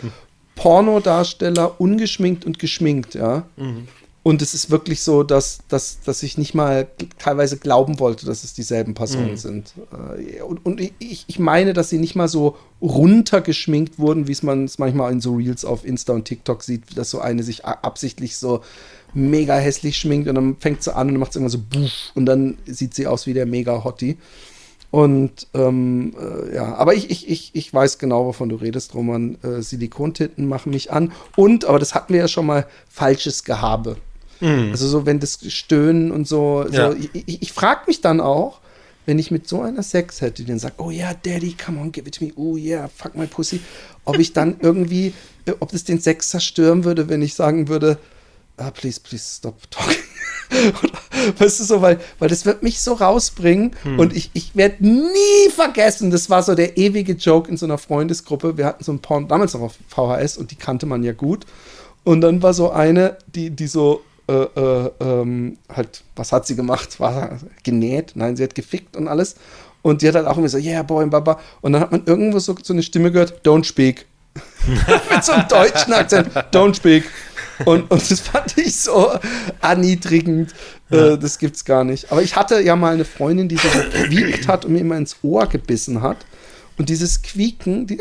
[0.55, 3.45] Pornodarsteller ungeschminkt und geschminkt, ja.
[3.57, 3.89] Mhm.
[4.25, 6.89] Und es ist wirklich so, dass, dass, dass ich nicht mal
[7.19, 9.37] teilweise glauben wollte, dass es dieselben Personen Mhm.
[9.37, 9.73] sind.
[10.19, 14.43] Äh, Und, und ich, ich meine, dass sie nicht mal so runtergeschminkt wurden, wie es
[14.43, 17.65] man es manchmal in so Reels auf Insta und TikTok sieht, dass so eine sich
[17.65, 18.61] absichtlich so
[19.15, 22.27] mega hässlich schminkt und dann fängt sie an und macht es immer so buff und
[22.27, 24.17] dann sieht sie aus wie der mega Hottie.
[24.91, 29.37] Und ähm, äh, ja, aber ich, ich, ich, ich weiß genau, wovon du redest, Roman.
[29.43, 31.13] Äh, Silikontitten machen mich an.
[31.37, 33.99] Und, aber das hatten wir ja schon mal, falsches Gehabe.
[34.41, 36.65] Also so, wenn das Stöhnen und so.
[36.69, 36.93] so Ja.
[36.93, 38.61] Ich, ich, ich frage mich dann auch,
[39.05, 41.93] wenn ich mit so einer Sex hätte, die dann sagt, oh ja, Daddy, come on,
[41.93, 43.61] give it to me, oh yeah, fuck my pussy,
[44.05, 45.15] ob ich dann irgendwie,
[45.47, 47.99] äh, ob das den Sex zerstören würde, wenn ich sagen würde,
[48.59, 49.97] ah, please, please stop talking.
[51.39, 55.51] Weißt du so, weil, weil das wird mich so rausbringen und ich, ich werde nie
[55.55, 58.57] vergessen, das war so der ewige Joke in so einer Freundesgruppe.
[58.57, 61.45] Wir hatten so ein Porn, damals noch auf VHS und die kannte man ja gut.
[62.05, 66.57] Und dann war so eine, die, die so, äh, äh, ähm, halt, was hat sie
[66.57, 67.01] gemacht?
[67.01, 68.13] War genäht?
[68.15, 69.37] Nein, sie hat gefickt und alles.
[69.83, 71.39] Und die hat halt auch immer so, yeah, boy, baba.
[71.61, 74.07] Und dann hat man irgendwo so, so eine Stimme gehört, don't speak.
[75.11, 77.05] Mit so einem deutschen Akzent, don't speak.
[77.65, 79.11] Und, und das fand ich so
[79.61, 80.53] erniedrigend.
[80.91, 82.11] Äh, das gibt's gar nicht.
[82.13, 85.17] Aber ich hatte ja mal eine Freundin, die so gequiekt hat und mir immer ins
[85.23, 86.19] Ohr gebissen hat.
[86.77, 87.99] Und dieses Quieken, die,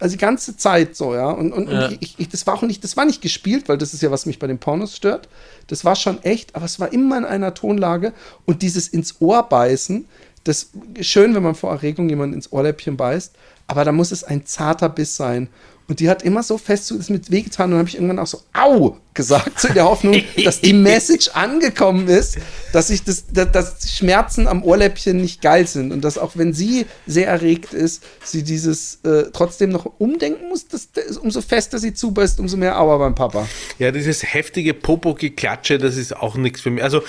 [0.00, 1.28] also die ganze Zeit so, ja.
[1.30, 1.88] Und, und, Ja.
[1.88, 4.10] und ich, ich, das war auch nicht, das war nicht gespielt, weil das ist ja,
[4.10, 5.28] was mich bei den Pornos stört.
[5.66, 8.14] Das war schon echt, aber es war immer in einer Tonlage.
[8.46, 10.06] Und dieses ins Ohr beißen,
[10.44, 13.34] das ist schön, wenn man vor Erregung jemand ins Ohrläppchen beißt,
[13.66, 15.48] aber da muss es ein zarter Biss sein.
[15.88, 18.18] Und die hat immer so fest so das mit wehgetan und dann habe ich irgendwann
[18.18, 22.38] auch so Au gesagt, so in der Hoffnung, dass die Message angekommen ist,
[22.72, 26.86] dass ich das, dass, Schmerzen am Ohrläppchen nicht geil sind und dass auch wenn sie
[27.06, 31.94] sehr erregt ist, sie dieses äh, trotzdem noch umdenken muss, dass, dass umso fester sie
[31.94, 33.48] zubeißt, umso mehr Aua beim Papa.
[33.78, 36.82] Ja, dieses heftige Popo-Geklatsche, das ist auch nichts für mich.
[36.82, 37.02] Also,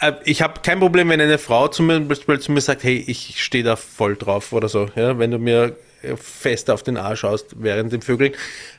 [0.00, 2.06] äh, ich habe kein Problem, wenn eine Frau zu mir,
[2.40, 4.88] zu mir sagt, hey, ich stehe da voll drauf oder so.
[4.96, 5.76] Ja, wenn du mir
[6.16, 8.32] fest auf den Arsch schaust während dem Vögeln,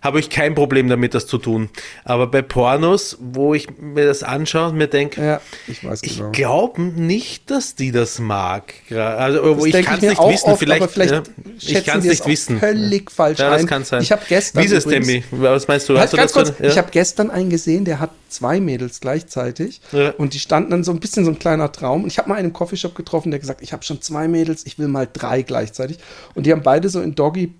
[0.05, 1.69] habe ich kein Problem damit, das zu tun.
[2.05, 6.31] Aber bei Pornos, wo ich mir das anschaue und mir denke, Ja, ich genau.
[6.31, 8.73] glaube nicht, dass die das mag.
[8.91, 10.49] Also, wo ich kann es nicht wissen.
[10.49, 11.23] oft, vielleicht, vielleicht ja,
[11.57, 12.59] ich kann es nicht wissen.
[12.59, 14.01] völlig falsch Ja, das kann sein.
[14.01, 15.23] Ich habe gestern Wie ist es, übrigens- Demi?
[15.31, 15.97] Was meinst du?
[15.99, 16.67] Halt Hast du kurz, ja?
[16.69, 19.81] ich habe gestern einen gesehen, der hat zwei Mädels gleichzeitig
[20.17, 22.03] und die standen dann so ein bisschen so ein kleiner Traum.
[22.03, 24.65] Und ich habe mal einen im Coffeeshop getroffen, der gesagt, ich habe schon zwei Mädels,
[24.65, 25.97] ich will mal drei gleichzeitig.
[26.35, 27.53] Und die haben beide so in Doggy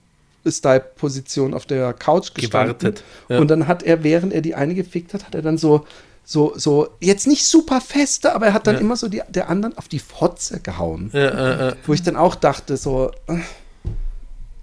[0.51, 2.77] Style-Position auf der Couch gestanden.
[2.77, 3.39] Gewartet, ja.
[3.39, 5.85] Und dann hat er, während er die eine gefickt hat, hat er dann so,
[6.23, 8.81] so, so, jetzt nicht super feste, aber er hat dann Ja.
[8.81, 11.11] immer so die, der anderen auf die Fotze gehauen.
[11.13, 11.75] Ja, äh, äh.
[11.85, 13.39] Wo ich dann auch dachte, so, äh,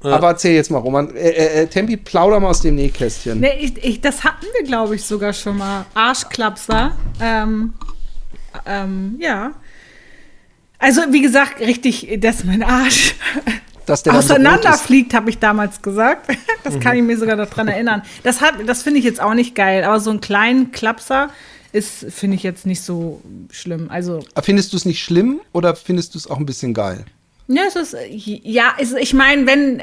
[0.09, 1.15] Aber erzähl jetzt mal, Roman.
[1.15, 3.39] Äh, äh, äh, Tempi, plauder mal aus dem Nähkästchen.
[3.39, 5.87] Nee, ich, ich, das hatten wir, glaube ich, sogar schon mal.
[5.95, 6.97] Arschklapser.
[7.21, 7.75] Ähm,
[8.67, 9.53] ähm, ja.
[10.79, 13.15] Also, wie gesagt, richtig, dass mein Arsch
[13.87, 16.31] Dass der dann so auseinanderfliegt, habe ich damals gesagt.
[16.65, 18.03] Das kann ich mir sogar noch dran erinnern.
[18.23, 19.83] Das, hat- das finde ich jetzt auch nicht geil.
[19.83, 21.29] Aber so einen kleinen Klapser
[21.73, 23.89] ist, finde ich jetzt nicht so schlimm.
[23.91, 27.05] Also, Findest du es nicht schlimm oder findest du es auch ein bisschen geil?
[27.49, 29.83] Ja, es ist, ja, es, ich meine, wenn äh,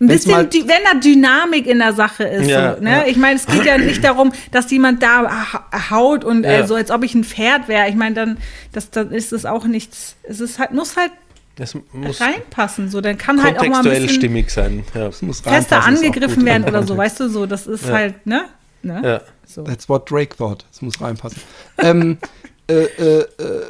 [0.00, 2.90] ein Wenn's bisschen, wenn da Dynamik in der Sache ist, Ja, so, ne?
[2.90, 3.06] ja.
[3.06, 6.50] Ich meine, es geht ja nicht darum, dass jemand da ha- haut und Ja.
[6.60, 7.88] äh, so, als ob ich ein Pferd wäre.
[7.90, 8.38] Ich meine, dann,
[8.72, 10.16] das, dann ist es auch nichts.
[10.22, 11.12] Es ist halt, muss halt
[11.58, 12.90] Es muss reinpassen.
[12.90, 14.84] So, dann kann halt auch mal ein kontextuell bisschen stimmig sein.
[14.94, 15.06] Ja.
[15.06, 18.44] Es muss fester angegriffen werden oder so, weißt du, so, das ist halt, ne?
[18.82, 19.00] ne?
[19.02, 19.20] Ja.
[19.46, 19.62] So.
[19.62, 20.64] That's what Drake thought.
[20.70, 21.40] Es muss reinpassen.
[21.78, 22.18] ähm,
[22.68, 23.62] äh, äh, äh,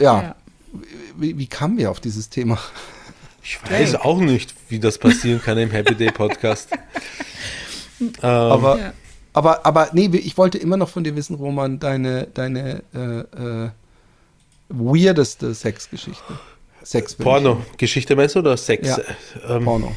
[0.00, 0.22] ja.
[0.22, 0.34] Ja.
[1.16, 2.58] Wie, wie kamen wir auf dieses Thema?
[3.42, 6.68] Ich weiß auch nicht, wie das passieren kann im Happy Day Podcast.
[8.00, 8.92] ähm, Aber, Ja.
[9.32, 13.70] aber, aber nee, ich wollte immer noch von dir wissen, Roman, deine, deine äh, äh,
[14.68, 16.38] weirdeste Sexgeschichte.
[16.82, 18.88] Sex Porno, Geschichte meinst du oder Sex?
[18.88, 18.98] Ja.
[19.48, 19.92] Ähm, Porno.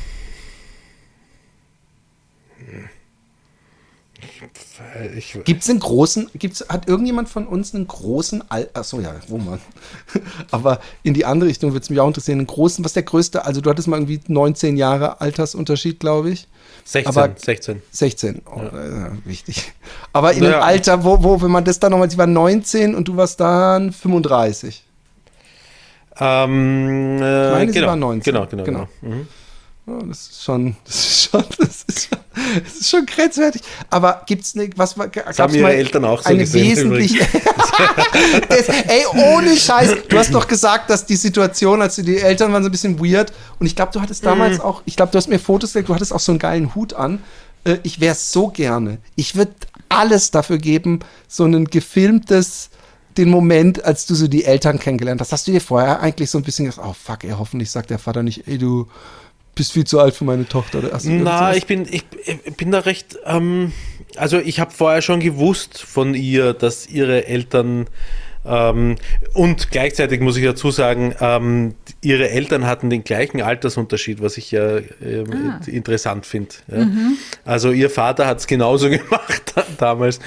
[5.18, 9.16] ich, Gibt es einen großen, gibt's, hat irgendjemand von uns einen großen, Al achso ja,
[9.30, 9.60] Roman.
[10.52, 13.46] Aber in die andere Richtung würde es mich auch interessieren, einen großen, was der größte,
[13.46, 16.48] also du hattest mal irgendwie 19 Jahre Altersunterschied, glaube ich.
[16.86, 17.82] 16, aber- 16.
[17.92, 19.72] 16, oh, äh, wichtig.
[20.12, 20.56] Aber in Naja.
[20.56, 23.40] einem Alter, wo, wo, wenn man das dann nochmal, sie war 19 und du warst
[23.40, 24.84] dann 35.
[26.24, 28.34] Ähm, äh, meine, sie genau, war 19.
[28.34, 28.88] Genau, genau, Genau.
[29.02, 29.16] genau.
[29.16, 29.28] Mhm.
[29.86, 32.18] Oh, das ist schon, das ist schon, das ist schon,
[32.64, 33.62] das ist schon grenzwertig.
[33.90, 37.20] Aber gibt's ne, was war, gab's haben ihre Eltern auch so eine gesehen, wesentlich,
[38.50, 42.64] das, ey, ohne Scheiß, du hast doch gesagt, dass die Situation, als die Eltern waren,
[42.64, 43.34] so ein bisschen weird.
[43.60, 44.62] Und ich glaube, du hattest damals Mhm.
[44.62, 46.94] auch, ich glaube, du hast mir Fotos gelegt, du hattest auch so einen geilen Hut
[46.94, 47.22] an.
[47.66, 49.00] Äh, Ich wäre so gerne.
[49.16, 49.52] Ich würde
[49.90, 52.70] alles dafür geben, so ein gefilmtes,
[53.18, 55.32] den Moment, als du so die Eltern kennengelernt hast.
[55.32, 58.00] Hast du dir vorher eigentlich so ein bisschen gedacht, oh fuck, ey, hoffentlich sagt der
[58.00, 58.88] Vater nicht, ey, du
[59.56, 60.82] bist viel zu alt für meine Tochter.
[61.04, 63.72] Na, ich bin, ich, ich bin da recht, ähm,
[64.16, 67.88] also ich habe vorher schon gewusst von ihr, dass ihre Eltern
[68.46, 68.96] ähm,
[69.34, 74.52] und gleichzeitig muss ich dazu sagen, ähm, ihre Eltern hatten den gleichen Altersunterschied, was ich
[74.52, 76.56] ja ähm, interessant finde.
[76.68, 76.88] Ja.
[77.46, 80.20] Also ihr Vater hat es genauso gemacht damals,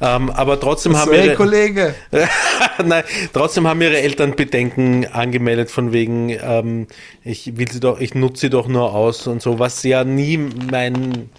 [0.00, 1.94] ähm, aber trotzdem haben ihre, Kollege.
[2.84, 6.86] Nein, trotzdem haben ihre Eltern Bedenken angemeldet von wegen, ähm,
[7.22, 10.38] ich will sie doch, ich nutze sie doch nur aus und so, was ja nie
[10.38, 11.30] mein,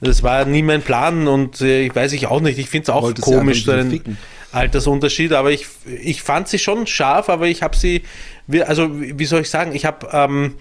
[0.00, 2.90] das war nie mein Plan und äh, ich weiß ich auch nicht, ich finde es
[2.90, 4.00] auch Wolltest komisch, einfach
[4.56, 8.02] Altersunterschied, aber ich, ich fand sie schon scharf, aber ich habe sie,
[8.66, 10.54] also wie soll ich sagen, ich habe, ähm,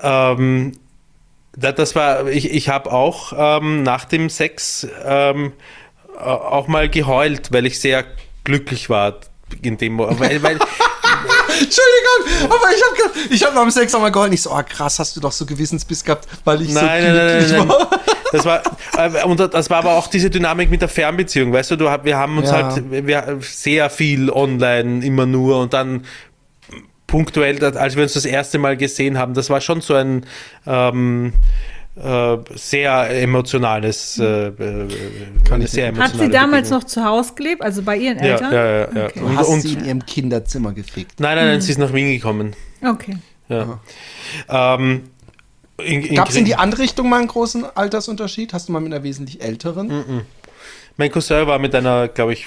[0.00, 0.72] ähm,
[1.56, 5.52] da- das war, ich, ich habe auch ähm, nach dem Sex ähm,
[6.16, 8.04] äh, auch mal geheult, weil ich sehr
[8.44, 9.16] glücklich war
[9.62, 10.58] in dem Mo- weil, weil
[11.60, 14.32] Entschuldigung, aber ich habe ich hab beim Sex auch mal geheult.
[14.32, 17.16] Ich so, oh krass, hast du doch so Gewissensbiss gehabt, weil ich nein, so nein,
[17.16, 17.68] nein, glücklich nein, nein.
[17.68, 17.90] war.
[18.32, 18.62] Das war
[18.96, 22.16] äh, und das war aber auch diese Dynamik mit der Fernbeziehung, weißt du, du wir
[22.16, 22.74] haben uns Ja.
[22.74, 26.04] halt wir, sehr viel online immer nur und dann
[27.06, 30.26] punktuell, als wir uns das erste Mal gesehen haben, das war schon so ein
[30.66, 31.77] ähm, äh,
[32.54, 34.88] sehr emotionales, äh, äh,
[35.48, 35.94] Kann ich sehr.
[35.96, 36.80] Hat sie damals Begegnung.
[36.80, 38.52] noch zu Hause gelebt, also bei ihren Eltern?
[38.52, 39.06] ja, ja, ja.
[39.06, 39.12] Okay.
[39.18, 41.18] Du Und, hast und, sie in ihrem Kinderzimmer gefickt.
[41.20, 42.54] nein, nein, nein, sie ist nach Wien gekommen.
[42.86, 43.16] Okay.
[43.48, 43.80] Ja.
[44.48, 45.10] Ähm,
[46.14, 48.52] Gab es in die andere Richtung mal einen großen Altersunterschied?
[48.52, 50.24] Hast du mal mit einer wesentlich älteren?
[50.96, 52.46] Mein Cousin war mit einer, glaube ich,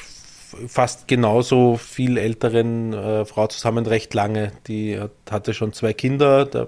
[0.67, 4.51] fast genauso viel älteren äh, Frau zusammen recht lange.
[4.67, 6.45] Die hat, hatte schon zwei Kinder.
[6.45, 6.67] Der, äh,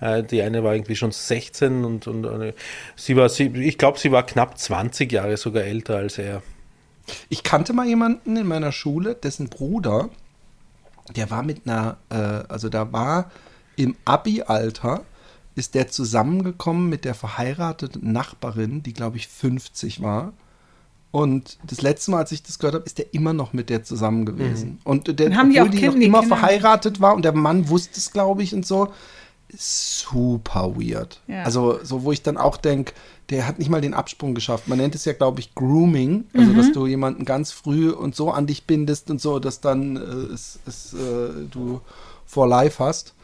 [0.00, 2.54] die eine war irgendwie schon 16 und, und eine,
[2.96, 6.42] sie war, sie, ich glaube, sie war knapp 20 Jahre sogar älter als er.
[7.28, 10.10] Ich kannte mal jemanden in meiner Schule, dessen Bruder,
[11.16, 12.14] der war mit einer, äh,
[12.48, 13.30] also da war
[13.76, 15.04] im Abi-Alter,
[15.54, 20.32] ist der zusammengekommen mit der verheirateten Nachbarin, die glaube ich 50 war.
[21.10, 23.82] Und das letzte Mal, als ich das gehört habe, ist der immer noch mit der
[23.82, 24.78] zusammen gewesen.
[24.84, 26.36] Und der, Und haben die obwohl auch die noch immer Kinder?
[26.36, 28.92] verheiratet war und der Mann wusste es, glaube ich, und so.
[29.56, 31.20] Super weird.
[31.26, 31.42] Ja.
[31.42, 32.92] Also, so wo ich dann auch denke,
[33.30, 34.68] der hat nicht mal den Absprung geschafft.
[34.68, 36.24] Man nennt es ja, glaube ich, Grooming.
[36.34, 39.96] Also, dass du jemanden ganz früh und so an dich bindest und so, dass dann
[39.96, 40.00] äh,
[40.34, 41.80] es, es, äh, du
[42.26, 43.14] for life hast.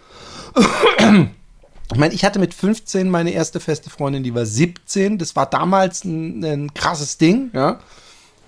[1.92, 5.18] Ich meine, ich hatte mit 15 meine erste feste Freundin, die war 17.
[5.18, 7.78] Das war damals ein, ein krasses Ding, ja.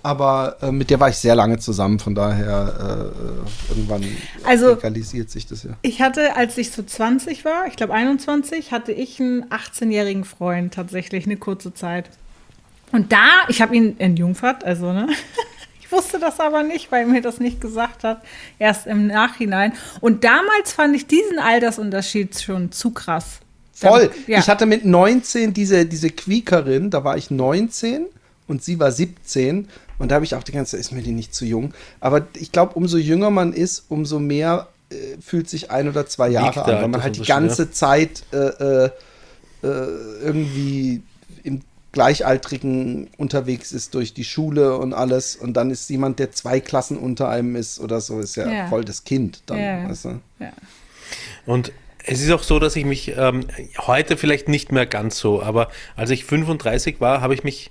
[0.07, 3.13] Aber äh, mit der war ich sehr lange zusammen, von daher
[3.69, 4.05] äh, irgendwann
[4.45, 5.71] Also- legalisiert sich das ja.
[5.83, 10.73] Ich hatte, als ich so 20 war, ich glaube 21, hatte ich einen 18-jährigen Freund
[10.75, 12.09] tatsächlich eine kurze Zeit.
[12.93, 15.09] Und da, ich habe ihn entjungfert, also ne.
[15.81, 18.21] Ich wusste das aber nicht, weil er mir das nicht gesagt hat,
[18.59, 19.73] erst im Nachhinein.
[20.01, 23.39] Und damals fand ich diesen Altersunterschied schon zu krass.
[23.73, 24.11] Voll.
[24.27, 24.41] Ja.
[24.41, 28.07] Ich hatte mit 19 diese, diese Quiekerin, da war ich 19
[28.49, 29.69] und sie war 17.
[29.99, 31.73] Und da habe ich auch die ganze Zeit, ist mir die nicht zu jung.
[32.01, 36.29] Aber ich glaube, umso jünger man ist, umso mehr äh, fühlt sich ein oder zwei
[36.29, 38.91] Jahre an, weil man halt die Altersunterschied, ganze Zeit äh, äh,
[39.63, 41.03] äh, irgendwie
[41.43, 41.63] im
[41.93, 45.35] Gleichaltrigen unterwegs ist durch die Schule und alles.
[45.35, 48.67] Und dann ist jemand, der zwei Klassen unter einem ist oder so, ist ja, Ja.
[48.69, 49.59] voll das Kind dann.
[49.59, 49.89] Ja.
[49.89, 50.21] Weißt du?
[50.39, 50.53] Ja.
[51.47, 51.73] Und
[52.05, 53.47] es ist auch so, dass ich mich ähm,
[53.79, 57.71] heute vielleicht nicht mehr ganz so, aber als ich 35 war, habe ich mich,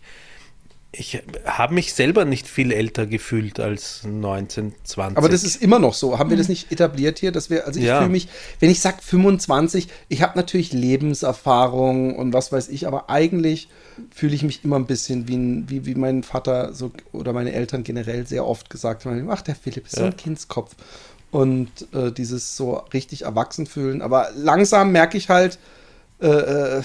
[0.98, 5.18] ich habe mich selber nicht viel älter gefühlt als 19, 20.
[5.18, 6.18] Aber das ist immer noch so.
[6.20, 8.00] Haben wir das nicht etabliert hier, dass wir, also ich Ja.
[8.00, 8.28] fühle mich,
[8.60, 13.70] wenn ich sage 25, ich habe natürlich Lebenserfahrung und was weiß ich, aber eigentlich
[14.14, 17.52] fühle ich mich immer ein bisschen wie, ein, wie, wie mein Vater so, oder meine
[17.54, 20.08] Eltern generell sehr oft gesagt haben, ach, der Philipp ist so Ja.
[20.08, 20.76] ein Kindskopf.
[21.32, 24.02] Und äh, dieses so richtig erwachsen fühlen.
[24.02, 25.60] Aber langsam merke ich halt,
[26.22, 26.84] äh, äh,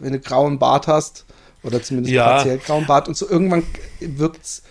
[0.00, 1.24] wenn du grauen Bart hast,
[1.62, 2.26] oder zumindest Ja.
[2.26, 3.62] partiell grauen Bart, und so irgendwann
[4.00, 4.62] wirkt's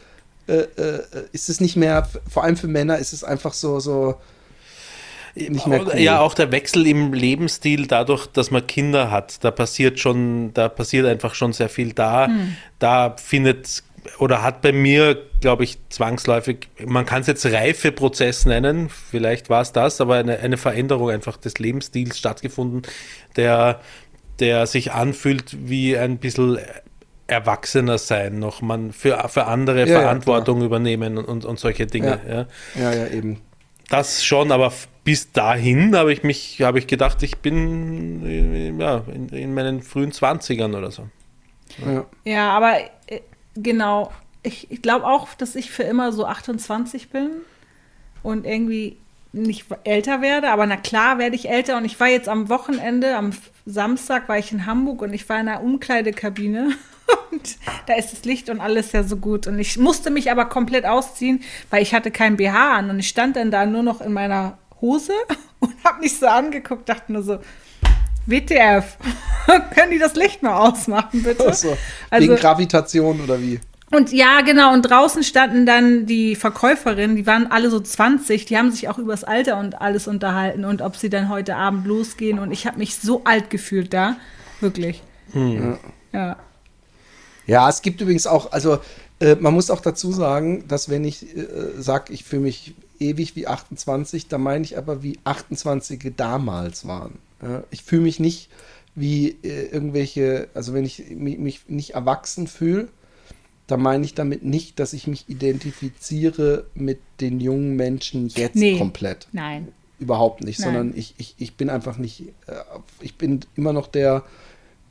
[0.48, 4.16] äh, äh, ist es nicht mehr, vor allem für Männer, ist es einfach so, so
[5.36, 5.98] nicht mehr cool.
[5.98, 10.68] Ja, auch der Wechsel im Lebensstil dadurch, dass man Kinder hat, da passiert schon, da
[10.68, 12.28] passiert einfach schon sehr viel da.
[12.80, 13.84] Da findet
[14.18, 19.62] oder hat bei mir, glaube ich, zwangsläufig, man kann es jetzt Reifeprozess nennen, vielleicht war
[19.62, 22.82] es das, aber eine, eine Veränderung einfach des Lebensstils stattgefunden,
[23.36, 23.80] der,
[24.42, 26.60] der sich anfühlt wie ein bisschen
[27.28, 32.20] erwachsener sein, noch man für, für andere Ja, ja, Verantwortung übernehmen und, und solche Dinge.
[32.28, 32.82] Ja.
[32.82, 33.40] Ja, ja, eben.
[33.90, 34.74] Das schon, aber
[35.04, 40.12] bis dahin habe ich mich, habe ich gedacht, ich bin ja, in, in meinen frühen
[40.12, 41.08] 20ern oder so.
[41.86, 42.06] Ja.
[42.26, 43.22] Ja, aber äh,
[43.56, 44.12] genau.
[44.44, 47.30] Ich, ich glaube auch, dass ich für immer so 28 bin
[48.24, 48.98] und irgendwie
[49.34, 50.50] nicht älter werde.
[50.50, 51.78] Aber na klar werde ich älter.
[51.78, 53.32] Und ich war jetzt am Wochenende, am
[53.66, 56.72] Samstag war ich in Hamburg und ich war in einer Umkleidekabine.
[57.32, 59.46] Und da ist das Licht und alles ja so gut.
[59.48, 62.90] Und ich musste mich aber komplett ausziehen, weil ich hatte kein BH an.
[62.90, 65.12] Und ich stand dann da nur noch in meiner Hose
[65.60, 67.40] und habe mich so angeguckt, dachte nur so,
[68.28, 68.98] WTF,
[69.74, 71.48] können die das Licht mal ausmachen, bitte?
[71.48, 71.76] Also,
[72.10, 73.60] Also- wegen Gravitation oder wie?
[73.92, 78.58] Und ja, genau, und draußen standen dann die Verkäuferinnen, die waren alle so 20, die
[78.58, 82.40] haben sich auch übers Alter und alles unterhalten und ob sie dann heute Abend losgehen.
[82.40, 84.16] Und ich habe mich so alt gefühlt da.
[84.62, 85.04] Wirklich.
[86.14, 86.38] Ja.
[87.48, 88.80] Ja, es gibt übrigens auch, also
[89.20, 91.48] äh, man muss auch dazu sagen, dass wenn ich äh,
[91.78, 97.18] sage, ich fühle mich ewig wie 28, da meine ich aber, wie 28 damals waren.
[97.42, 98.50] Ja, ich fühle mich nicht
[98.96, 102.88] wie äh, irgendwelche, also wenn ich mich, mich nicht erwachsen fühle,
[103.72, 108.78] da meine ich damit nicht, dass ich mich identifiziere mit den jungen Menschen jetzt Nee.
[108.78, 109.28] komplett.
[109.32, 109.70] Nein.
[110.00, 110.66] Überhaupt nicht, Nein.
[110.74, 112.54] sondern ich, ich, ich bin einfach nicht, äh,
[113.00, 114.24] ich bin immer noch der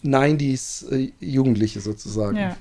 [0.04, 2.36] 90s äh, Jugendliche sozusagen.
[2.36, 2.56] Ja.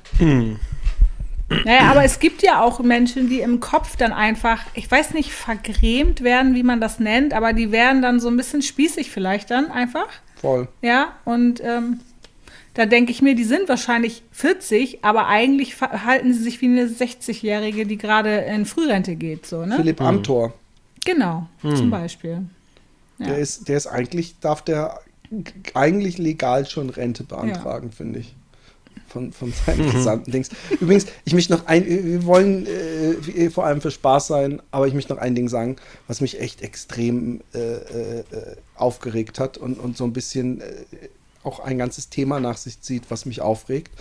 [1.65, 5.31] Naja, aber es gibt ja auch Menschen, die im Kopf dann einfach, ich weiß nicht,
[5.31, 9.49] vergrämt werden, wie man das nennt, aber die werden dann so ein bisschen spießig vielleicht
[9.49, 10.07] dann einfach.
[10.35, 10.67] Voll.
[10.81, 12.01] Ja, und ähm,
[12.79, 16.85] da denke ich mir, die sind wahrscheinlich 40, aber eigentlich verhalten sie sich wie eine
[16.85, 19.75] 60-Jährige, die gerade in Frührente geht, so, ne?
[19.75, 20.53] Philipp Amthor,
[21.03, 22.45] Genau, zum Beispiel.
[23.17, 23.27] Ja.
[23.27, 25.01] der ist, der ist eigentlich, darf der
[25.73, 28.33] eigentlich legal schon Rente beantragen, finde ich.
[29.09, 30.49] Von, von seinen gesamten Dings.
[30.79, 34.93] Übrigens, ich möchte noch ein, wir wollen äh, vor allem für Spaß sein, aber ich
[34.93, 35.75] möchte noch ein Ding sagen,
[36.07, 40.65] was mich echt extrem äh, äh, äh, aufgeregt hat und, und so ein bisschen äh,
[41.43, 43.91] auch ein ganzes Thema nach sich zieht, was mich aufregt.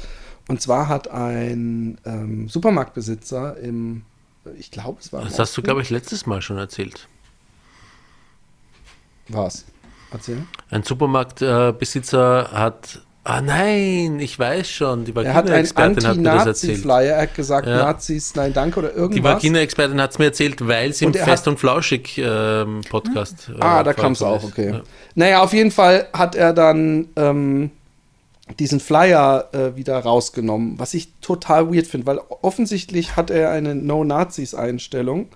[0.49, 4.03] Und zwar hat ein ähm, Supermarktbesitzer im,
[4.59, 5.23] ich glaube, es war.
[5.23, 7.07] Das hast du, glaube ich, letztes Mal schon erzählt.
[9.29, 9.67] Was?
[10.11, 10.47] Erzähl.
[10.71, 13.03] Ein Supermarktbesitzer hat.
[13.31, 16.73] Ah nein, ich weiß schon, die Er hat Vagina-Expertin hat mir das erzählt.
[16.77, 17.15] Anti-Nazi-Flyer.
[17.17, 17.77] Er hat gesagt, Ja.
[17.77, 19.35] Nazis, nein, danke oder Die irgendwas.
[19.35, 23.51] Vagina-Expertin hat es mir erzählt, weil sie im Und Fest und Flauschig ähm, Podcast.
[23.55, 24.71] äh, ah, da kam es auch, okay.
[24.71, 24.81] Ja.
[25.15, 27.71] Naja, auf jeden Fall hat er dann ähm,
[28.59, 33.75] diesen Flyer äh, wieder rausgenommen, was ich total weird finde, weil offensichtlich hat er eine
[33.75, 35.29] No-Nazis-Einstellung.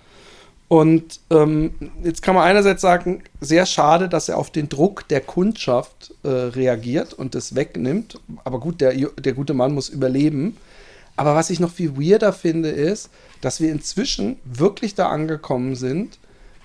[0.73, 5.20] Und ähm, jetzt kann man einerseits sagen, sehr schade, dass er auf den Druck der
[5.20, 8.19] Kundschaft äh, reagiert und das wegnimmt.
[8.44, 10.57] Aber gut, der, der gute Mann muss überleben.
[11.15, 13.11] Aber was ich noch viel weirder finde, ist,
[13.43, 16.19] dass wir inzwischen wirklich da angekommen sind,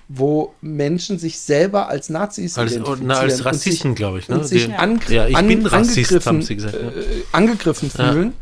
[0.08, 4.30] wo Menschen sich selber als Nazis Als, identifizieren na, als Rassisten, glaube ich.
[4.30, 4.38] Ne?
[4.38, 6.82] und sich angr ja, ich an, bin Rassist, angegriffen, haben sie gesagt.
[6.82, 6.92] ne?
[6.92, 8.10] äh, angegriffen Ja.
[8.10, 8.32] fühlen.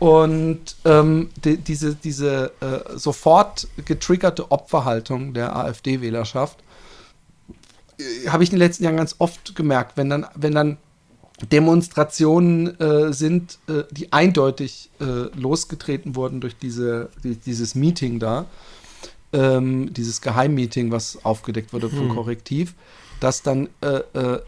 [0.00, 6.58] Und ähm, die, diese, diese äh, sofort getriggerte Opferhaltung der AfD-Wählerschaft
[7.98, 10.78] äh, habe ich in den letzten Jahren ganz oft gemerkt, wenn dann, wenn dann
[11.52, 15.04] Demonstrationen äh, sind, äh, die eindeutig äh,
[15.38, 18.46] losgetreten wurden durch diese, die, dieses Meeting da,
[19.34, 22.74] ähm, dieses Geheimmeeting, was aufgedeckt wurde von Korrektiv,
[23.20, 24.40] dass dann äh, äh,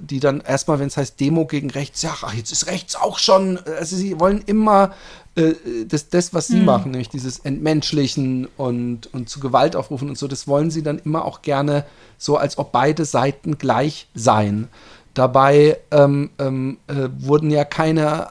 [0.00, 3.18] die dann erstmal, wenn es heißt Demo gegen rechts, ja, ach, jetzt ist rechts auch
[3.18, 4.92] schon, also sie wollen immer
[5.36, 5.54] äh,
[5.86, 10.26] das, das, was sie machen, nämlich dieses Entmenschlichen und, und zu Gewalt aufrufen und so,
[10.26, 11.84] das wollen sie dann immer auch gerne
[12.18, 14.68] so, als ob beide Seiten gleich seien.
[15.14, 18.28] Dabei ähm, ähm, äh, wurden ja keine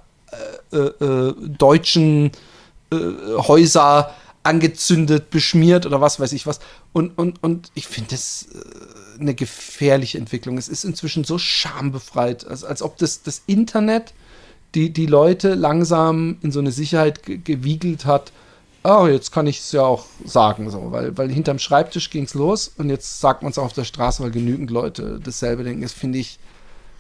[0.72, 2.32] äh, äh, deutschen
[2.94, 4.12] Häuser
[4.46, 6.60] angezündet, beschmiert oder was weiß ich was.
[6.94, 10.58] Und, und, und ich finde das äh, eine gefährliche Entwicklung.
[10.58, 14.14] Es ist inzwischen so schambefreit, als, als ob das, das Internet
[14.76, 18.32] die, die Leute langsam in so eine Sicherheit ge gewiegelt hat.
[18.84, 22.36] Oh, jetzt kann ich es ja auch sagen, so, weil, weil hinterm Schreibtisch ging es
[22.36, 25.82] los und jetzt sagt man es auf der Straße, weil genügend Leute dasselbe denken.
[25.82, 26.38] Das finde ich,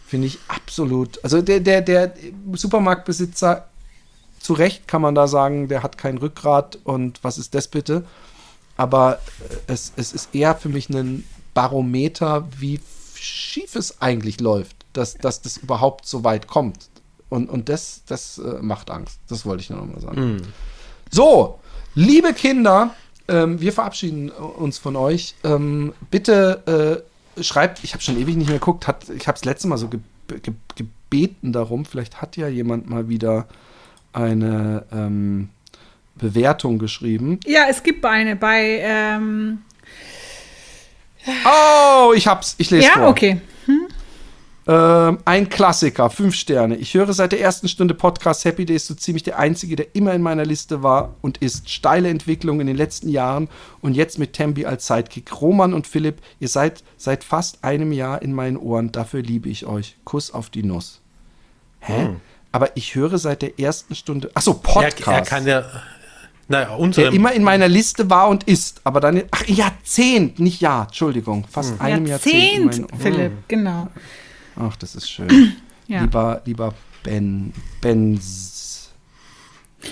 [0.07, 1.23] finde ich absolut.
[1.23, 2.13] Also der, der, der
[2.53, 3.67] Supermarktbesitzer,
[4.45, 8.05] zu Recht kann man da sagen, der hat kein Rückgrat und was ist das bitte?
[8.77, 9.15] Aber
[9.67, 12.79] äh, es, es ist eher für mich ein Barometer, wie
[13.15, 16.89] schief es eigentlich läuft, dass, dass das überhaupt so weit kommt.
[17.29, 19.19] Und, und das, das äh, macht Angst.
[19.29, 20.43] Das wollte ich nur noch mal sagen.
[21.09, 21.59] So,
[21.95, 22.93] liebe Kinder,
[23.27, 25.33] ähm, wir verabschieden uns von euch.
[25.43, 27.03] Ähm, bitte
[27.35, 29.79] äh, schreibt, ich habe schon ewig nicht mehr geguckt, hat, ich habe es letzte Mal
[29.79, 33.47] so ge ge gebeten darum, vielleicht hat ja jemand mal wieder
[34.15, 35.49] eine ähm,
[36.15, 37.39] Bewertung geschrieben.
[37.45, 38.79] Ja, es gibt eine bei.
[38.81, 39.59] Ähm,
[41.43, 43.07] Oh, ich hab's, ich lese ja, vor.
[43.07, 43.41] okay.
[44.67, 46.75] Ähm, ein Klassiker, fünf Sterne.
[46.75, 50.13] Ich höre seit der ersten Stunde Podcast Happy Days so ziemlich der einzige, der immer
[50.13, 51.69] in meiner Liste war und ist.
[51.69, 53.47] Steile Entwicklung in den letzten Jahren
[53.81, 55.39] und jetzt mit Tembi als Sidekick.
[55.39, 58.91] Roman und Philipp, ihr seid seit fast einem Jahr in meinen Ohren.
[58.91, 59.97] Dafür liebe ich euch.
[60.03, 60.99] Kuss auf die Nuss.
[61.79, 62.09] Hä?
[62.55, 64.31] Aber ich höre seit der ersten Stunde.
[64.33, 65.07] Achso, Er, Podcast.
[65.07, 65.63] er kann ja.
[66.47, 67.13] Naja, der unsere.
[67.15, 68.79] immer in meiner Liste war und ist.
[68.83, 69.23] Aber dann.
[69.31, 70.85] Ach, Jahrzehnt, nicht Jahr.
[70.85, 71.45] Entschuldigung.
[71.51, 72.35] Fast einem Jahrzehnt.
[72.65, 73.87] Jahrzehnt, meinen- Philipp, genau.
[74.59, 75.53] Ach, das ist schön.
[75.87, 76.01] Ja.
[76.01, 76.73] Lieber, lieber
[77.03, 78.54] Ben, Benz.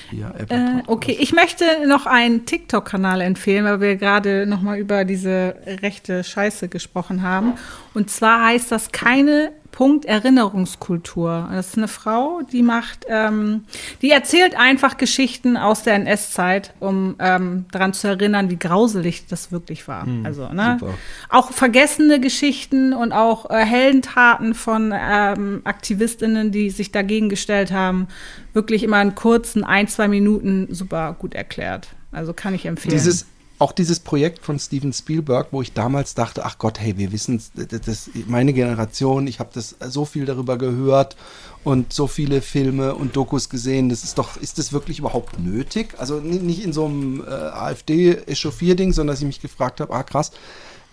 [0.10, 4.78] Hier, Apple Äh, okay, ich möchte noch einen TikTok-Kanal empfehlen, weil wir gerade noch mal
[4.78, 7.54] über diese rechte Scheiße gesprochen haben.
[7.94, 11.50] Und zwar heißt das keine Punkt Erinnerungskultur.
[11.52, 13.66] Das ist eine Frau, die macht, ähm,
[14.02, 19.52] die erzählt einfach Geschichten aus der NS-Zeit, um ähm, daran zu erinnern, wie grauselig das
[19.52, 20.08] wirklich war.
[20.24, 20.78] also, ne?
[20.80, 20.94] super.
[21.30, 28.08] Auch vergessene Geschichten und auch äh, Heldentaten von ähm, Aktivistinnen, die sich dagegen gestellt haben,
[28.54, 31.90] wirklich immer in kurzen ein, zwei Minuten super gut erklärt.
[32.12, 32.94] Also kann ich empfehlen.
[32.94, 33.26] Dieses,
[33.60, 37.42] auch dieses Projekt von Steven Spielberg, wo ich damals dachte, ach Gott, hey, wir wissen,
[37.56, 41.16] das, meine Generation, ich habe das so viel darüber gehört
[41.64, 45.96] und so viele Filme und Dokus gesehen, das ist doch, ist das wirklich überhaupt nötig?
[45.98, 50.04] Also ni- nicht in so einem äh, AfD-Echauffier-Ding, sondern dass ich mich gefragt habe, ah
[50.04, 50.32] krass,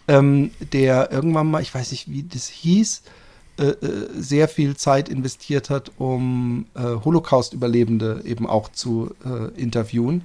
[0.08, 3.02] ähm, der irgendwann mal, ich weiß nicht, wie das hieß,
[3.60, 10.22] äh, äh, sehr viel Zeit investiert hat, um äh, Holocaust-Überlebende eben auch zu äh, interviewen.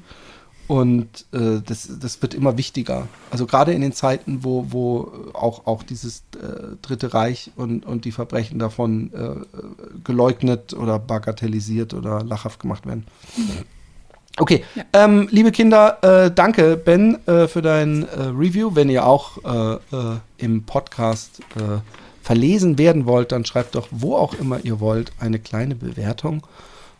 [0.68, 3.10] Und äh, das, das wird immer wichtiger.
[3.32, 6.24] Also gerade in den Zeiten, wo, wo auch, auch dieses
[6.82, 9.12] Dritte Reich und, und die Verbrechen davon
[10.03, 13.06] geleugnet oder bagatellisiert oder lachhaft gemacht werden.
[14.38, 18.76] Okay, ähm, liebe Kinder, äh, danke Ben äh, für dein äh, Review.
[18.76, 19.38] Wenn ihr auch
[20.38, 21.41] im Podcast
[22.26, 26.41] verlesen werden wollt, dann schreibt doch, wo auch immer ihr wollt, eine kleine Bewertung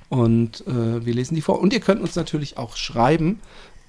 [0.08, 1.60] und äh, wir lesen die vor.
[1.60, 3.40] Und ihr könnt uns natürlich auch schreiben.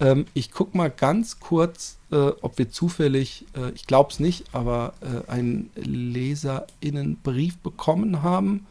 [0.00, 4.46] Ähm, ich gucke mal ganz kurz, äh, ob wir zufällig, äh, ich glaube es nicht,
[4.54, 8.64] aber äh, einen Leserinnenbrief bekommen haben,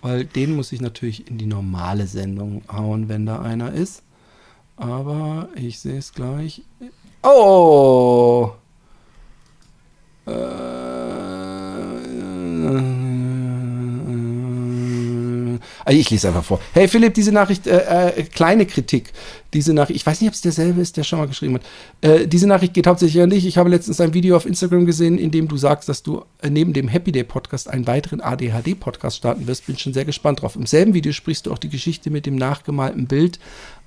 [0.00, 4.02] weil den muss ich natürlich in die normale Sendung hauen, wenn da einer ist.
[4.78, 6.62] Aber ich sehe es gleich.
[7.22, 8.52] Oh!
[15.86, 16.60] Also ich lese einfach vor.
[16.72, 19.12] Hey Philipp, diese Nachricht, äh, äh, kleine Kritik.
[19.54, 21.62] Diese Nachricht, ich weiß nicht, ob es derselbe ist, der schon mal geschrieben hat.
[22.00, 23.46] Äh, diese Nachricht geht hauptsächlich an dich.
[23.46, 26.50] Ich habe letztens ein Video auf Instagram gesehen, in dem du sagst, dass du äh,
[26.50, 29.68] neben dem Happy Day Podcast einen weiteren ADHD-Podcast starten wirst.
[29.68, 30.56] Bin schon sehr gespannt drauf.
[30.56, 33.38] Im selben Video sprichst du auch die Geschichte mit dem nachgemalten Bild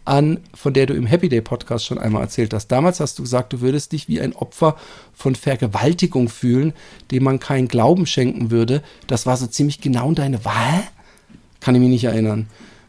[0.06, 2.70] an, von der du im Happy Day Podcast schon einmal erzählt hast.
[2.70, 4.78] Damals hast du gesagt, du würdest dich wie ein Opfer
[5.14, 6.72] von Vergewaltigung fühlen,
[7.12, 8.84] dem man keinen Glauben schenken würde.
[9.08, 10.84] Das war so ziemlich genau deine Wahl.
[11.60, 12.48] Kann ich mich nicht erinnern.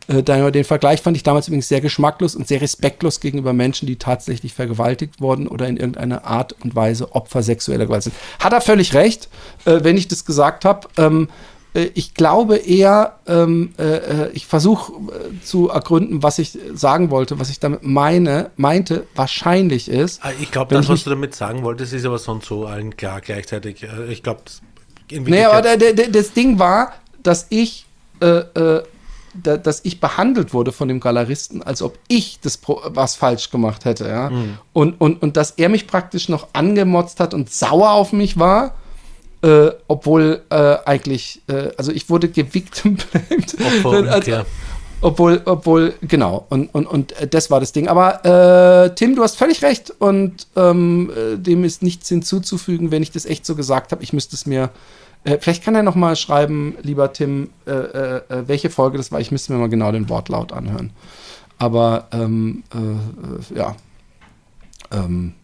[0.08, 3.96] Äh, den Vergleich fand ich damals übrigens sehr geschmacklos und sehr respektlos gegenüber Menschen, die
[3.96, 8.14] tatsächlich vergewaltigt wurden oder in irgendeiner Art und Weise Opfer sexueller Gewalt sind.
[8.38, 9.28] Hat er völlig recht,
[9.64, 10.88] äh, wenn ich das gesagt habe.
[10.96, 11.28] Ähm,
[11.74, 17.38] äh, ich glaube eher, ähm, äh, ich versuche äh, zu ergründen, was ich sagen wollte,
[17.38, 20.24] was ich damit meine, meinte, wahrscheinlich ist.
[20.24, 23.20] Ah, ich glaube, das, was du damit sagen wolltest, ist aber sonst so allen klar
[23.20, 23.86] gleichzeitig.
[24.08, 24.42] Ich glaube,
[25.10, 26.92] naja, aber das Ding war,
[27.22, 27.86] dass ich
[28.20, 28.82] äh,
[29.34, 33.84] da, dass ich behandelt wurde von dem Galeristen, als ob ich das was falsch gemacht
[33.84, 34.30] hätte, ja.
[34.30, 34.58] Mhm.
[34.72, 38.74] Und, und, und dass er mich praktisch noch angemotzt hat und sauer auf mich war
[39.42, 43.06] äh, obwohl äh, eigentlich, äh, also ich wurde gewictimt.
[43.84, 44.44] also, ja.
[45.02, 47.88] Obwohl, obwohl, genau, und, und, und das war das Ding.
[47.88, 53.02] Aber äh, Tim, du hast völlig recht und ähm, äh, dem ist nichts hinzuzufügen, wenn
[53.02, 54.02] ich das echt so gesagt habe.
[54.02, 54.68] Ich müsste es mir,
[55.24, 59.20] äh, vielleicht kann er noch mal schreiben, lieber Tim, welche Folge das war.
[59.20, 60.90] Ich müsste mir mal genau den Wortlaut anhören.
[61.58, 62.62] Aber ähm,
[63.54, 63.76] ja,
[64.90, 65.34] ähm,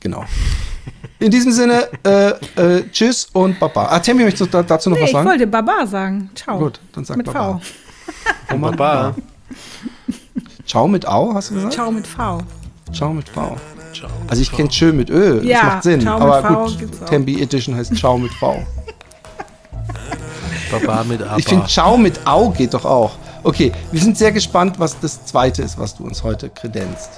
[0.00, 0.24] genau.
[1.18, 2.30] In diesem Sinne, äh,
[2.60, 3.86] äh, tschüss und Baba.
[3.86, 5.26] Ah, Temmi, möchtest du dazu noch nee, was sagen?
[5.26, 6.30] Ich wollte Baba sagen.
[6.34, 6.58] Ciao.
[6.58, 7.60] Gut, dann sag mit Baba.
[8.48, 8.54] V.
[8.54, 9.14] Oh Baba.
[10.66, 11.74] Ciao mit Au, hast du gesagt?
[11.74, 12.42] Ciao mit V.
[12.92, 13.56] Ciao mit V.
[13.94, 16.00] Ciao also ich kenne Tschö mit Ö, ja, das macht Sinn.
[16.00, 18.66] Ciao aber gut, Tembi Edition heißt Ciao mit V.
[20.70, 21.36] Baba mit A.
[21.36, 23.12] Ich finde Ciao mit Au geht doch auch.
[23.42, 27.10] Okay, wir sind sehr gespannt, was das zweite ist, was du uns heute kredenzt.